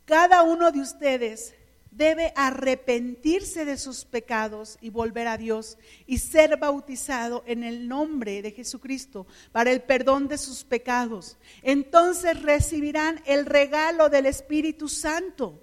cada 0.09 0.43
uno 0.43 0.73
de 0.73 0.81
ustedes 0.81 1.55
debe 1.91 2.33
arrepentirse 2.35 3.67
de 3.67 3.77
sus 3.77 4.07
pecados 4.07 4.79
y 4.81 4.89
volver 4.89 5.29
a 5.29 5.37
Dios 5.37 5.77
y 6.07 6.17
ser 6.17 6.57
bautizado 6.57 7.45
en 7.47 7.63
el 7.63 7.89
nombre 7.89 8.41
de 8.41 8.53
Jesucristo 8.53 9.27
para 9.53 9.71
el 9.71 9.83
perdón 9.83 10.27
de 10.27 10.39
sus 10.39 10.65
pecados. 10.65 11.37
Entonces 11.63 12.41
recibirán 12.41 13.21
el 13.27 13.45
regalo 13.45 14.09
del 14.09 14.25
Espíritu 14.25 14.89
Santo. 14.89 15.63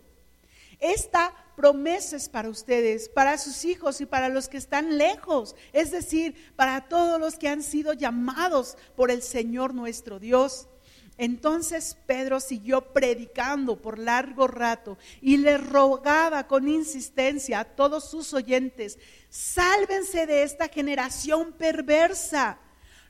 Esta 0.79 1.33
promesa 1.55 2.15
es 2.15 2.29
para 2.29 2.49
ustedes, 2.49 3.09
para 3.09 3.39
sus 3.39 3.65
hijos 3.65 3.99
y 3.99 4.05
para 4.05 4.29
los 4.29 4.47
que 4.47 4.57
están 4.57 4.99
lejos, 4.99 5.55
es 5.73 5.89
decir, 5.89 6.53
para 6.55 6.87
todos 6.87 7.19
los 7.19 7.39
que 7.39 7.47
han 7.47 7.63
sido 7.63 7.93
llamados 7.93 8.77
por 8.95 9.09
el 9.09 9.23
Señor 9.23 9.73
nuestro 9.73 10.19
Dios. 10.19 10.67
Entonces 11.18 11.97
Pedro 12.05 12.39
siguió 12.39 12.93
predicando 12.93 13.82
por 13.82 13.97
largo 13.99 14.47
rato 14.47 14.97
y 15.22 15.38
le 15.38 15.57
rogaba 15.57 16.47
con 16.47 16.68
insistencia 16.68 17.61
a 17.61 17.66
todos 17.66 18.09
sus 18.09 18.34
oyentes, 18.34 18.99
sálvense 19.30 20.26
de 20.26 20.43
esta 20.43 20.68
generación 20.68 21.53
perversa. 21.53 22.59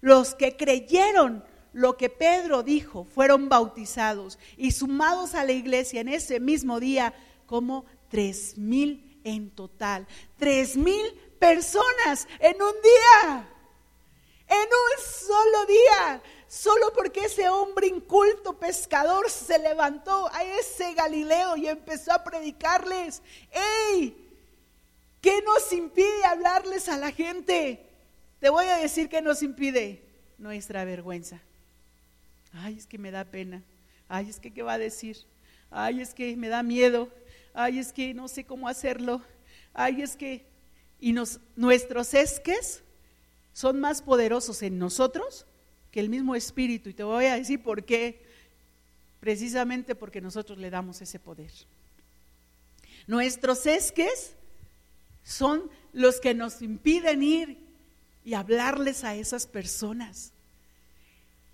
Los 0.02 0.36
que 0.36 0.56
creyeron 0.56 1.44
lo 1.74 1.98
que 1.98 2.10
Pedro 2.10 2.62
dijo 2.62 3.06
fueron 3.06 3.50
bautizados 3.50 4.38
y 4.56 4.72
sumados 4.72 5.34
a 5.34 5.44
la 5.44 5.52
iglesia 5.52 6.02
en 6.02 6.10
ese 6.10 6.40
mismo 6.40 6.80
día 6.80 7.14
como 7.48 7.86
tres 8.10 8.58
mil 8.58 9.20
en 9.24 9.50
total. 9.50 10.08
Tres 10.38 10.78
mil 10.78 11.06
personas 11.40 12.28
en 12.40 12.62
un 12.62 12.74
día. 12.82 13.55
En 14.48 14.58
un 14.58 15.04
solo 15.04 15.66
día, 15.66 16.22
solo 16.48 16.94
porque 16.94 17.26
ese 17.26 17.50
hombre 17.50 17.88
inculto 17.88 18.58
pescador 18.58 19.30
se 19.30 19.58
levantó 19.60 20.30
a 20.32 20.44
ese 20.44 20.94
Galileo 20.94 21.58
y 21.58 21.68
empezó 21.68 22.14
a 22.14 22.24
predicarles. 22.24 23.22
¡Ey! 23.92 24.16
¿Qué 25.22 25.42
nos 25.42 25.72
impide 25.74 26.26
hablarles 26.26 26.88
a 26.88 26.98
la 26.98 27.12
gente? 27.12 27.90
Te 28.40 28.50
voy 28.50 28.66
a 28.66 28.78
decir 28.78 29.10
que 29.10 29.22
nos 29.22 29.42
impide 29.42 30.04
nuestra 30.38 30.86
vergüenza. 30.86 31.42
Ay, 32.54 32.78
es 32.78 32.86
que 32.86 32.98
me 32.98 33.12
da 33.12 33.26
pena. 33.26 33.64
Ay, 34.08 34.30
es 34.30 34.40
que 34.40 34.54
qué 34.54 34.62
va 34.62 34.74
a 34.74 34.78
decir. 34.78 35.18
Ay, 35.72 36.02
es 36.02 36.14
que 36.14 36.36
me 36.38 36.48
da 36.48 36.62
miedo. 36.62 37.10
Ay, 37.54 37.80
es 37.80 37.92
que 37.92 38.14
no 38.14 38.28
sé 38.28 38.46
cómo 38.46 38.68
hacerlo. 38.68 39.22
Ay, 39.74 40.04
es 40.04 40.16
que 40.16 40.46
y 41.00 41.12
nos, 41.12 41.40
nuestros 41.56 42.14
esques 42.14 42.82
son 43.56 43.80
más 43.80 44.02
poderosos 44.02 44.62
en 44.64 44.78
nosotros 44.78 45.46
que 45.90 46.02
el 46.02 46.10
mismo 46.10 46.36
espíritu. 46.36 46.90
Y 46.90 46.94
te 46.94 47.04
voy 47.04 47.24
a 47.24 47.38
decir 47.38 47.64
por 47.64 47.86
qué. 47.86 48.22
Precisamente 49.22 49.96
porque 49.96 50.20
nosotros 50.20 50.58
le 50.58 50.70
damos 50.70 51.02
ese 51.02 51.20
poder. 51.20 51.54
Nuestros 53.08 53.66
esques 53.66 54.36
son 55.24 55.72
los 55.94 56.20
que 56.20 56.34
nos 56.34 56.62
impiden 56.62 57.24
ir 57.24 57.58
y 58.26 58.34
hablarles 58.34 59.06
a 59.06 59.16
esas 59.16 59.48
personas. 59.48 60.34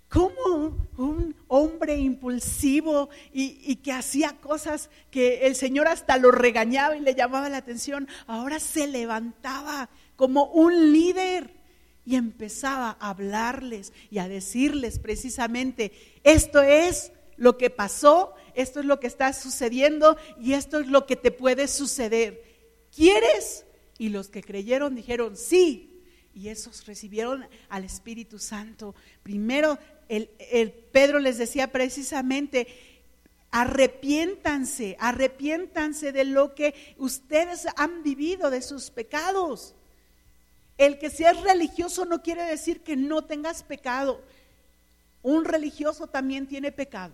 ¿Cómo 0.08 0.88
un 0.96 1.36
hombre 1.46 1.98
impulsivo 1.98 3.10
y, 3.32 3.76
que 3.76 3.92
hacía 3.92 4.40
cosas 4.40 4.90
que 5.12 5.46
el 5.46 5.54
Señor 5.54 5.86
hasta 5.86 6.16
lo 6.16 6.32
regañaba 6.32 6.96
y 6.96 7.00
le 7.00 7.14
llamaba 7.14 7.48
la 7.48 7.58
atención, 7.58 8.08
ahora 8.26 8.58
se 8.58 8.88
levantaba 8.88 9.88
como 10.16 10.46
un 10.46 10.92
líder 10.92 11.61
y 12.04 12.16
empezaba 12.16 12.96
a 13.00 13.10
hablarles 13.10 13.92
y 14.10 14.18
a 14.18 14.28
decirles 14.28 14.98
precisamente, 14.98 15.92
esto 16.24 16.62
es 16.62 17.12
lo 17.36 17.58
que 17.58 17.70
pasó, 17.70 18.34
esto 18.54 18.80
es 18.80 18.86
lo 18.86 19.00
que 19.00 19.06
está 19.06 19.32
sucediendo 19.32 20.16
y 20.40 20.54
esto 20.54 20.80
es 20.80 20.86
lo 20.86 21.06
que 21.06 21.16
te 21.16 21.30
puede 21.30 21.68
suceder. 21.68 22.42
¿Quieres? 22.94 23.64
Y 23.98 24.08
los 24.08 24.28
que 24.28 24.42
creyeron 24.42 24.94
dijeron, 24.94 25.36
sí. 25.36 25.88
Y 26.34 26.48
esos 26.48 26.86
recibieron 26.86 27.46
al 27.68 27.84
Espíritu 27.84 28.38
Santo. 28.38 28.94
Primero, 29.22 29.78
el, 30.08 30.28
Pedro 30.92 31.18
les 31.18 31.38
decía 31.38 31.72
precisamente, 31.72 32.66
arrepiéntanse, 33.50 34.96
arrepiéntanse 34.98 36.12
de 36.12 36.24
lo 36.24 36.54
que 36.54 36.74
ustedes 36.96 37.66
han 37.76 38.02
vivido, 38.02 38.50
de 38.50 38.62
sus 38.62 38.90
pecados. 38.90 39.74
El 40.82 40.98
que 40.98 41.10
seas 41.10 41.40
religioso 41.42 42.04
no 42.06 42.22
quiere 42.22 42.42
decir 42.42 42.80
que 42.80 42.96
no 42.96 43.22
tengas 43.22 43.62
pecado. 43.62 44.20
Un 45.22 45.44
religioso 45.44 46.08
también 46.08 46.48
tiene 46.48 46.72
pecado. 46.72 47.12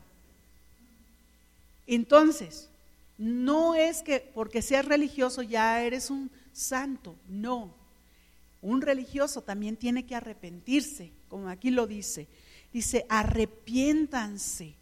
Entonces, 1.87 2.71
no 3.19 3.75
es 3.75 4.01
que 4.01 4.21
porque 4.35 4.63
seas 4.63 4.87
religioso 4.87 5.43
ya 5.43 5.83
eres 5.83 6.09
un 6.09 6.31
santo, 6.55 7.15
no. 7.29 7.75
Un 8.63 8.81
religioso 8.81 9.43
también 9.43 9.77
tiene 9.77 10.07
que 10.07 10.15
arrepentirse, 10.15 11.11
como 11.29 11.51
aquí 11.51 11.71
lo 11.71 11.87
dice. 11.87 12.27
Dice, 12.73 13.05
arrepiéntanse, 13.11 14.77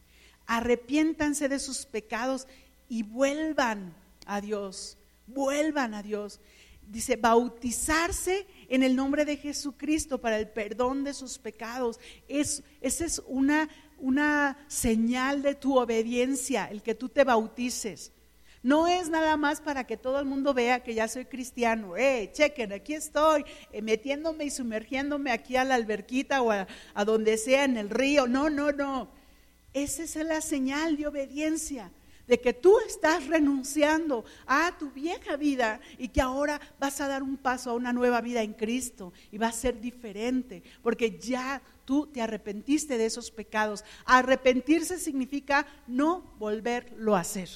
arrepiéntanse 0.46 1.48
de 1.48 1.58
sus 1.58 1.86
pecados 1.86 2.46
y 2.88 3.02
vuelvan 3.02 3.92
a 4.26 4.40
Dios, 4.40 4.96
vuelvan 5.26 5.92
a 5.92 6.04
Dios. 6.04 6.38
Dice, 6.86 7.16
bautizarse 7.16 8.46
en 8.68 8.82
el 8.82 8.94
nombre 8.94 9.24
de 9.24 9.36
Jesucristo 9.36 10.20
para 10.20 10.38
el 10.38 10.48
perdón 10.48 11.04
de 11.04 11.14
sus 11.14 11.38
pecados. 11.38 11.98
Es, 12.28 12.62
esa 12.80 13.04
es 13.04 13.20
una, 13.26 13.68
una 13.98 14.56
señal 14.68 15.42
de 15.42 15.54
tu 15.54 15.78
obediencia, 15.78 16.66
el 16.66 16.82
que 16.82 16.94
tú 16.94 17.08
te 17.08 17.24
bautices. 17.24 18.12
No 18.62 18.88
es 18.88 19.08
nada 19.08 19.36
más 19.36 19.60
para 19.60 19.84
que 19.84 19.96
todo 19.96 20.18
el 20.18 20.26
mundo 20.26 20.54
vea 20.54 20.82
que 20.82 20.94
ya 20.94 21.06
soy 21.06 21.24
cristiano. 21.24 21.96
Eh, 21.96 22.30
chequen, 22.32 22.72
aquí 22.72 22.94
estoy, 22.94 23.44
eh, 23.72 23.82
metiéndome 23.82 24.44
y 24.44 24.50
sumergiéndome 24.50 25.30
aquí 25.30 25.56
a 25.56 25.64
la 25.64 25.76
alberquita 25.76 26.42
o 26.42 26.50
a, 26.50 26.66
a 26.94 27.04
donde 27.04 27.36
sea 27.38 27.64
en 27.64 27.76
el 27.76 27.90
río. 27.90 28.26
No, 28.26 28.50
no, 28.50 28.72
no. 28.72 29.08
Esa 29.72 30.04
es 30.04 30.16
la 30.16 30.40
señal 30.40 30.96
de 30.96 31.06
obediencia 31.06 31.92
de 32.26 32.40
que 32.40 32.52
tú 32.52 32.78
estás 32.80 33.26
renunciando 33.26 34.24
a 34.46 34.76
tu 34.78 34.90
vieja 34.90 35.36
vida 35.36 35.80
y 35.98 36.08
que 36.08 36.20
ahora 36.20 36.60
vas 36.78 37.00
a 37.00 37.08
dar 37.08 37.22
un 37.22 37.36
paso 37.36 37.70
a 37.70 37.74
una 37.74 37.92
nueva 37.92 38.20
vida 38.20 38.42
en 38.42 38.52
Cristo 38.52 39.12
y 39.30 39.38
va 39.38 39.48
a 39.48 39.52
ser 39.52 39.80
diferente, 39.80 40.62
porque 40.82 41.18
ya 41.18 41.62
tú 41.84 42.06
te 42.06 42.20
arrepentiste 42.20 42.98
de 42.98 43.06
esos 43.06 43.30
pecados. 43.30 43.84
Arrepentirse 44.04 44.98
significa 44.98 45.66
no 45.86 46.34
volverlo 46.38 47.16
a 47.16 47.20
hacer. 47.20 47.48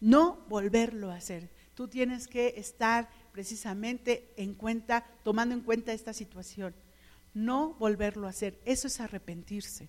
No 0.00 0.38
volverlo 0.48 1.10
a 1.10 1.16
hacer. 1.16 1.48
Tú 1.74 1.88
tienes 1.88 2.28
que 2.28 2.54
estar 2.56 3.08
precisamente 3.32 4.28
en 4.36 4.54
cuenta, 4.54 5.06
tomando 5.24 5.54
en 5.54 5.62
cuenta 5.62 5.92
esta 5.92 6.12
situación. 6.12 6.74
No 7.32 7.74
volverlo 7.78 8.26
a 8.26 8.30
hacer. 8.30 8.58
Eso 8.64 8.86
es 8.86 9.00
arrepentirse. 9.00 9.88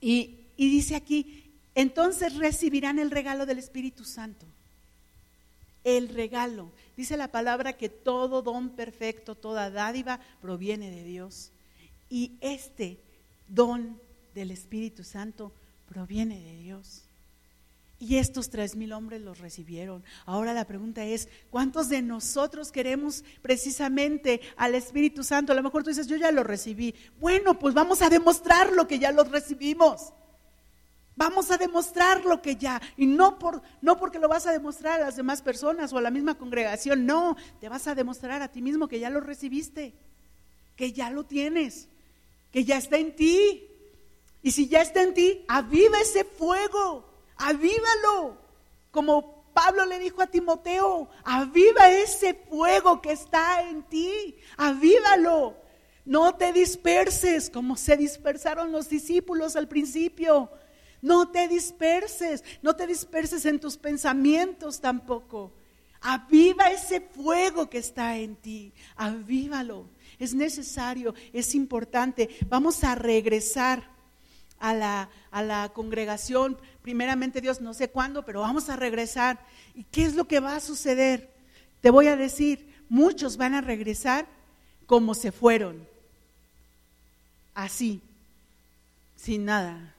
Y, 0.00 0.40
y 0.56 0.70
dice 0.70 0.96
aquí, 0.96 1.51
entonces 1.74 2.36
recibirán 2.36 2.98
el 2.98 3.10
regalo 3.10 3.46
del 3.46 3.58
Espíritu 3.58 4.04
Santo. 4.04 4.46
El 5.84 6.08
regalo. 6.08 6.70
Dice 6.96 7.16
la 7.16 7.28
palabra 7.28 7.72
que 7.72 7.88
todo 7.88 8.42
don 8.42 8.70
perfecto, 8.70 9.34
toda 9.34 9.70
dádiva 9.70 10.20
proviene 10.40 10.90
de 10.90 11.02
Dios. 11.02 11.50
Y 12.08 12.32
este 12.40 13.00
don 13.48 14.00
del 14.34 14.50
Espíritu 14.50 15.02
Santo 15.02 15.52
proviene 15.88 16.40
de 16.40 16.56
Dios. 16.56 17.04
Y 17.98 18.16
estos 18.16 18.50
tres 18.50 18.74
mil 18.74 18.92
hombres 18.92 19.22
los 19.22 19.38
recibieron. 19.38 20.02
Ahora 20.26 20.52
la 20.52 20.66
pregunta 20.66 21.04
es, 21.04 21.28
¿cuántos 21.50 21.88
de 21.88 22.02
nosotros 22.02 22.72
queremos 22.72 23.22
precisamente 23.42 24.40
al 24.56 24.74
Espíritu 24.74 25.22
Santo? 25.22 25.52
A 25.52 25.54
lo 25.54 25.62
mejor 25.62 25.84
tú 25.84 25.90
dices, 25.90 26.08
yo 26.08 26.16
ya 26.16 26.32
lo 26.32 26.42
recibí. 26.42 26.94
Bueno, 27.20 27.58
pues 27.58 27.74
vamos 27.74 28.02
a 28.02 28.10
demostrar 28.10 28.72
lo 28.72 28.88
que 28.88 28.98
ya 28.98 29.12
lo 29.12 29.22
recibimos. 29.22 30.12
Vamos 31.14 31.50
a 31.50 31.58
demostrar 31.58 32.24
lo 32.24 32.40
que 32.40 32.56
ya, 32.56 32.80
y 32.96 33.06
no, 33.06 33.38
por, 33.38 33.62
no 33.82 33.98
porque 33.98 34.18
lo 34.18 34.28
vas 34.28 34.46
a 34.46 34.52
demostrar 34.52 35.00
a 35.00 35.04
las 35.04 35.16
demás 35.16 35.42
personas 35.42 35.92
o 35.92 35.98
a 35.98 36.02
la 36.02 36.10
misma 36.10 36.36
congregación, 36.36 37.04
no, 37.04 37.36
te 37.60 37.68
vas 37.68 37.86
a 37.86 37.94
demostrar 37.94 38.40
a 38.40 38.48
ti 38.48 38.62
mismo 38.62 38.88
que 38.88 38.98
ya 38.98 39.10
lo 39.10 39.20
recibiste, 39.20 39.92
que 40.74 40.92
ya 40.92 41.10
lo 41.10 41.24
tienes, 41.24 41.88
que 42.50 42.64
ya 42.64 42.78
está 42.78 42.96
en 42.96 43.14
ti. 43.14 43.68
Y 44.42 44.52
si 44.52 44.68
ya 44.68 44.80
está 44.80 45.02
en 45.02 45.14
ti, 45.14 45.44
aviva 45.48 46.00
ese 46.00 46.24
fuego, 46.24 47.04
avívalo. 47.36 48.38
Como 48.90 49.44
Pablo 49.52 49.84
le 49.84 49.98
dijo 49.98 50.22
a 50.22 50.26
Timoteo, 50.26 51.08
aviva 51.24 51.90
ese 51.90 52.34
fuego 52.34 53.00
que 53.02 53.12
está 53.12 53.68
en 53.68 53.82
ti, 53.84 54.36
avívalo. 54.56 55.56
No 56.04 56.34
te 56.34 56.52
disperses 56.52 57.50
como 57.50 57.76
se 57.76 57.96
dispersaron 57.96 58.72
los 58.72 58.88
discípulos 58.88 59.54
al 59.54 59.68
principio. 59.68 60.50
No 61.02 61.28
te 61.28 61.48
disperses, 61.48 62.44
no 62.62 62.74
te 62.76 62.86
disperses 62.86 63.44
en 63.44 63.58
tus 63.58 63.76
pensamientos 63.76 64.80
tampoco. 64.80 65.52
Aviva 66.00 66.70
ese 66.70 67.00
fuego 67.00 67.68
que 67.68 67.78
está 67.78 68.16
en 68.16 68.36
ti, 68.36 68.72
avívalo. 68.96 69.86
Es 70.18 70.32
necesario, 70.32 71.14
es 71.32 71.54
importante. 71.56 72.28
Vamos 72.48 72.84
a 72.84 72.94
regresar 72.94 73.90
a 74.60 74.74
la, 74.74 75.10
a 75.32 75.42
la 75.42 75.70
congregación, 75.74 76.56
primeramente 76.82 77.40
Dios, 77.40 77.60
no 77.60 77.74
sé 77.74 77.90
cuándo, 77.90 78.24
pero 78.24 78.40
vamos 78.40 78.68
a 78.68 78.76
regresar. 78.76 79.44
¿Y 79.74 79.82
qué 79.84 80.04
es 80.04 80.14
lo 80.14 80.26
que 80.28 80.38
va 80.38 80.54
a 80.54 80.60
suceder? 80.60 81.34
Te 81.80 81.90
voy 81.90 82.06
a 82.06 82.16
decir, 82.16 82.72
muchos 82.88 83.36
van 83.36 83.54
a 83.54 83.60
regresar 83.60 84.28
como 84.86 85.14
se 85.14 85.32
fueron, 85.32 85.84
así, 87.54 88.00
sin 89.16 89.44
nada. 89.46 89.91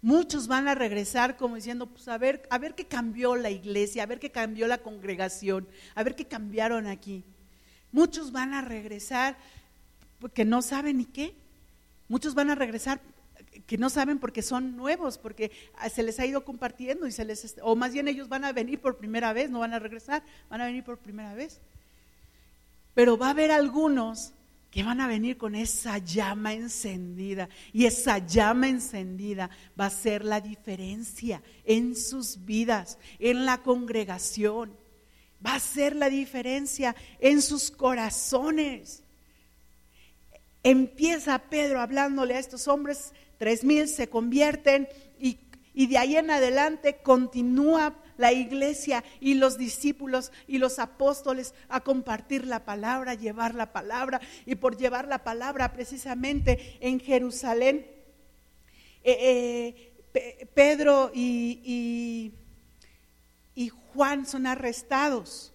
Muchos 0.00 0.46
van 0.46 0.68
a 0.68 0.74
regresar 0.74 1.36
como 1.36 1.56
diciendo, 1.56 1.86
pues 1.86 2.06
a 2.06 2.18
ver, 2.18 2.46
a 2.50 2.58
ver 2.58 2.74
qué 2.74 2.86
cambió 2.86 3.34
la 3.34 3.50
iglesia, 3.50 4.04
a 4.04 4.06
ver 4.06 4.20
qué 4.20 4.30
cambió 4.30 4.68
la 4.68 4.78
congregación, 4.78 5.66
a 5.94 6.02
ver 6.04 6.14
qué 6.14 6.24
cambiaron 6.24 6.86
aquí. 6.86 7.24
Muchos 7.90 8.30
van 8.30 8.54
a 8.54 8.60
regresar 8.60 9.36
porque 10.20 10.44
no 10.44 10.62
saben 10.62 10.98
ni 10.98 11.04
qué. 11.04 11.34
Muchos 12.08 12.34
van 12.34 12.50
a 12.50 12.54
regresar 12.54 13.00
que 13.66 13.76
no 13.76 13.90
saben 13.90 14.18
porque 14.18 14.42
son 14.42 14.76
nuevos, 14.76 15.18
porque 15.18 15.50
se 15.92 16.02
les 16.02 16.20
ha 16.20 16.26
ido 16.26 16.44
compartiendo 16.44 17.06
y 17.06 17.12
se 17.12 17.24
les 17.24 17.56
o 17.62 17.74
más 17.74 17.92
bien 17.92 18.08
ellos 18.08 18.28
van 18.28 18.44
a 18.44 18.52
venir 18.52 18.80
por 18.80 18.98
primera 18.98 19.32
vez, 19.32 19.50
no 19.50 19.58
van 19.60 19.74
a 19.74 19.78
regresar, 19.78 20.22
van 20.48 20.60
a 20.60 20.66
venir 20.66 20.84
por 20.84 20.98
primera 20.98 21.34
vez. 21.34 21.60
Pero 22.94 23.18
va 23.18 23.28
a 23.28 23.30
haber 23.30 23.50
algunos 23.50 24.32
que 24.70 24.82
van 24.82 25.00
a 25.00 25.06
venir 25.06 25.38
con 25.38 25.54
esa 25.54 25.98
llama 25.98 26.52
encendida. 26.52 27.48
Y 27.72 27.86
esa 27.86 28.18
llama 28.18 28.68
encendida 28.68 29.50
va 29.78 29.86
a 29.86 29.90
ser 29.90 30.24
la 30.24 30.40
diferencia 30.40 31.42
en 31.64 31.96
sus 31.96 32.44
vidas, 32.44 32.98
en 33.18 33.46
la 33.46 33.62
congregación. 33.62 34.76
Va 35.44 35.54
a 35.54 35.60
ser 35.60 35.96
la 35.96 36.10
diferencia 36.10 36.94
en 37.20 37.40
sus 37.40 37.70
corazones. 37.70 39.02
empieza 40.62 41.38
Pedro 41.38 41.80
hablándole 41.80 42.34
a 42.34 42.38
estos 42.40 42.68
hombres, 42.68 43.12
tres 43.38 43.64
mil 43.64 43.88
se 43.88 44.08
convierten 44.08 44.88
y, 45.18 45.38
y 45.72 45.86
de 45.86 45.96
ahí 45.96 46.16
en 46.16 46.30
adelante 46.30 46.98
continúa 47.02 47.96
la 48.18 48.32
iglesia 48.32 49.02
y 49.20 49.34
los 49.34 49.56
discípulos 49.56 50.30
y 50.46 50.58
los 50.58 50.78
apóstoles 50.78 51.54
a 51.70 51.80
compartir 51.80 52.46
la 52.46 52.66
palabra, 52.66 53.14
llevar 53.14 53.54
la 53.54 53.72
palabra. 53.72 54.20
Y 54.44 54.56
por 54.56 54.76
llevar 54.76 55.08
la 55.08 55.24
palabra 55.24 55.72
precisamente 55.72 56.76
en 56.80 57.00
Jerusalén, 57.00 57.86
eh, 59.02 59.94
eh, 60.12 60.46
Pedro 60.52 61.10
y, 61.14 62.32
y 63.54 63.68
Juan 63.94 64.26
son 64.26 64.46
arrestados. 64.46 65.54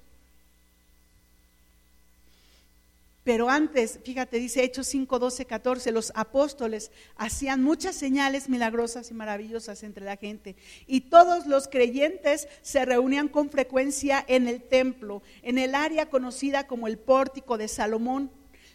Pero 3.24 3.49
antes, 3.49 3.99
fíjate, 4.03 4.38
dice 4.38 4.63
Hechos 4.63 4.88
5, 4.88 5.17
12, 5.17 5.45
14, 5.45 5.91
los 5.93 6.11
apóstoles 6.13 6.91
hacían 7.15 7.63
muchas 7.63 7.95
señales 7.95 8.49
milagrosas 8.49 9.11
y 9.11 9.13
maravillosas 9.13 9.84
entre 9.84 10.03
la 10.03 10.17
gente. 10.17 10.57
Y 10.88 11.01
todos 11.01 11.47
los 11.47 11.69
creyentes 11.69 12.49
se 12.61 12.84
reunían 12.84 13.30
con 13.30 13.49
frecuencia 13.49 14.26
en 14.28 14.49
el 14.49 14.61
templo, 14.61 15.24
en 15.41 15.57
el 15.57 15.74
área 15.74 16.09
conocida 16.09 16.67
como 16.67 16.88
el 16.88 16.99
pórtico 16.99 17.57
de 17.57 17.69
Salomón. 17.69 18.30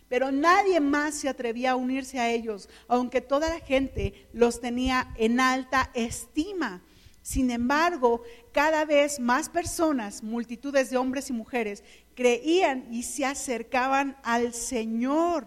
Pero 0.09 0.33
nadie 0.33 0.81
más 0.81 1.15
se 1.17 1.29
atrevía 1.29 1.73
a 1.73 1.77
unirse 1.77 2.19
a 2.19 2.31
ellos, 2.31 2.71
aunque 2.89 3.21
toda 3.21 3.51
la 3.51 3.61
gente 3.61 4.29
los 4.33 4.63
tenía 4.63 5.13
en 5.19 5.41
alta 5.41 5.91
estima. 5.93 6.83
Sin 7.21 7.51
embargo, 7.51 8.23
cada 8.53 8.87
vez 8.87 9.21
más 9.21 9.51
personas, 9.51 10.23
multitudes 10.23 10.89
de 10.89 10.97
hombres 10.97 11.29
y 11.29 11.35
mujeres, 11.35 11.85
creían 12.19 12.93
y 12.93 13.05
se 13.05 13.25
acercaban 13.25 14.17
al 14.25 14.53
Señor. 14.53 15.47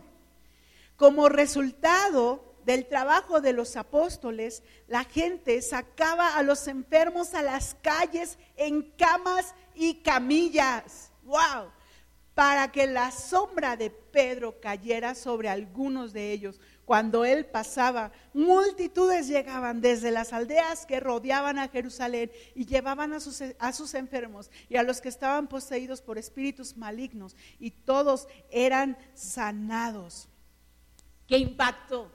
Como 0.95 1.28
resultado 1.28 2.55
del 2.63 2.88
trabajo 2.88 3.41
de 3.41 3.51
los 3.51 3.76
apóstoles, 3.76 4.63
la 4.88 5.03
gente 5.03 5.61
sacaba 5.61 6.38
a 6.38 6.43
los 6.43 6.69
enfermos 6.69 7.34
a 7.34 7.41
las 7.41 7.76
calles 7.82 8.38
en 8.55 8.84
camas 8.91 9.53
y 9.76 9.95
camillas. 9.95 11.11
¡Wow! 11.24 11.74
Para 12.34 12.72
que 12.72 12.88
la 12.88 13.11
sombra 13.11 13.76
de 13.76 13.89
Pedro 13.89 14.61
cayera 14.61 15.13
sobre 15.13 15.49
algunos 15.49 16.13
de 16.13 16.32
ellos 16.32 16.61
cuando 16.86 17.25
él 17.25 17.45
pasaba, 17.45 18.11
multitudes 18.34 19.27
llegaban 19.27 19.82
desde 19.82 20.11
las 20.11 20.34
aldeas 20.34 20.86
que 20.86 20.99
rodeaban 20.99 21.59
a 21.59 21.69
Jerusalén 21.69 22.32
y 22.55 22.65
llevaban 22.65 23.13
a 23.13 23.19
sus, 23.19 23.41
a 23.59 23.73
sus 23.73 23.93
enfermos 23.93 24.51
y 24.69 24.77
a 24.77 24.84
los 24.84 25.01
que 25.01 25.09
estaban 25.09 25.47
poseídos 25.47 26.01
por 26.01 26.17
espíritus 26.17 26.77
malignos 26.77 27.36
y 27.59 27.71
todos 27.71 28.27
eran 28.49 28.97
sanados. 29.13 30.27
¿Qué 31.27 31.38
impacto? 31.38 32.11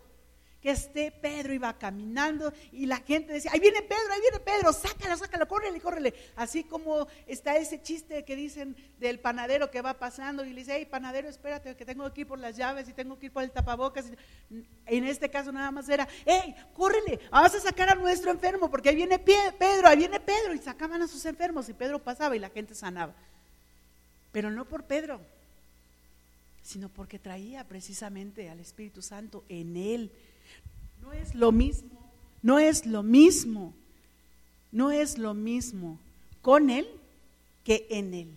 Que 0.66 0.72
este 0.72 1.12
Pedro 1.12 1.54
iba 1.54 1.78
caminando 1.78 2.52
y 2.72 2.86
la 2.86 2.96
gente 2.96 3.32
decía, 3.32 3.52
ahí 3.54 3.60
viene 3.60 3.82
Pedro, 3.82 4.12
ahí 4.12 4.20
viene 4.20 4.40
Pedro, 4.40 4.72
sácalo, 4.72 5.16
sácalo, 5.16 5.46
córrele, 5.46 5.80
córrele. 5.80 6.12
Así 6.34 6.64
como 6.64 7.06
está 7.28 7.56
ese 7.56 7.80
chiste 7.80 8.24
que 8.24 8.34
dicen 8.34 8.74
del 8.98 9.20
panadero 9.20 9.70
que 9.70 9.80
va 9.80 9.94
pasando 9.94 10.44
y 10.44 10.48
le 10.52 10.62
dice, 10.62 10.74
hey, 10.74 10.88
panadero, 10.90 11.28
espérate, 11.28 11.76
que 11.76 11.84
tengo 11.84 12.12
que 12.12 12.22
ir 12.22 12.26
por 12.26 12.40
las 12.40 12.56
llaves 12.56 12.88
y 12.88 12.92
tengo 12.92 13.16
que 13.16 13.26
ir 13.26 13.32
por 13.32 13.44
el 13.44 13.52
tapabocas. 13.52 14.06
En 14.86 15.04
este 15.04 15.30
caso 15.30 15.52
nada 15.52 15.70
más 15.70 15.88
era, 15.88 16.08
hey, 16.24 16.52
córrele, 16.74 17.20
vamos 17.30 17.54
a 17.54 17.60
sacar 17.60 17.90
a 17.90 17.94
nuestro 17.94 18.32
enfermo 18.32 18.68
porque 18.68 18.88
ahí 18.88 18.96
viene 18.96 19.20
Pedro, 19.20 19.86
ahí 19.86 19.98
viene 19.98 20.18
Pedro. 20.18 20.52
Y 20.52 20.58
sacaban 20.58 21.00
a 21.00 21.06
sus 21.06 21.24
enfermos 21.26 21.68
y 21.68 21.74
Pedro 21.74 22.02
pasaba 22.02 22.34
y 22.34 22.40
la 22.40 22.50
gente 22.50 22.74
sanaba. 22.74 23.14
Pero 24.32 24.50
no 24.50 24.64
por 24.64 24.82
Pedro, 24.82 25.20
sino 26.64 26.88
porque 26.88 27.20
traía 27.20 27.62
precisamente 27.62 28.50
al 28.50 28.58
Espíritu 28.58 29.00
Santo 29.00 29.44
en 29.48 29.76
él 29.76 30.10
no 31.06 31.12
es 31.12 31.34
lo 31.36 31.52
mismo, 31.52 31.88
no 32.42 32.58
es 32.58 32.84
lo 32.84 33.02
mismo, 33.04 33.72
no 34.72 34.90
es 34.90 35.18
lo 35.18 35.34
mismo 35.34 35.98
con 36.42 36.68
Él 36.68 36.86
que 37.64 37.86
en 37.90 38.12
Él. 38.12 38.28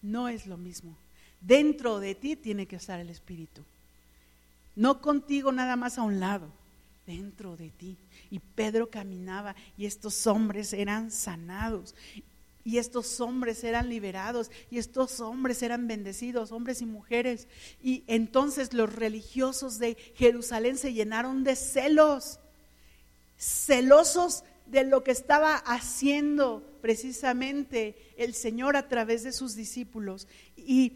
No 0.00 0.28
es 0.28 0.46
lo 0.46 0.56
mismo. 0.56 0.94
Dentro 1.40 1.98
de 1.98 2.14
ti 2.14 2.36
tiene 2.36 2.66
que 2.66 2.76
estar 2.76 3.00
el 3.00 3.10
Espíritu. 3.10 3.62
No 4.76 5.00
contigo 5.00 5.50
nada 5.50 5.74
más 5.74 5.98
a 5.98 6.02
un 6.02 6.20
lado, 6.20 6.46
dentro 7.06 7.56
de 7.56 7.70
ti. 7.70 7.96
Y 8.30 8.38
Pedro 8.38 8.88
caminaba 8.88 9.56
y 9.76 9.86
estos 9.86 10.26
hombres 10.28 10.72
eran 10.72 11.10
sanados. 11.10 11.96
Y 12.64 12.78
estos 12.78 13.20
hombres 13.20 13.64
eran 13.64 13.88
liberados 13.88 14.50
y 14.70 14.78
estos 14.78 15.20
hombres 15.20 15.62
eran 15.62 15.88
bendecidos, 15.88 16.52
hombres 16.52 16.82
y 16.82 16.86
mujeres. 16.86 17.48
Y 17.82 18.04
entonces 18.06 18.74
los 18.74 18.94
religiosos 18.94 19.78
de 19.78 19.96
Jerusalén 20.14 20.76
se 20.76 20.92
llenaron 20.92 21.42
de 21.42 21.56
celos, 21.56 22.38
celosos 23.38 24.44
de 24.66 24.84
lo 24.84 25.02
que 25.02 25.10
estaba 25.10 25.56
haciendo 25.56 26.62
precisamente 26.82 27.96
el 28.16 28.34
Señor 28.34 28.76
a 28.76 28.88
través 28.88 29.22
de 29.22 29.32
sus 29.32 29.54
discípulos. 29.54 30.28
Y 30.56 30.92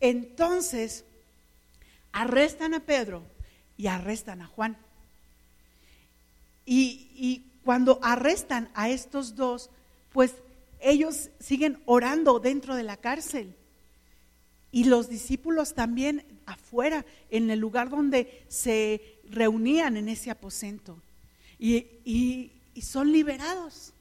entonces 0.00 1.04
arrestan 2.12 2.74
a 2.74 2.80
Pedro 2.80 3.22
y 3.76 3.86
arrestan 3.86 4.42
a 4.42 4.46
Juan. 4.46 4.76
Y, 6.64 7.10
y 7.14 7.44
cuando 7.64 8.00
arrestan 8.02 8.70
a 8.74 8.88
estos 8.90 9.36
dos, 9.36 9.70
pues 10.12 10.34
ellos 10.90 11.30
siguen 11.40 11.82
orando 11.84 12.38
dentro 12.38 12.76
de 12.76 12.84
la 12.84 12.96
cárcel. 12.96 13.54
Y 14.70 14.84
los 14.84 15.08
discípulos 15.08 15.74
también 15.74 16.24
afuera, 16.46 17.04
en 17.30 17.50
el 17.50 17.58
lugar 17.58 17.90
donde 17.90 18.44
se 18.48 19.18
reunían 19.28 19.96
en 19.96 20.08
ese 20.08 20.30
aposento. 20.30 21.00
Y, 21.58 22.52
son 22.80 23.10
liberados. 23.10 23.92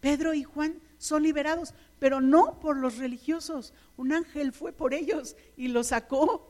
Pedro 0.00 0.34
y 0.34 0.42
Juan 0.42 0.74
son 0.98 1.22
liberados, 1.22 1.72
pero 2.00 2.20
no 2.20 2.58
por 2.58 2.76
los 2.76 2.98
religiosos. 2.98 3.72
Un 3.96 4.12
ángel 4.12 4.52
fue 4.52 4.72
por 4.72 4.92
ellos 4.92 5.36
y 5.56 5.68
los 5.68 5.88
sacó. 5.88 6.48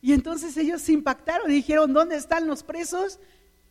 Y 0.00 0.14
entonces 0.14 0.56
ellos 0.56 0.80
se 0.82 0.92
impactaron 0.92 1.50
y 1.50 1.54
dijeron, 1.54 1.92
¿dónde 1.92 2.16
están 2.16 2.46
los 2.46 2.62
presos? 2.62 3.20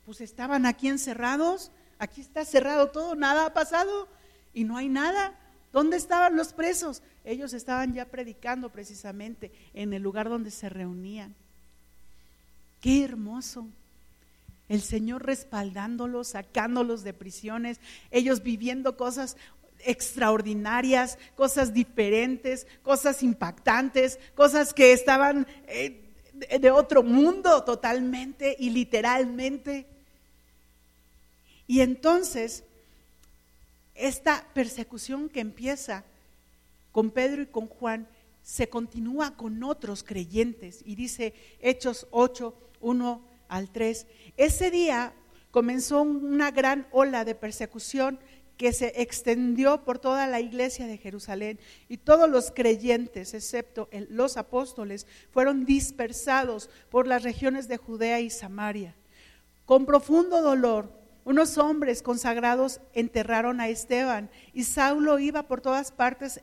Pues 0.05 0.21
estaban 0.21 0.65
aquí 0.65 0.87
encerrados, 0.87 1.71
aquí 1.97 2.21
está 2.21 2.45
cerrado 2.45 2.91
todo, 2.91 3.15
nada 3.15 3.47
ha 3.47 3.53
pasado 3.53 4.07
y 4.53 4.63
no 4.63 4.77
hay 4.77 4.89
nada. 4.89 5.37
¿Dónde 5.71 5.97
estaban 5.97 6.35
los 6.35 6.53
presos? 6.53 7.01
Ellos 7.23 7.53
estaban 7.53 7.93
ya 7.93 8.05
predicando 8.05 8.69
precisamente 8.69 9.51
en 9.73 9.93
el 9.93 10.01
lugar 10.01 10.29
donde 10.29 10.51
se 10.51 10.69
reunían. 10.69 11.35
Qué 12.81 13.03
hermoso. 13.03 13.67
El 14.67 14.81
Señor 14.81 15.25
respaldándolos, 15.25 16.29
sacándolos 16.29 17.03
de 17.03 17.13
prisiones, 17.13 17.79
ellos 18.09 18.41
viviendo 18.41 18.97
cosas 18.97 19.37
extraordinarias, 19.79 21.17
cosas 21.35 21.73
diferentes, 21.73 22.67
cosas 22.81 23.23
impactantes, 23.23 24.19
cosas 24.35 24.73
que 24.73 24.93
estaban 24.93 25.47
eh, 25.67 26.01
de 26.59 26.71
otro 26.71 27.03
mundo 27.03 27.63
totalmente 27.63 28.55
y 28.59 28.69
literalmente. 28.69 29.87
Y 31.67 31.81
entonces 31.81 32.63
esta 33.95 34.47
persecución 34.53 35.29
que 35.29 35.39
empieza 35.39 36.03
con 36.91 37.11
Pedro 37.11 37.41
y 37.41 37.47
con 37.47 37.67
Juan 37.67 38.07
se 38.43 38.69
continúa 38.69 39.35
con 39.35 39.63
otros 39.63 40.03
creyentes. 40.03 40.81
Y 40.85 40.95
dice 40.95 41.33
Hechos 41.59 42.07
8, 42.11 42.53
1 42.81 43.21
al 43.47 43.69
3. 43.69 44.07
Ese 44.37 44.71
día 44.71 45.13
comenzó 45.51 46.01
una 46.01 46.51
gran 46.51 46.87
ola 46.91 47.25
de 47.25 47.35
persecución 47.35 48.19
que 48.57 48.73
se 48.73 49.01
extendió 49.01 49.83
por 49.83 49.97
toda 49.97 50.27
la 50.27 50.39
iglesia 50.39 50.85
de 50.85 50.97
Jerusalén 50.97 51.59
y 51.89 51.97
todos 51.97 52.29
los 52.29 52.51
creyentes, 52.51 53.33
excepto 53.33 53.89
los 54.09 54.37
apóstoles, 54.37 55.07
fueron 55.31 55.65
dispersados 55.65 56.69
por 56.89 57.07
las 57.07 57.23
regiones 57.23 57.67
de 57.67 57.77
Judea 57.77 58.19
y 58.19 58.29
Samaria. 58.29 58.95
Con 59.65 59.85
profundo 59.87 60.43
dolor 60.43 61.00
unos 61.23 61.57
hombres 61.57 62.01
consagrados 62.01 62.81
enterraron 62.93 63.61
a 63.61 63.67
Esteban 63.67 64.29
y 64.53 64.63
Saulo 64.63 65.19
iba 65.19 65.43
por 65.43 65.61
todas 65.61 65.91
partes 65.91 66.39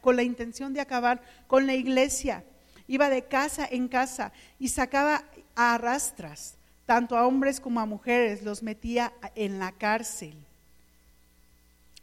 con 0.00 0.16
la 0.16 0.22
intención 0.22 0.72
de 0.72 0.80
acabar 0.80 1.20
con 1.46 1.66
la 1.66 1.74
iglesia. 1.74 2.44
Iba 2.86 3.10
de 3.10 3.24
casa 3.24 3.66
en 3.70 3.88
casa 3.88 4.32
y 4.58 4.68
sacaba 4.68 5.24
a 5.54 5.74
arrastras, 5.74 6.56
tanto 6.86 7.16
a 7.16 7.26
hombres 7.26 7.60
como 7.60 7.80
a 7.80 7.86
mujeres, 7.86 8.42
los 8.42 8.62
metía 8.62 9.12
en 9.34 9.58
la 9.58 9.72
cárcel. 9.72 10.34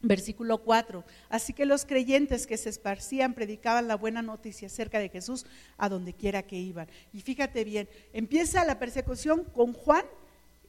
Versículo 0.00 0.58
4. 0.58 1.04
Así 1.28 1.52
que 1.52 1.64
los 1.64 1.84
creyentes 1.84 2.48
que 2.48 2.56
se 2.56 2.68
esparcían 2.68 3.34
predicaban 3.34 3.86
la 3.86 3.96
buena 3.96 4.20
noticia 4.20 4.66
acerca 4.66 4.98
de 4.98 5.08
Jesús 5.08 5.46
a 5.78 5.88
donde 5.88 6.12
quiera 6.12 6.42
que 6.42 6.56
iban. 6.56 6.88
Y 7.12 7.20
fíjate 7.20 7.62
bien, 7.62 7.88
empieza 8.12 8.64
la 8.64 8.80
persecución 8.80 9.44
con 9.44 9.72
Juan 9.72 10.04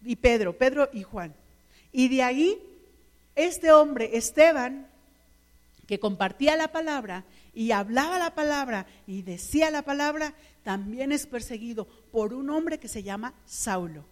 y 0.03 0.15
Pedro, 0.17 0.55
Pedro 0.55 0.89
y 0.93 1.01
Juan. 1.01 1.33
Y 1.93 2.09
de 2.09 2.23
ahí, 2.23 2.61
este 3.35 3.71
hombre, 3.71 4.17
Esteban, 4.17 4.87
que 5.87 5.99
compartía 5.99 6.57
la 6.57 6.71
palabra 6.71 7.23
y 7.53 7.71
hablaba 7.71 8.17
la 8.17 8.33
palabra 8.33 8.87
y 9.05 9.21
decía 9.21 9.69
la 9.69 9.83
palabra, 9.83 10.33
también 10.63 11.11
es 11.11 11.27
perseguido 11.27 11.85
por 12.11 12.33
un 12.33 12.49
hombre 12.49 12.79
que 12.79 12.87
se 12.87 13.03
llama 13.03 13.33
Saulo. 13.45 14.03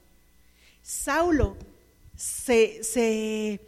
Saulo, 0.83 1.57
se, 2.15 3.59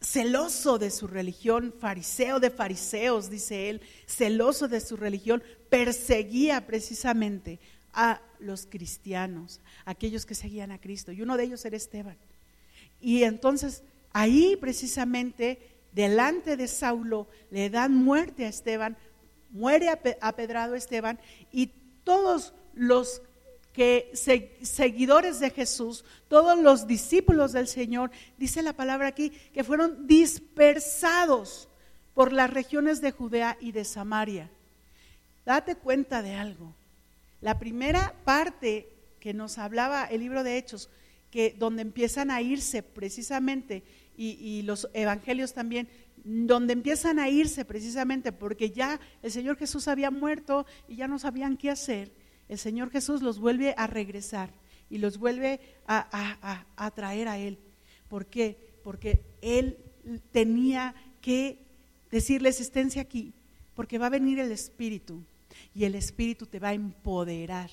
celoso 0.00 0.78
de 0.78 0.90
su 0.90 1.06
religión, 1.06 1.74
fariseo 1.78 2.40
de 2.40 2.50
fariseos, 2.50 3.28
dice 3.28 3.68
él, 3.68 3.82
celoso 4.06 4.68
de 4.68 4.80
su 4.80 4.96
religión, 4.96 5.42
perseguía 5.68 6.66
precisamente 6.66 7.58
a 7.92 8.20
los 8.38 8.66
cristianos, 8.66 9.60
aquellos 9.84 10.24
que 10.24 10.34
seguían 10.34 10.72
a 10.72 10.80
Cristo. 10.80 11.12
Y 11.12 11.22
uno 11.22 11.36
de 11.36 11.44
ellos 11.44 11.64
era 11.64 11.76
Esteban. 11.76 12.16
Y 13.02 13.24
entonces 13.24 13.82
ahí 14.12 14.56
precisamente 14.56 15.58
delante 15.92 16.56
de 16.56 16.68
Saulo, 16.68 17.28
le 17.50 17.68
dan 17.68 17.94
muerte 17.94 18.46
a 18.46 18.48
Esteban, 18.48 18.96
muere 19.50 19.90
apedrado 20.20 20.74
Esteban 20.74 21.18
y 21.52 21.70
todos 22.04 22.54
los 22.74 23.20
que 23.72 24.10
seguidores 24.62 25.40
de 25.40 25.50
Jesús, 25.50 26.04
todos 26.28 26.58
los 26.58 26.86
discípulos 26.86 27.52
del 27.52 27.68
Señor, 27.68 28.10
dice 28.36 28.62
la 28.62 28.74
palabra 28.74 29.08
aquí, 29.08 29.30
que 29.30 29.64
fueron 29.64 30.06
dispersados 30.06 31.68
por 32.14 32.32
las 32.32 32.50
regiones 32.50 33.00
de 33.00 33.12
Judea 33.12 33.56
y 33.60 33.72
de 33.72 33.84
Samaria. 33.84 34.50
Date 35.46 35.76
cuenta 35.76 36.22
de 36.22 36.34
algo. 36.34 36.74
La 37.40 37.58
primera 37.58 38.14
parte 38.24 38.88
que 39.20 39.32
nos 39.32 39.56
hablaba 39.58 40.04
el 40.04 40.20
libro 40.20 40.44
de 40.44 40.58
Hechos, 40.58 40.90
que 41.32 41.56
donde 41.58 41.80
empiezan 41.80 42.30
a 42.30 42.42
irse 42.42 42.82
precisamente 42.82 43.82
y, 44.14 44.62
los 44.62 44.88
evangelios 44.92 45.54
también, 45.54 45.88
donde 46.22 46.74
empiezan 46.74 47.18
a 47.18 47.30
irse 47.30 47.64
precisamente 47.64 48.30
porque 48.30 48.70
ya 48.70 49.00
el 49.22 49.32
Señor 49.32 49.56
Jesús 49.56 49.88
había 49.88 50.10
muerto 50.10 50.66
y 50.86 50.96
ya 50.96 51.08
no 51.08 51.18
sabían 51.18 51.56
qué 51.56 51.70
hacer, 51.70 52.12
el 52.48 52.58
Señor 52.58 52.90
Jesús 52.90 53.22
los 53.22 53.40
vuelve 53.40 53.74
a 53.78 53.86
regresar 53.86 54.52
y 54.90 54.98
los 54.98 55.16
vuelve 55.16 55.58
a, 55.86 56.66
a, 56.76 56.90
traer 56.90 57.28
a 57.28 57.38
Él. 57.38 57.58
¿Por 58.08 58.26
qué? 58.26 58.58
Porque 58.84 59.22
Él 59.40 59.78
tenía 60.32 60.94
que 61.22 61.58
decirles, 62.10 62.60
esténse 62.60 63.00
aquí, 63.00 63.32
porque 63.74 63.96
va 63.96 64.06
a 64.06 64.10
venir 64.10 64.38
el 64.38 64.52
Espíritu 64.52 65.24
y 65.74 65.84
el 65.84 65.94
Espíritu 65.94 66.44
te 66.44 66.58
va 66.58 66.68
a 66.68 66.74
empoderar. 66.74 67.70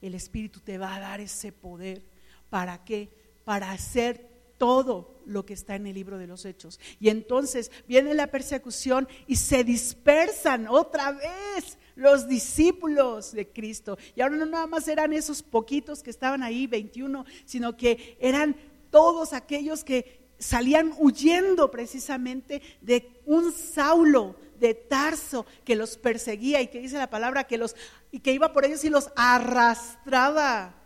El 0.00 0.14
Espíritu 0.14 0.60
te 0.60 0.78
va 0.78 0.96
a 0.96 1.00
dar 1.00 1.20
ese 1.20 1.52
poder. 1.52 2.02
¿Para 2.50 2.84
qué? 2.84 3.08
Para 3.44 3.70
hacer 3.70 4.28
todo 4.58 5.22
lo 5.24 5.46
que 5.46 5.54
está 5.54 5.76
en 5.76 5.86
el 5.86 5.94
libro 5.94 6.18
de 6.18 6.26
los 6.26 6.44
hechos. 6.44 6.78
Y 7.00 7.08
entonces 7.08 7.70
viene 7.88 8.12
la 8.12 8.26
persecución 8.26 9.08
y 9.26 9.36
se 9.36 9.64
dispersan 9.64 10.66
otra 10.68 11.12
vez 11.12 11.78
los 11.94 12.28
discípulos 12.28 13.32
de 13.32 13.48
Cristo. 13.48 13.96
Y 14.14 14.20
ahora 14.20 14.36
no 14.36 14.46
nada 14.46 14.66
más 14.66 14.86
eran 14.88 15.12
esos 15.14 15.42
poquitos 15.42 16.02
que 16.02 16.10
estaban 16.10 16.42
ahí, 16.42 16.66
21, 16.66 17.24
sino 17.46 17.76
que 17.76 18.18
eran 18.20 18.54
todos 18.90 19.32
aquellos 19.32 19.84
que 19.84 20.20
salían 20.38 20.92
huyendo 20.98 21.70
precisamente 21.70 22.60
de 22.80 23.22
un 23.26 23.52
Saulo 23.52 24.36
de 24.58 24.74
Tarso 24.74 25.46
que 25.64 25.76
los 25.76 25.96
perseguía 25.96 26.60
y 26.60 26.68
que 26.68 26.80
dice 26.80 26.98
la 26.98 27.10
palabra 27.10 27.44
que 27.44 27.58
los 27.58 27.76
y 28.10 28.20
que 28.20 28.32
iba 28.32 28.52
por 28.52 28.64
ellos 28.64 28.84
y 28.84 28.90
los 28.90 29.10
arrastraba. 29.16 30.79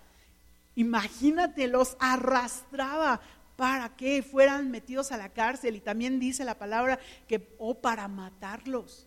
Imagínate, 0.76 1.68
los 1.68 1.96
arrastraba 2.00 3.20
para 3.56 3.94
que 3.96 4.22
fueran 4.22 4.70
metidos 4.70 5.12
a 5.12 5.16
la 5.16 5.28
cárcel 5.28 5.76
y 5.76 5.80
también 5.80 6.18
dice 6.18 6.44
la 6.44 6.58
palabra 6.58 6.98
que 7.28 7.54
o 7.58 7.74
para 7.74 8.08
matarlos. 8.08 9.06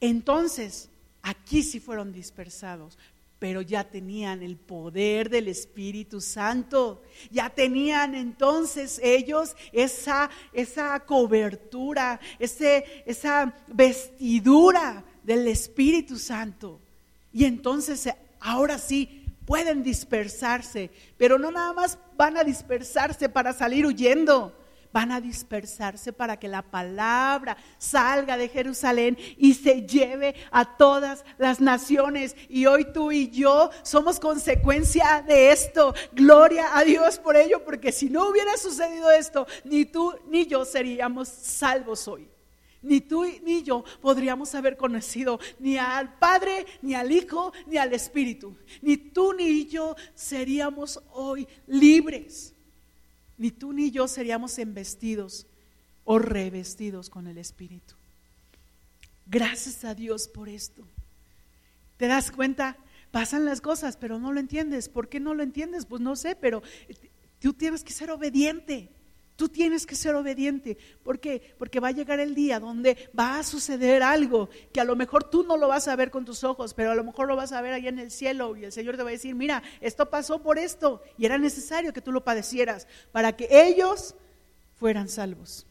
Entonces, 0.00 0.88
aquí 1.22 1.62
sí 1.62 1.78
fueron 1.78 2.12
dispersados, 2.12 2.98
pero 3.38 3.60
ya 3.60 3.84
tenían 3.84 4.42
el 4.42 4.56
poder 4.56 5.28
del 5.28 5.48
Espíritu 5.48 6.20
Santo, 6.20 7.02
ya 7.30 7.50
tenían 7.50 8.14
entonces 8.14 8.98
ellos 9.02 9.56
esa, 9.72 10.30
esa 10.52 11.00
cobertura, 11.00 12.20
ese, 12.38 13.02
esa 13.06 13.54
vestidura 13.68 15.04
del 15.22 15.48
Espíritu 15.48 16.18
Santo. 16.18 16.80
Y 17.32 17.44
entonces 17.44 18.08
ahora 18.40 18.78
sí 18.78 19.19
pueden 19.50 19.82
dispersarse, 19.82 20.92
pero 21.18 21.36
no 21.36 21.50
nada 21.50 21.72
más 21.72 21.98
van 22.16 22.36
a 22.36 22.44
dispersarse 22.44 23.28
para 23.28 23.52
salir 23.52 23.84
huyendo, 23.84 24.56
van 24.92 25.10
a 25.10 25.20
dispersarse 25.20 26.12
para 26.12 26.38
que 26.38 26.46
la 26.46 26.62
palabra 26.62 27.56
salga 27.76 28.36
de 28.36 28.48
Jerusalén 28.48 29.18
y 29.36 29.54
se 29.54 29.82
lleve 29.82 30.36
a 30.52 30.76
todas 30.76 31.24
las 31.36 31.60
naciones. 31.60 32.36
Y 32.48 32.66
hoy 32.66 32.92
tú 32.92 33.10
y 33.10 33.28
yo 33.28 33.70
somos 33.82 34.20
consecuencia 34.20 35.24
de 35.26 35.50
esto. 35.50 35.94
Gloria 36.12 36.78
a 36.78 36.84
Dios 36.84 37.18
por 37.18 37.34
ello, 37.36 37.64
porque 37.64 37.90
si 37.90 38.08
no 38.08 38.28
hubiera 38.28 38.56
sucedido 38.56 39.10
esto, 39.10 39.48
ni 39.64 39.84
tú 39.84 40.14
ni 40.28 40.46
yo 40.46 40.64
seríamos 40.64 41.26
salvos 41.26 42.06
hoy. 42.06 42.29
Ni 42.82 43.00
tú 43.00 43.24
ni 43.44 43.62
yo 43.62 43.84
podríamos 44.00 44.54
haber 44.54 44.76
conocido 44.76 45.38
ni 45.58 45.76
al 45.76 46.18
Padre, 46.18 46.66
ni 46.82 46.94
al 46.94 47.12
Hijo, 47.12 47.52
ni 47.66 47.76
al 47.76 47.92
Espíritu. 47.92 48.56
Ni 48.80 48.96
tú 48.96 49.34
ni 49.34 49.66
yo 49.66 49.96
seríamos 50.14 51.02
hoy 51.12 51.46
libres. 51.66 52.54
Ni 53.36 53.50
tú 53.50 53.72
ni 53.72 53.90
yo 53.90 54.08
seríamos 54.08 54.58
embestidos 54.58 55.46
o 56.04 56.18
revestidos 56.18 57.10
con 57.10 57.26
el 57.26 57.38
Espíritu. 57.38 57.94
Gracias 59.26 59.84
a 59.84 59.94
Dios 59.94 60.26
por 60.28 60.48
esto. 60.48 60.84
¿Te 61.96 62.06
das 62.06 62.30
cuenta? 62.30 62.78
Pasan 63.10 63.44
las 63.44 63.60
cosas, 63.60 63.96
pero 63.96 64.18
no 64.18 64.32
lo 64.32 64.40
entiendes. 64.40 64.88
¿Por 64.88 65.08
qué 65.08 65.20
no 65.20 65.34
lo 65.34 65.42
entiendes? 65.42 65.84
Pues 65.86 66.00
no 66.00 66.16
sé, 66.16 66.34
pero 66.34 66.62
tú 67.40 67.52
tienes 67.52 67.84
que 67.84 67.92
ser 67.92 68.10
obediente. 68.10 68.88
Tú 69.40 69.48
tienes 69.48 69.86
que 69.86 69.96
ser 69.96 70.14
obediente. 70.16 70.76
¿Por 71.02 71.18
qué? 71.18 71.54
Porque 71.56 71.80
va 71.80 71.88
a 71.88 71.92
llegar 71.92 72.20
el 72.20 72.34
día 72.34 72.60
donde 72.60 73.08
va 73.18 73.38
a 73.38 73.42
suceder 73.42 74.02
algo 74.02 74.50
que 74.70 74.82
a 74.82 74.84
lo 74.84 74.96
mejor 74.96 75.24
tú 75.24 75.44
no 75.44 75.56
lo 75.56 75.66
vas 75.66 75.88
a 75.88 75.96
ver 75.96 76.10
con 76.10 76.26
tus 76.26 76.44
ojos, 76.44 76.74
pero 76.74 76.90
a 76.90 76.94
lo 76.94 77.04
mejor 77.04 77.26
lo 77.26 77.36
vas 77.36 77.52
a 77.52 77.62
ver 77.62 77.72
allá 77.72 77.88
en 77.88 78.00
el 78.00 78.10
cielo 78.10 78.54
y 78.54 78.66
el 78.66 78.72
Señor 78.72 78.98
te 78.98 79.02
va 79.02 79.08
a 79.08 79.12
decir, 79.12 79.34
mira, 79.34 79.62
esto 79.80 80.10
pasó 80.10 80.42
por 80.42 80.58
esto 80.58 81.02
y 81.16 81.24
era 81.24 81.38
necesario 81.38 81.94
que 81.94 82.02
tú 82.02 82.12
lo 82.12 82.22
padecieras 82.22 82.86
para 83.12 83.34
que 83.34 83.48
ellos 83.50 84.14
fueran 84.78 85.08
salvos, 85.08 85.64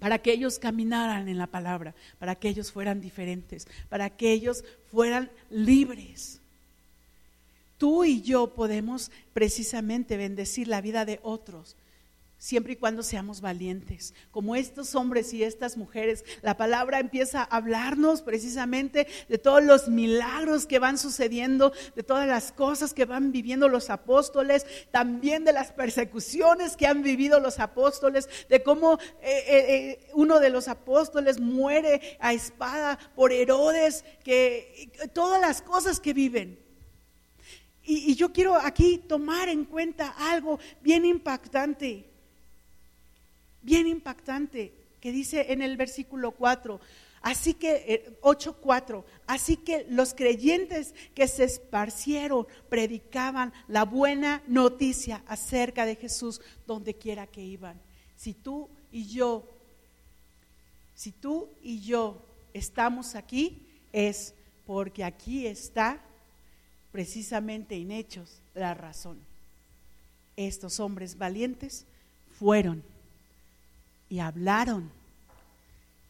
para 0.00 0.18
que 0.18 0.32
ellos 0.32 0.58
caminaran 0.58 1.28
en 1.28 1.38
la 1.38 1.46
palabra, 1.46 1.94
para 2.18 2.34
que 2.34 2.48
ellos 2.48 2.72
fueran 2.72 3.00
diferentes, 3.00 3.68
para 3.88 4.10
que 4.10 4.32
ellos 4.32 4.64
fueran 4.90 5.30
libres. 5.48 6.40
Tú 7.78 8.02
y 8.02 8.20
yo 8.20 8.52
podemos 8.52 9.12
precisamente 9.32 10.16
bendecir 10.16 10.66
la 10.66 10.80
vida 10.80 11.04
de 11.04 11.20
otros 11.22 11.76
siempre 12.38 12.74
y 12.74 12.76
cuando 12.76 13.02
seamos 13.02 13.40
valientes. 13.40 14.14
Como 14.30 14.54
estos 14.54 14.94
hombres 14.94 15.34
y 15.34 15.42
estas 15.42 15.76
mujeres, 15.76 16.24
la 16.40 16.56
palabra 16.56 17.00
empieza 17.00 17.42
a 17.42 17.56
hablarnos 17.56 18.22
precisamente 18.22 19.08
de 19.28 19.38
todos 19.38 19.62
los 19.62 19.88
milagros 19.88 20.64
que 20.64 20.78
van 20.78 20.98
sucediendo, 20.98 21.72
de 21.96 22.02
todas 22.04 22.28
las 22.28 22.52
cosas 22.52 22.94
que 22.94 23.04
van 23.04 23.32
viviendo 23.32 23.68
los 23.68 23.90
apóstoles, 23.90 24.64
también 24.92 25.44
de 25.44 25.52
las 25.52 25.72
persecuciones 25.72 26.76
que 26.76 26.86
han 26.86 27.02
vivido 27.02 27.40
los 27.40 27.58
apóstoles, 27.58 28.28
de 28.48 28.62
cómo 28.62 28.94
eh, 28.94 28.98
eh, 29.22 29.46
eh, 29.48 30.10
uno 30.14 30.38
de 30.38 30.50
los 30.50 30.68
apóstoles 30.68 31.40
muere 31.40 32.16
a 32.20 32.32
espada 32.32 32.98
por 33.16 33.32
Herodes, 33.32 34.04
que 34.22 34.90
todas 35.12 35.40
las 35.40 35.60
cosas 35.60 35.98
que 35.98 36.14
viven. 36.14 36.66
y 37.90 38.14
yo 38.16 38.34
quiero 38.34 38.54
aquí 38.54 38.98
tomar 38.98 39.48
en 39.48 39.64
cuenta 39.64 40.14
algo 40.18 40.58
bien 40.82 41.06
impactante 41.06 42.07
bien 43.62 43.86
impactante 43.86 44.72
que 45.00 45.12
dice 45.12 45.52
en 45.52 45.62
el 45.62 45.76
versículo 45.76 46.32
4. 46.32 46.80
Así 47.20 47.54
que, 47.54 48.16
8.4, 48.22 49.00
eh, 49.00 49.04
así 49.26 49.56
que 49.56 49.86
los 49.90 50.14
creyentes 50.14 50.94
que 51.14 51.26
se 51.26 51.44
esparcieron 51.44 52.46
predicaban 52.68 53.52
la 53.66 53.84
buena 53.84 54.42
noticia 54.46 55.22
acerca 55.26 55.84
de 55.84 55.96
Jesús 55.96 56.40
donde 56.66 56.94
quiera 56.94 57.26
que 57.26 57.42
iban. 57.42 57.80
Si 58.16 58.34
tú 58.34 58.68
y 58.92 59.06
yo, 59.06 59.48
si 60.94 61.10
tú 61.10 61.48
y 61.60 61.80
yo 61.80 62.22
estamos 62.54 63.16
aquí, 63.16 63.66
es 63.92 64.34
porque 64.64 65.02
aquí 65.02 65.46
está 65.46 66.00
precisamente 66.92 67.74
en 67.74 67.90
hechos 67.90 68.40
la 68.54 68.74
razón. 68.74 69.18
Estos 70.36 70.78
hombres 70.78 71.18
valientes 71.18 71.84
fueron 72.38 72.82
y 74.08 74.20
hablaron, 74.20 74.90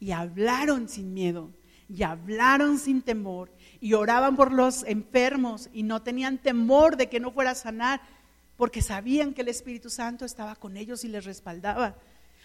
y 0.01 0.13
hablaron 0.13 0.89
sin 0.89 1.15
miedo, 1.15 1.51
y 1.89 2.03
hablaron 2.03 2.79
sin 2.79 3.03
temor, 3.03 3.51
y 3.81 3.95
oraban 3.95 4.37
por 4.37 4.53
los 4.53 4.85
enfermos, 4.85 5.69
y 5.73 5.83
no 5.83 6.03
tenían 6.03 6.39
temor 6.39 6.97
de 6.97 7.09
que 7.09 7.21
no 7.21 7.33
fuera 7.33 7.53
a 7.53 7.55
sanar, 7.55 8.01
porque 8.57 8.83
sabían 8.83 9.35
que 9.35 9.43
el 9.43 9.49
Espíritu 9.49 9.89
Santo 9.89 10.25
estaba 10.25 10.57
con 10.57 10.77
ellos 10.77 11.05
y 11.05 11.09
les 11.09 11.25
respaldaba. 11.25 11.95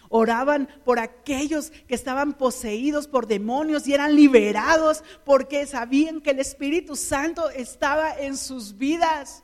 Oraban 0.09 0.69
por 0.85 0.99
aquellos 0.99 1.71
que 1.87 1.95
estaban 1.95 2.33
poseídos 2.33 3.07
por 3.07 3.25
demonios 3.25 3.87
y 3.87 3.93
eran 3.93 4.15
liberados 4.15 5.03
porque 5.25 5.65
sabían 5.65 6.21
que 6.21 6.31
el 6.31 6.39
Espíritu 6.39 6.95
Santo 6.95 7.49
estaba 7.49 8.15
en 8.19 8.37
sus 8.37 8.77
vidas. 8.77 9.43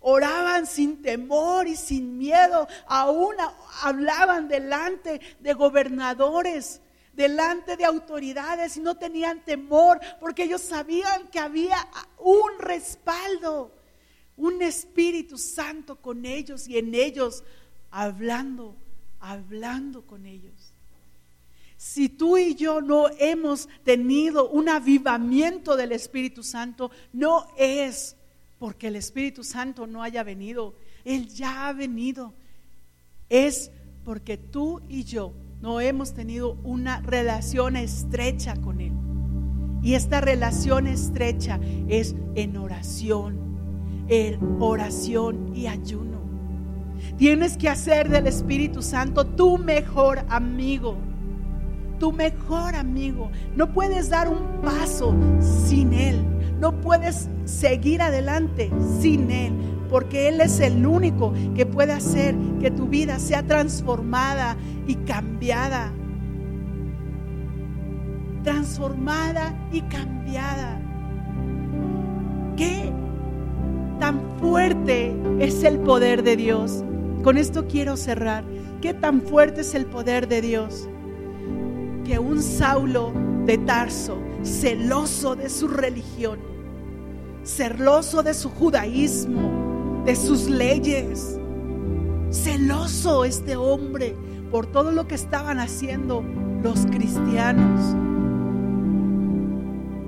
Oraban 0.00 0.66
sin 0.66 1.02
temor 1.02 1.66
y 1.66 1.76
sin 1.76 2.18
miedo. 2.18 2.68
Aún 2.86 3.34
hablaban 3.82 4.48
delante 4.48 5.20
de 5.40 5.52
gobernadores, 5.54 6.80
delante 7.12 7.76
de 7.76 7.84
autoridades 7.84 8.76
y 8.76 8.80
no 8.80 8.96
tenían 8.96 9.44
temor 9.44 10.00
porque 10.20 10.44
ellos 10.44 10.62
sabían 10.62 11.28
que 11.28 11.38
había 11.38 11.76
un 12.18 12.58
respaldo, 12.58 13.74
un 14.36 14.62
Espíritu 14.62 15.36
Santo 15.36 15.96
con 15.96 16.24
ellos 16.24 16.68
y 16.68 16.78
en 16.78 16.94
ellos 16.94 17.42
hablando 17.90 18.76
hablando 19.20 20.02
con 20.02 20.26
ellos. 20.26 20.72
Si 21.76 22.08
tú 22.08 22.36
y 22.36 22.54
yo 22.54 22.80
no 22.80 23.06
hemos 23.18 23.68
tenido 23.84 24.48
un 24.48 24.68
avivamiento 24.68 25.76
del 25.76 25.92
Espíritu 25.92 26.42
Santo, 26.42 26.90
no 27.12 27.46
es 27.56 28.16
porque 28.58 28.88
el 28.88 28.96
Espíritu 28.96 29.44
Santo 29.44 29.86
no 29.86 30.02
haya 30.02 30.22
venido, 30.22 30.74
Él 31.04 31.28
ya 31.28 31.68
ha 31.68 31.72
venido. 31.72 32.34
Es 33.28 33.70
porque 34.04 34.36
tú 34.36 34.80
y 34.88 35.04
yo 35.04 35.32
no 35.60 35.80
hemos 35.80 36.14
tenido 36.14 36.52
una 36.64 37.00
relación 37.00 37.76
estrecha 37.76 38.56
con 38.56 38.80
Él. 38.80 38.92
Y 39.82 39.94
esta 39.94 40.20
relación 40.20 40.86
estrecha 40.86 41.60
es 41.88 42.16
en 42.34 42.56
oración, 42.56 44.06
en 44.08 44.56
oración 44.60 45.54
y 45.54 45.66
ayuno. 45.66 46.18
Tienes 47.16 47.56
que 47.56 47.68
hacer 47.68 48.08
del 48.08 48.26
Espíritu 48.26 48.82
Santo 48.82 49.24
tu 49.24 49.56
mejor 49.56 50.24
amigo. 50.28 50.96
Tu 52.00 52.12
mejor 52.12 52.74
amigo. 52.74 53.30
No 53.56 53.72
puedes 53.72 54.08
dar 54.08 54.28
un 54.28 54.60
paso 54.62 55.14
sin 55.40 55.92
Él. 55.92 56.24
No 56.60 56.80
puedes 56.80 57.28
seguir 57.44 58.02
adelante 58.02 58.70
sin 59.00 59.30
Él. 59.30 59.52
Porque 59.88 60.28
Él 60.28 60.40
es 60.40 60.60
el 60.60 60.86
único 60.86 61.32
que 61.54 61.64
puede 61.64 61.92
hacer 61.92 62.34
que 62.60 62.70
tu 62.70 62.88
vida 62.88 63.18
sea 63.18 63.42
transformada 63.42 64.56
y 64.86 64.96
cambiada. 64.96 65.92
Transformada 68.42 69.54
y 69.72 69.80
cambiada. 69.82 70.80
¿Qué 72.56 72.92
tan 73.98 74.20
fuerte 74.40 75.14
es 75.38 75.64
el 75.64 75.78
poder 75.78 76.22
de 76.22 76.36
Dios? 76.36 76.84
Con 77.22 77.38
esto 77.38 77.66
quiero 77.66 77.96
cerrar. 77.96 78.44
¿Qué 78.80 78.94
tan 78.94 79.22
fuerte 79.22 79.62
es 79.62 79.74
el 79.74 79.86
poder 79.86 80.28
de 80.28 80.42
Dios? 80.42 80.88
Que 82.04 82.18
un 82.18 82.42
Saulo 82.42 83.12
de 83.44 83.58
Tarso, 83.58 84.18
celoso 84.42 85.34
de 85.34 85.48
su 85.48 85.68
religión, 85.68 86.38
celoso 87.48 88.22
de 88.22 88.34
su 88.34 88.50
judaísmo, 88.50 90.02
de 90.04 90.14
sus 90.14 90.48
leyes, 90.48 91.38
celoso 92.30 93.24
este 93.24 93.56
hombre 93.56 94.14
por 94.50 94.66
todo 94.66 94.92
lo 94.92 95.08
que 95.08 95.14
estaban 95.14 95.58
haciendo 95.58 96.22
los 96.62 96.84
cristianos. 96.86 97.80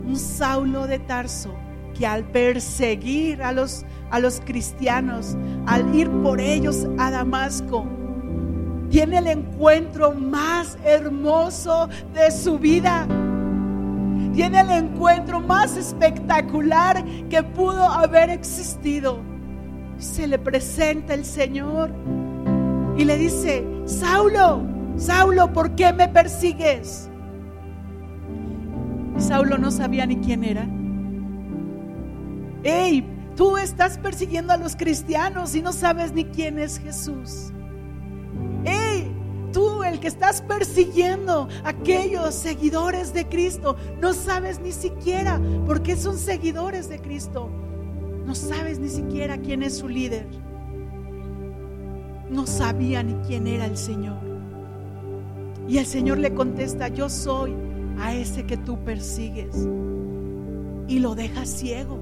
Un 0.07 0.17
Saulo 0.17 0.87
de 0.87 0.99
Tarso 0.99 1.55
que 1.99 2.07
al 2.07 2.25
perseguir 2.25 3.43
a 3.43 3.53
los 3.53 3.85
a 4.11 4.19
los 4.19 4.41
cristianos 4.41 5.37
al 5.67 5.95
ir 5.95 6.11
por 6.11 6.41
ellos 6.41 6.87
a 6.99 7.11
Damasco. 7.11 7.87
Tiene 8.91 9.19
el 9.19 9.29
encuentro 9.29 10.13
más 10.13 10.77
hermoso 10.85 11.89
de 12.13 12.31
su 12.31 12.59
vida. 12.59 13.07
Tiene 14.33 14.61
el 14.61 14.71
encuentro 14.71 15.41
más 15.41 15.77
espectacular 15.77 17.05
que 17.29 17.43
pudo 17.43 17.85
haber 17.85 18.31
existido. 18.31 19.21
Se 19.99 20.27
le 20.27 20.39
presenta 20.39 21.15
el 21.15 21.25
Señor 21.25 21.91
y 22.97 23.05
le 23.05 23.19
dice, 23.19 23.67
Saulo, 23.87 24.63
Saulo, 24.97 25.53
¿por 25.53 25.75
qué 25.75 25.93
me 25.93 26.09
persigues? 26.09 27.11
Saulo 29.19 29.59
no 29.59 29.71
sabía 29.71 30.07
ni 30.07 30.17
quién 30.17 30.45
era. 30.45 30.67
¡Ey! 32.63 33.07
Tú 33.37 33.57
estás 33.57 33.97
persiguiendo 33.99 34.53
a 34.53 34.59
los 34.59 34.77
cristianos 34.77 35.55
y 35.55 35.63
no 35.63 35.73
sabes 35.73 36.13
ni 36.13 36.25
quién 36.25 36.59
es 36.59 36.79
Jesús. 36.79 37.53
El 39.91 39.99
que 39.99 40.07
estás 40.07 40.41
persiguiendo 40.41 41.49
aquellos 41.65 42.33
seguidores 42.33 43.13
de 43.13 43.27
Cristo, 43.27 43.77
no 44.01 44.13
sabes 44.13 44.61
ni 44.61 44.71
siquiera 44.71 45.41
por 45.67 45.83
qué 45.83 45.97
son 45.97 46.17
seguidores 46.17 46.89
de 46.89 47.01
Cristo. 47.01 47.51
No 48.25 48.37
sabes 48.37 48.79
ni 48.79 48.89
siquiera 48.89 49.39
quién 49.39 49.65
es 49.65 49.79
su 49.79 49.89
líder. 49.89 50.27
No 52.31 52.47
sabía 52.47 53.03
ni 53.03 53.15
quién 53.27 53.49
era 53.49 53.67
el 53.67 53.77
Señor. 53.77 54.19
Y 55.67 55.79
el 55.79 55.87
Señor 55.87 56.19
le 56.19 56.35
contesta, 56.35 56.87
yo 56.87 57.09
soy 57.09 57.53
a 57.99 58.15
ese 58.15 58.47
que 58.47 58.57
tú 58.57 58.79
persigues. 58.85 59.67
Y 60.87 61.01
lo 61.01 61.17
deja 61.17 61.47
ciego 61.47 61.99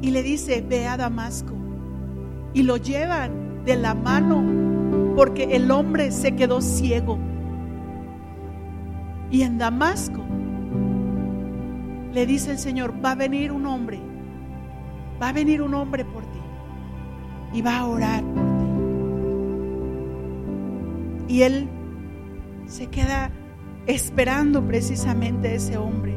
y 0.00 0.12
le 0.12 0.22
dice, 0.22 0.64
ve 0.66 0.86
a 0.86 0.96
Damasco. 0.96 1.54
Y 2.54 2.62
lo 2.62 2.76
llevan 2.76 3.64
de 3.64 3.74
la 3.74 3.94
mano 3.94 4.67
porque 5.18 5.56
el 5.56 5.68
hombre 5.72 6.12
se 6.12 6.36
quedó 6.36 6.60
ciego. 6.60 7.18
Y 9.32 9.42
en 9.42 9.58
Damasco 9.58 10.22
le 12.12 12.24
dice 12.24 12.52
el 12.52 12.58
Señor, 12.58 12.94
va 13.04 13.10
a 13.10 13.14
venir 13.16 13.50
un 13.50 13.66
hombre, 13.66 13.98
va 15.20 15.30
a 15.30 15.32
venir 15.32 15.60
un 15.60 15.74
hombre 15.74 16.04
por 16.04 16.22
ti 16.22 16.38
y 17.52 17.62
va 17.62 17.78
a 17.78 17.86
orar 17.86 18.22
por 18.22 18.44
ti. 21.26 21.34
Y 21.34 21.42
él 21.42 21.68
se 22.66 22.86
queda 22.86 23.32
esperando 23.88 24.64
precisamente 24.68 25.48
a 25.48 25.54
ese 25.54 25.78
hombre, 25.78 26.16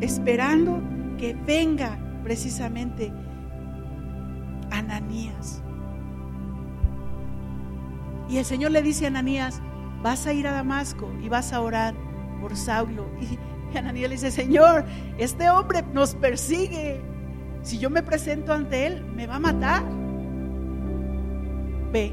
esperando 0.00 0.80
que 1.18 1.34
venga 1.34 1.98
precisamente 2.24 3.12
Ananías. 4.70 5.62
Y 8.30 8.38
el 8.38 8.44
Señor 8.44 8.70
le 8.70 8.82
dice 8.82 9.04
a 9.04 9.08
Ananías, 9.08 9.60
vas 10.02 10.26
a 10.26 10.32
ir 10.32 10.46
a 10.46 10.52
Damasco 10.52 11.10
y 11.20 11.28
vas 11.28 11.52
a 11.52 11.60
orar 11.60 11.94
por 12.40 12.56
Saulo. 12.56 13.06
Y 13.20 13.76
Ananías 13.76 14.08
le 14.08 14.14
dice, 14.14 14.30
Señor, 14.30 14.84
este 15.18 15.50
hombre 15.50 15.82
nos 15.92 16.14
persigue. 16.14 17.00
Si 17.62 17.78
yo 17.78 17.90
me 17.90 18.02
presento 18.02 18.52
ante 18.52 18.86
él, 18.86 19.04
me 19.04 19.26
va 19.26 19.36
a 19.36 19.40
matar. 19.40 19.82
Ve. 21.92 22.12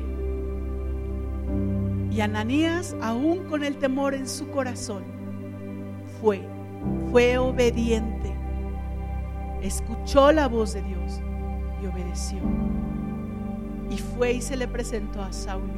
Y 2.12 2.20
Ananías, 2.20 2.96
aún 3.02 3.46
con 3.46 3.64
el 3.64 3.78
temor 3.78 4.16
en 4.16 4.28
su 4.28 4.50
corazón, 4.50 5.04
fue, 6.20 6.42
fue 7.12 7.38
obediente 7.38 8.38
escuchó 9.62 10.32
la 10.32 10.48
voz 10.48 10.74
de 10.74 10.82
Dios 10.82 11.22
y 11.82 11.88
obedeció. 11.88 12.40
Y 13.90 13.98
fue 13.98 14.34
y 14.34 14.42
se 14.42 14.58
le 14.58 14.68
presentó 14.68 15.22
a 15.22 15.32
Saulo. 15.32 15.74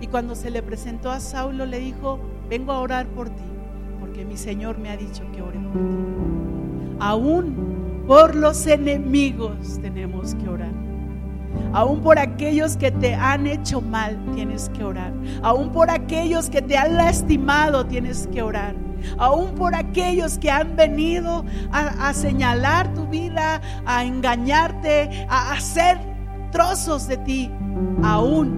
Y 0.00 0.06
cuando 0.06 0.34
se 0.34 0.50
le 0.50 0.62
presentó 0.62 1.10
a 1.10 1.20
Saulo 1.20 1.66
le 1.66 1.78
dijo, 1.78 2.18
vengo 2.48 2.72
a 2.72 2.80
orar 2.80 3.06
por 3.08 3.28
ti, 3.30 3.42
porque 4.00 4.24
mi 4.24 4.36
Señor 4.36 4.78
me 4.78 4.90
ha 4.90 4.96
dicho 4.96 5.24
que 5.32 5.42
ore 5.42 5.58
por 5.58 5.72
ti. 5.72 6.96
Aún 7.00 8.04
por 8.06 8.34
los 8.34 8.66
enemigos 8.66 9.78
tenemos 9.80 10.34
que 10.34 10.48
orar. 10.48 10.72
Aún 11.72 12.00
por 12.00 12.18
aquellos 12.18 12.76
que 12.76 12.90
te 12.90 13.14
han 13.14 13.46
hecho 13.46 13.80
mal 13.80 14.18
tienes 14.34 14.68
que 14.70 14.84
orar. 14.84 15.12
Aún 15.42 15.70
por 15.70 15.90
aquellos 15.90 16.48
que 16.48 16.62
te 16.62 16.76
han 16.76 16.96
lastimado 16.96 17.86
tienes 17.86 18.26
que 18.28 18.42
orar 18.42 18.74
aún 19.18 19.54
por 19.54 19.74
aquellos 19.74 20.38
que 20.38 20.50
han 20.50 20.76
venido 20.76 21.44
a, 21.72 22.12
señalar 22.12 22.92
tu 22.94 23.06
vida, 23.06 23.60
a 23.86 24.04
engañarte, 24.04 25.26
a 25.28 25.52
hacer 25.52 25.98
trozos 26.50 27.06
de 27.08 27.16
ti, 27.18 27.50
aún 28.02 28.57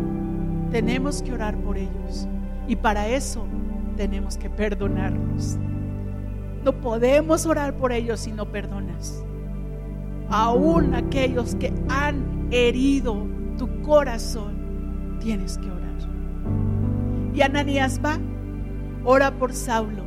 tenemos 0.70 1.22
que 1.22 1.32
orar 1.32 1.56
por 1.56 1.76
ellos. 1.76 2.26
Y 2.66 2.76
para 2.76 3.08
eso 3.08 3.46
tenemos 3.96 4.36
que 4.36 4.48
perdonarnos. 4.48 5.58
No 6.64 6.72
podemos 6.80 7.46
orar 7.46 7.74
por 7.74 7.92
ellos 7.92 8.20
si 8.20 8.32
no 8.32 8.46
perdonas. 8.46 9.24
Aún 10.28 10.94
aquellos 10.94 11.54
que 11.56 11.72
han 11.88 12.48
herido 12.50 13.26
tu 13.58 13.82
corazón, 13.82 15.18
tienes 15.20 15.58
que 15.58 15.70
orar. 15.70 15.80
Y 17.34 17.42
Ananías 17.42 18.00
va, 18.04 18.18
ora 19.04 19.32
por 19.32 19.52
Saulo. 19.52 20.04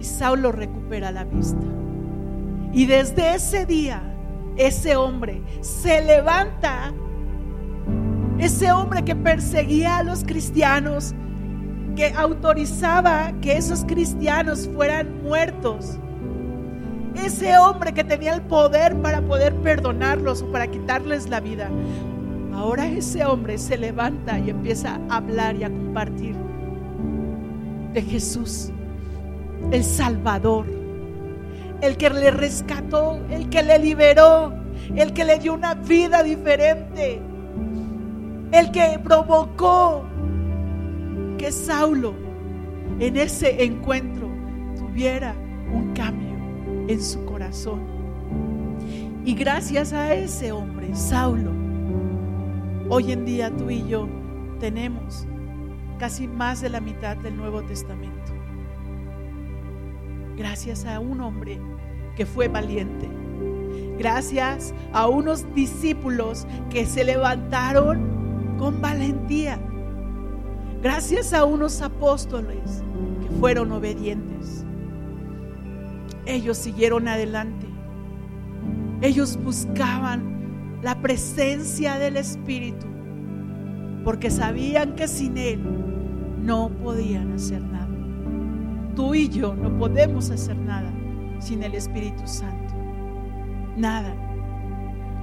Y 0.00 0.04
Saulo 0.04 0.52
recupera 0.52 1.10
la 1.10 1.24
vista. 1.24 1.66
Y 2.72 2.86
desde 2.86 3.34
ese 3.34 3.66
día, 3.66 4.02
ese 4.56 4.96
hombre 4.96 5.42
se 5.60 6.02
levanta 6.02 6.92
Ese 8.38 8.72
hombre 8.72 9.04
que 9.04 9.14
perseguía 9.14 9.98
a 9.98 10.02
los 10.02 10.24
cristianos, 10.24 11.14
que 11.94 12.12
autorizaba 12.14 13.32
que 13.40 13.56
esos 13.56 13.84
cristianos 13.84 14.68
fueran 14.74 15.22
muertos. 15.22 15.98
Ese 17.14 17.56
hombre 17.56 17.92
que 17.92 18.02
tenía 18.02 18.34
el 18.34 18.42
poder 18.42 18.96
para 18.96 19.20
poder 19.22 19.54
perdonarlos 19.56 20.42
o 20.42 20.50
para 20.50 20.66
quitarles 20.66 21.28
la 21.28 21.40
vida. 21.40 21.70
Ahora 22.52 22.86
ese 22.86 23.24
hombre 23.24 23.58
se 23.58 23.76
levanta 23.78 24.38
y 24.38 24.50
empieza 24.50 24.98
a 25.08 25.16
hablar 25.16 25.56
y 25.56 25.64
a 25.64 25.68
compartir 25.68 26.34
de 27.92 28.02
Jesús, 28.02 28.70
el 29.70 29.84
Salvador, 29.84 30.66
el 31.80 31.96
que 31.96 32.10
le 32.10 32.30
rescató, 32.32 33.20
el 33.30 33.48
que 33.48 33.62
le 33.62 33.78
liberó, 33.78 34.52
el 34.96 35.12
que 35.12 35.24
le 35.24 35.38
dio 35.38 35.54
una 35.54 35.74
vida 35.74 36.24
diferente, 36.24 37.20
el 38.54 38.70
que 38.70 39.00
provocó 39.02 40.04
que 41.38 41.50
Saulo 41.50 42.14
en 43.00 43.16
ese 43.16 43.64
encuentro 43.64 44.28
tuviera 44.76 45.34
un 45.72 45.92
cambio 45.92 46.36
en 46.86 47.02
su 47.02 47.24
corazón. 47.24 47.80
Y 49.24 49.34
gracias 49.34 49.92
a 49.92 50.14
ese 50.14 50.52
hombre, 50.52 50.94
Saulo, 50.94 51.50
hoy 52.88 53.10
en 53.10 53.24
día 53.24 53.50
tú 53.50 53.70
y 53.70 53.88
yo 53.88 54.08
tenemos 54.60 55.26
casi 55.98 56.28
más 56.28 56.60
de 56.60 56.68
la 56.68 56.80
mitad 56.80 57.16
del 57.16 57.36
Nuevo 57.36 57.60
Testamento. 57.62 58.32
Gracias 60.36 60.84
a 60.84 61.00
un 61.00 61.20
hombre 61.20 61.58
que 62.14 62.24
fue 62.24 62.46
valiente. 62.46 63.08
Gracias 63.98 64.72
a 64.92 65.08
unos 65.08 65.44
discípulos 65.56 66.46
que 66.70 66.86
se 66.86 67.02
levantaron 67.02 68.13
con 68.58 68.80
valentía. 68.80 69.58
Gracias 70.82 71.32
a 71.32 71.44
unos 71.44 71.80
apóstoles 71.82 72.82
que 73.22 73.28
fueron 73.40 73.72
obedientes. 73.72 74.64
Ellos 76.26 76.58
siguieron 76.58 77.08
adelante. 77.08 77.66
Ellos 79.00 79.38
buscaban 79.42 80.78
la 80.82 81.00
presencia 81.00 81.98
del 81.98 82.16
Espíritu 82.16 82.86
porque 84.04 84.30
sabían 84.30 84.94
que 84.94 85.08
sin 85.08 85.38
Él 85.38 85.60
no 86.42 86.68
podían 86.68 87.32
hacer 87.32 87.62
nada. 87.62 87.88
Tú 88.94 89.14
y 89.14 89.28
yo 89.28 89.54
no 89.54 89.76
podemos 89.78 90.30
hacer 90.30 90.56
nada 90.56 90.92
sin 91.38 91.62
el 91.62 91.74
Espíritu 91.74 92.26
Santo. 92.26 92.74
Nada. 93.76 94.14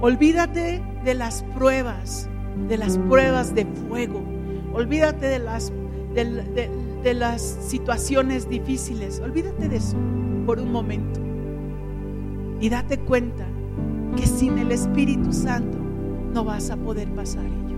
Olvídate 0.00 0.82
de 1.04 1.14
las 1.14 1.44
pruebas, 1.54 2.28
de 2.68 2.76
las 2.78 2.98
pruebas 2.98 3.54
de 3.54 3.66
fuego. 3.88 4.22
Olvídate 4.72 5.26
de 5.26 5.38
las, 5.38 5.72
de, 6.14 7.14
las 7.14 7.42
situaciones 7.42 8.48
difíciles. 8.48 9.20
Olvídate 9.20 9.68
de 9.68 9.76
eso 9.76 9.96
por 10.46 10.58
un 10.58 10.72
momento. 10.72 11.20
Y 12.60 12.68
date 12.68 12.98
cuenta 12.98 13.46
que 14.16 14.26
sin 14.26 14.58
el 14.58 14.72
Espíritu 14.72 15.32
Santo 15.32 15.78
no 16.32 16.44
vas 16.44 16.70
a 16.70 16.76
poder 16.76 17.08
pasar 17.08 17.44
ello. 17.44 17.76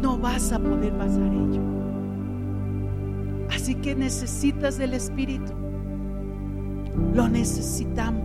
No 0.00 0.18
vas 0.18 0.52
a 0.52 0.58
poder 0.58 0.92
pasar 0.94 1.32
ello. 1.32 1.60
Así 3.50 3.74
que 3.74 3.94
necesitas 3.94 4.78
del 4.78 4.94
Espíritu. 4.94 5.52
Lo 7.14 7.28
necesitamos. 7.28 8.24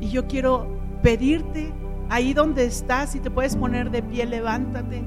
Y 0.00 0.08
yo 0.08 0.26
quiero 0.26 0.66
pedirte, 1.02 1.72
ahí 2.10 2.34
donde 2.34 2.66
estás, 2.66 3.10
si 3.10 3.20
te 3.20 3.30
puedes 3.30 3.56
poner 3.56 3.90
de 3.90 4.02
pie, 4.02 4.26
levántate. 4.26 5.02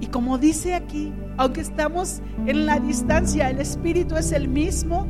Y 0.00 0.06
como 0.06 0.38
dice 0.38 0.74
aquí, 0.74 1.12
aunque 1.36 1.60
estamos 1.60 2.20
en 2.46 2.66
la 2.66 2.80
distancia, 2.80 3.50
el 3.50 3.60
Espíritu 3.60 4.16
es 4.16 4.32
el 4.32 4.48
mismo, 4.48 5.06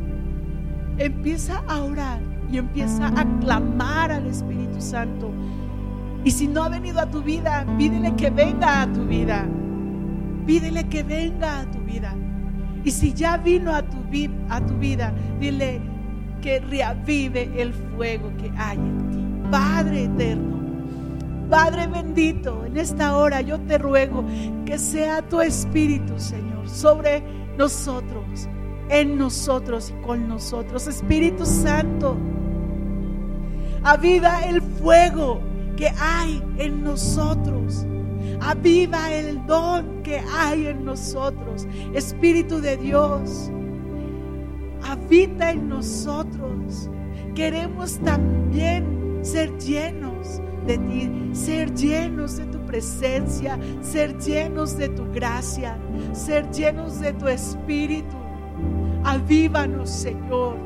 empieza 0.99 1.63
a 1.69 1.83
orar 1.83 2.21
y 2.51 2.59
empieza 2.59 3.09
a 3.09 3.25
clamar 3.41 4.13
al 4.13 4.27
Espíritu 4.27 4.81
Santo. 4.81 5.33
Y 6.25 6.33
si 6.33 6.49
no 6.49 6.65
ha 6.65 6.69
venido 6.69 7.01
a 7.01 7.07
tu 7.07 7.23
vida, 7.23 7.65
pídele 7.79 8.15
que 8.17 8.31
venga 8.31 8.83
a 8.83 8.93
tu 8.93 9.07
vida. 9.07 9.47
Pídele 10.45 10.89
que 10.89 11.03
venga 11.03 11.61
a 11.61 11.71
tu 11.71 11.79
vida. 11.81 12.15
Y 12.85 12.91
si 12.91 13.13
ya 13.13 13.37
vino 13.37 13.73
a 13.75 13.83
tu, 13.83 13.99
a 14.49 14.61
tu 14.61 14.75
vida, 14.75 15.13
dile 15.41 15.81
que 16.41 16.61
reavive 16.61 17.51
el 17.61 17.73
fuego 17.73 18.33
que 18.37 18.51
hay 18.57 18.79
en 18.79 19.11
ti. 19.11 19.49
Padre 19.51 20.05
eterno, 20.05 20.56
Padre 21.51 21.87
bendito, 21.87 22.65
en 22.67 22.77
esta 22.77 23.17
hora 23.17 23.41
yo 23.41 23.61
te 23.61 23.79
ruego 23.79 24.25
que 24.65 24.79
sea 24.79 25.23
tu 25.23 25.41
Espíritu, 25.41 26.19
Señor, 26.19 26.69
sobre 26.69 27.23
nosotros, 27.57 28.49
en 28.89 29.17
nosotros 29.17 29.91
y 29.97 30.05
con 30.05 30.29
nosotros. 30.29 30.89
Espíritu 30.89 31.47
Santo, 31.47 32.17
aviva 33.85 34.41
el 34.41 34.61
fuego 34.61 35.41
que 35.77 35.89
hay 36.01 36.43
en 36.59 36.83
nosotros. 36.83 37.87
Aviva 38.41 39.13
el 39.13 39.47
don 39.47 40.03
que 40.03 40.21
hay 40.37 40.67
en 40.67 40.85
nosotros. 40.85 41.67
Espíritu 41.95 42.61
de 42.61 42.77
Dios, 42.77 43.51
habita 44.83 45.53
en 45.53 45.69
nosotros. 45.69 46.91
Queremos 47.35 47.99
también 48.01 49.21
ser 49.23 49.57
llenos 49.59 50.41
de 50.67 50.79
ti, 50.79 51.11
ser 51.33 51.75
llenos 51.75 52.37
de 52.37 52.45
tu 52.47 52.59
presencia, 52.67 53.59
ser 53.81 54.19
llenos 54.19 54.77
de 54.77 54.89
tu 54.89 55.11
gracia, 55.13 55.79
ser 56.13 56.51
llenos 56.51 57.01
de 57.01 57.13
tu 57.13 57.29
espíritu. 57.29 58.17
Avívanos, 59.05 59.91
Señor. 59.91 60.57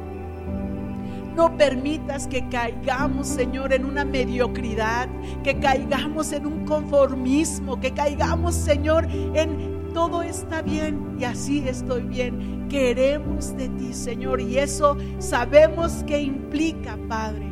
No 1.37 1.57
permitas 1.57 2.27
que 2.27 2.49
caigamos, 2.49 3.29
Señor, 3.29 3.73
en 3.73 3.85
una 3.85 4.05
mediocridad, 4.05 5.09
que 5.45 5.59
caigamos 5.59 6.33
en 6.33 6.47
un 6.47 6.65
conformismo, 6.65 7.79
que 7.81 7.93
caigamos, 7.93 8.55
Señor, 8.55 9.07
en 9.35 9.93
todo 9.95 10.23
está 10.23 10.63
bien 10.63 11.17
y 11.19 11.25
así 11.25 11.67
estoy 11.69 12.03
bien. 12.03 12.67
Queremos 12.69 13.57
de 13.57 13.69
ti, 13.69 13.93
Señor, 13.93 14.41
y 14.41 14.59
eso 14.59 14.97
sabemos 15.19 16.05
que 16.05 16.21
implica, 16.21 16.97
Padre. 17.09 17.50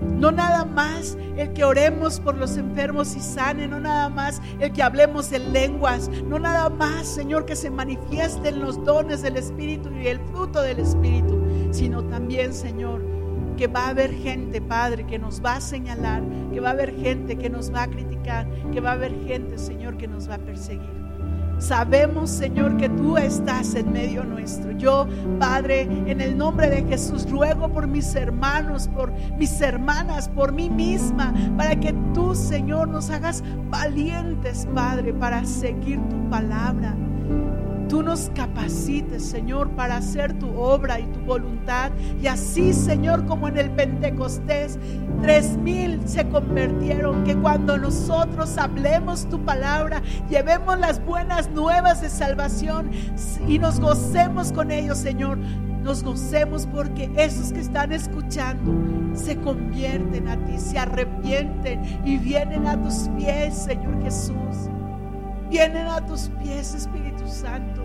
No 0.00 0.30
nada 0.30 0.64
más 0.64 1.16
el 1.36 1.52
que 1.52 1.64
oremos 1.64 2.20
por 2.20 2.36
los 2.36 2.56
enfermos 2.56 3.14
y 3.16 3.20
sanen, 3.20 3.70
no 3.70 3.80
nada 3.80 4.08
más 4.08 4.40
el 4.58 4.72
que 4.72 4.82
hablemos 4.82 5.32
en 5.32 5.52
lenguas, 5.52 6.08
no 6.26 6.38
nada 6.38 6.68
más, 6.68 7.06
Señor, 7.06 7.44
que 7.46 7.56
se 7.56 7.70
manifiesten 7.70 8.60
los 8.60 8.82
dones 8.84 9.22
del 9.22 9.36
Espíritu 9.36 9.90
y 9.90 10.08
el 10.08 10.20
fruto 10.20 10.62
del 10.62 10.80
Espíritu, 10.80 11.40
sino 11.70 12.04
también, 12.04 12.52
Señor, 12.52 13.02
que 13.56 13.66
va 13.66 13.86
a 13.86 13.88
haber 13.90 14.12
gente, 14.12 14.60
Padre, 14.60 15.04
que 15.06 15.18
nos 15.18 15.44
va 15.44 15.56
a 15.56 15.60
señalar, 15.60 16.22
que 16.52 16.60
va 16.60 16.68
a 16.68 16.72
haber 16.72 16.94
gente 16.94 17.36
que 17.36 17.50
nos 17.50 17.72
va 17.74 17.82
a 17.82 17.88
criticar, 17.88 18.48
que 18.72 18.80
va 18.80 18.90
a 18.90 18.94
haber 18.94 19.12
gente, 19.26 19.58
Señor, 19.58 19.96
que 19.96 20.06
nos 20.06 20.28
va 20.28 20.34
a 20.34 20.38
perseguir. 20.38 21.07
Sabemos, 21.58 22.30
Señor, 22.30 22.76
que 22.76 22.88
tú 22.88 23.16
estás 23.16 23.74
en 23.74 23.92
medio 23.92 24.24
nuestro. 24.24 24.72
Yo, 24.72 25.06
Padre, 25.38 25.82
en 25.82 26.20
el 26.20 26.36
nombre 26.36 26.68
de 26.68 26.84
Jesús, 26.84 27.28
ruego 27.28 27.68
por 27.68 27.86
mis 27.86 28.14
hermanos, 28.14 28.88
por 28.88 29.12
mis 29.36 29.60
hermanas, 29.60 30.28
por 30.28 30.52
mí 30.52 30.70
misma, 30.70 31.34
para 31.56 31.74
que 31.76 31.92
tú, 32.14 32.34
Señor, 32.34 32.88
nos 32.88 33.10
hagas 33.10 33.42
valientes, 33.70 34.66
Padre, 34.74 35.12
para 35.14 35.44
seguir 35.44 36.00
tu 36.08 36.30
palabra 36.30 36.94
tú 37.88 38.02
nos 38.02 38.30
capacites, 38.34 39.24
Señor, 39.24 39.70
para 39.70 39.96
hacer 39.96 40.38
tu 40.38 40.48
obra 40.58 41.00
y 41.00 41.04
tu 41.04 41.20
voluntad. 41.20 41.90
Y 42.22 42.26
así, 42.26 42.72
Señor, 42.72 43.26
como 43.26 43.48
en 43.48 43.58
el 43.58 43.70
Pentecostés, 43.70 44.78
tres 45.22 45.56
mil 45.56 46.00
se 46.06 46.28
convirtieron. 46.28 47.24
Que 47.24 47.36
cuando 47.36 47.78
nosotros 47.78 48.56
hablemos 48.58 49.28
tu 49.28 49.44
palabra, 49.44 50.02
llevemos 50.28 50.78
las 50.78 51.04
buenas 51.04 51.50
nuevas 51.50 52.00
de 52.00 52.10
salvación 52.10 52.90
y 53.46 53.58
nos 53.58 53.80
gocemos 53.80 54.52
con 54.52 54.70
ellos, 54.70 54.98
Señor. 54.98 55.38
Nos 55.82 56.02
gocemos 56.02 56.66
porque 56.66 57.10
esos 57.16 57.52
que 57.52 57.60
están 57.60 57.92
escuchando 57.92 58.74
se 59.14 59.36
convierten 59.36 60.28
a 60.28 60.36
ti, 60.36 60.58
se 60.58 60.78
arrepienten 60.78 61.82
y 62.04 62.18
vienen 62.18 62.66
a 62.66 62.80
tus 62.82 63.08
pies, 63.16 63.54
Señor 63.54 64.02
Jesús. 64.02 64.68
Vienen 65.48 65.86
a 65.86 66.04
tus 66.04 66.28
pies, 66.42 66.74
Espíritu 66.74 67.17
Santo. 67.28 67.84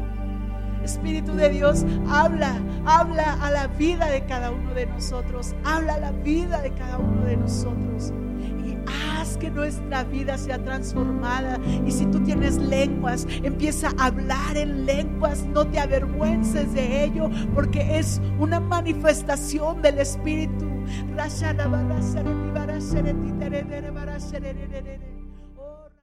Espíritu 0.84 1.34
de 1.34 1.50
Dios, 1.50 1.86
habla, 2.10 2.60
habla 2.86 3.34
a 3.42 3.52
la 3.52 3.68
vida 3.68 4.10
de 4.10 4.26
cada 4.26 4.52
uno 4.52 4.74
de 4.74 4.86
nosotros. 4.86 5.56
Habla 5.64 5.94
a 5.94 6.00
la 6.00 6.12
vida 6.12 6.62
de 6.62 6.72
cada 6.72 6.98
uno 6.98 7.24
de 7.24 7.38
nosotros. 7.38 8.12
Y 8.66 8.78
haz 8.86 9.38
que 9.38 9.50
nuestra 9.50 10.04
vida 10.04 10.38
sea 10.38 10.62
transformada. 10.62 11.58
Y 11.86 11.92
si 11.92 12.06
tú 12.08 12.20
tienes 12.20 12.58
lenguas, 12.58 13.26
empieza 13.44 13.92
a 13.98 14.08
hablar 14.08 14.58
en 14.58 14.86
lenguas. 14.86 15.46
No 15.46 15.66
te 15.66 15.80
avergüences 15.80 16.74
de 16.74 17.06
ello, 17.06 17.30
porque 17.56 17.98
es 17.98 18.22
una 18.38 18.60
manifestación 18.60 19.82
del 19.82 20.00
Espíritu. 20.00 20.74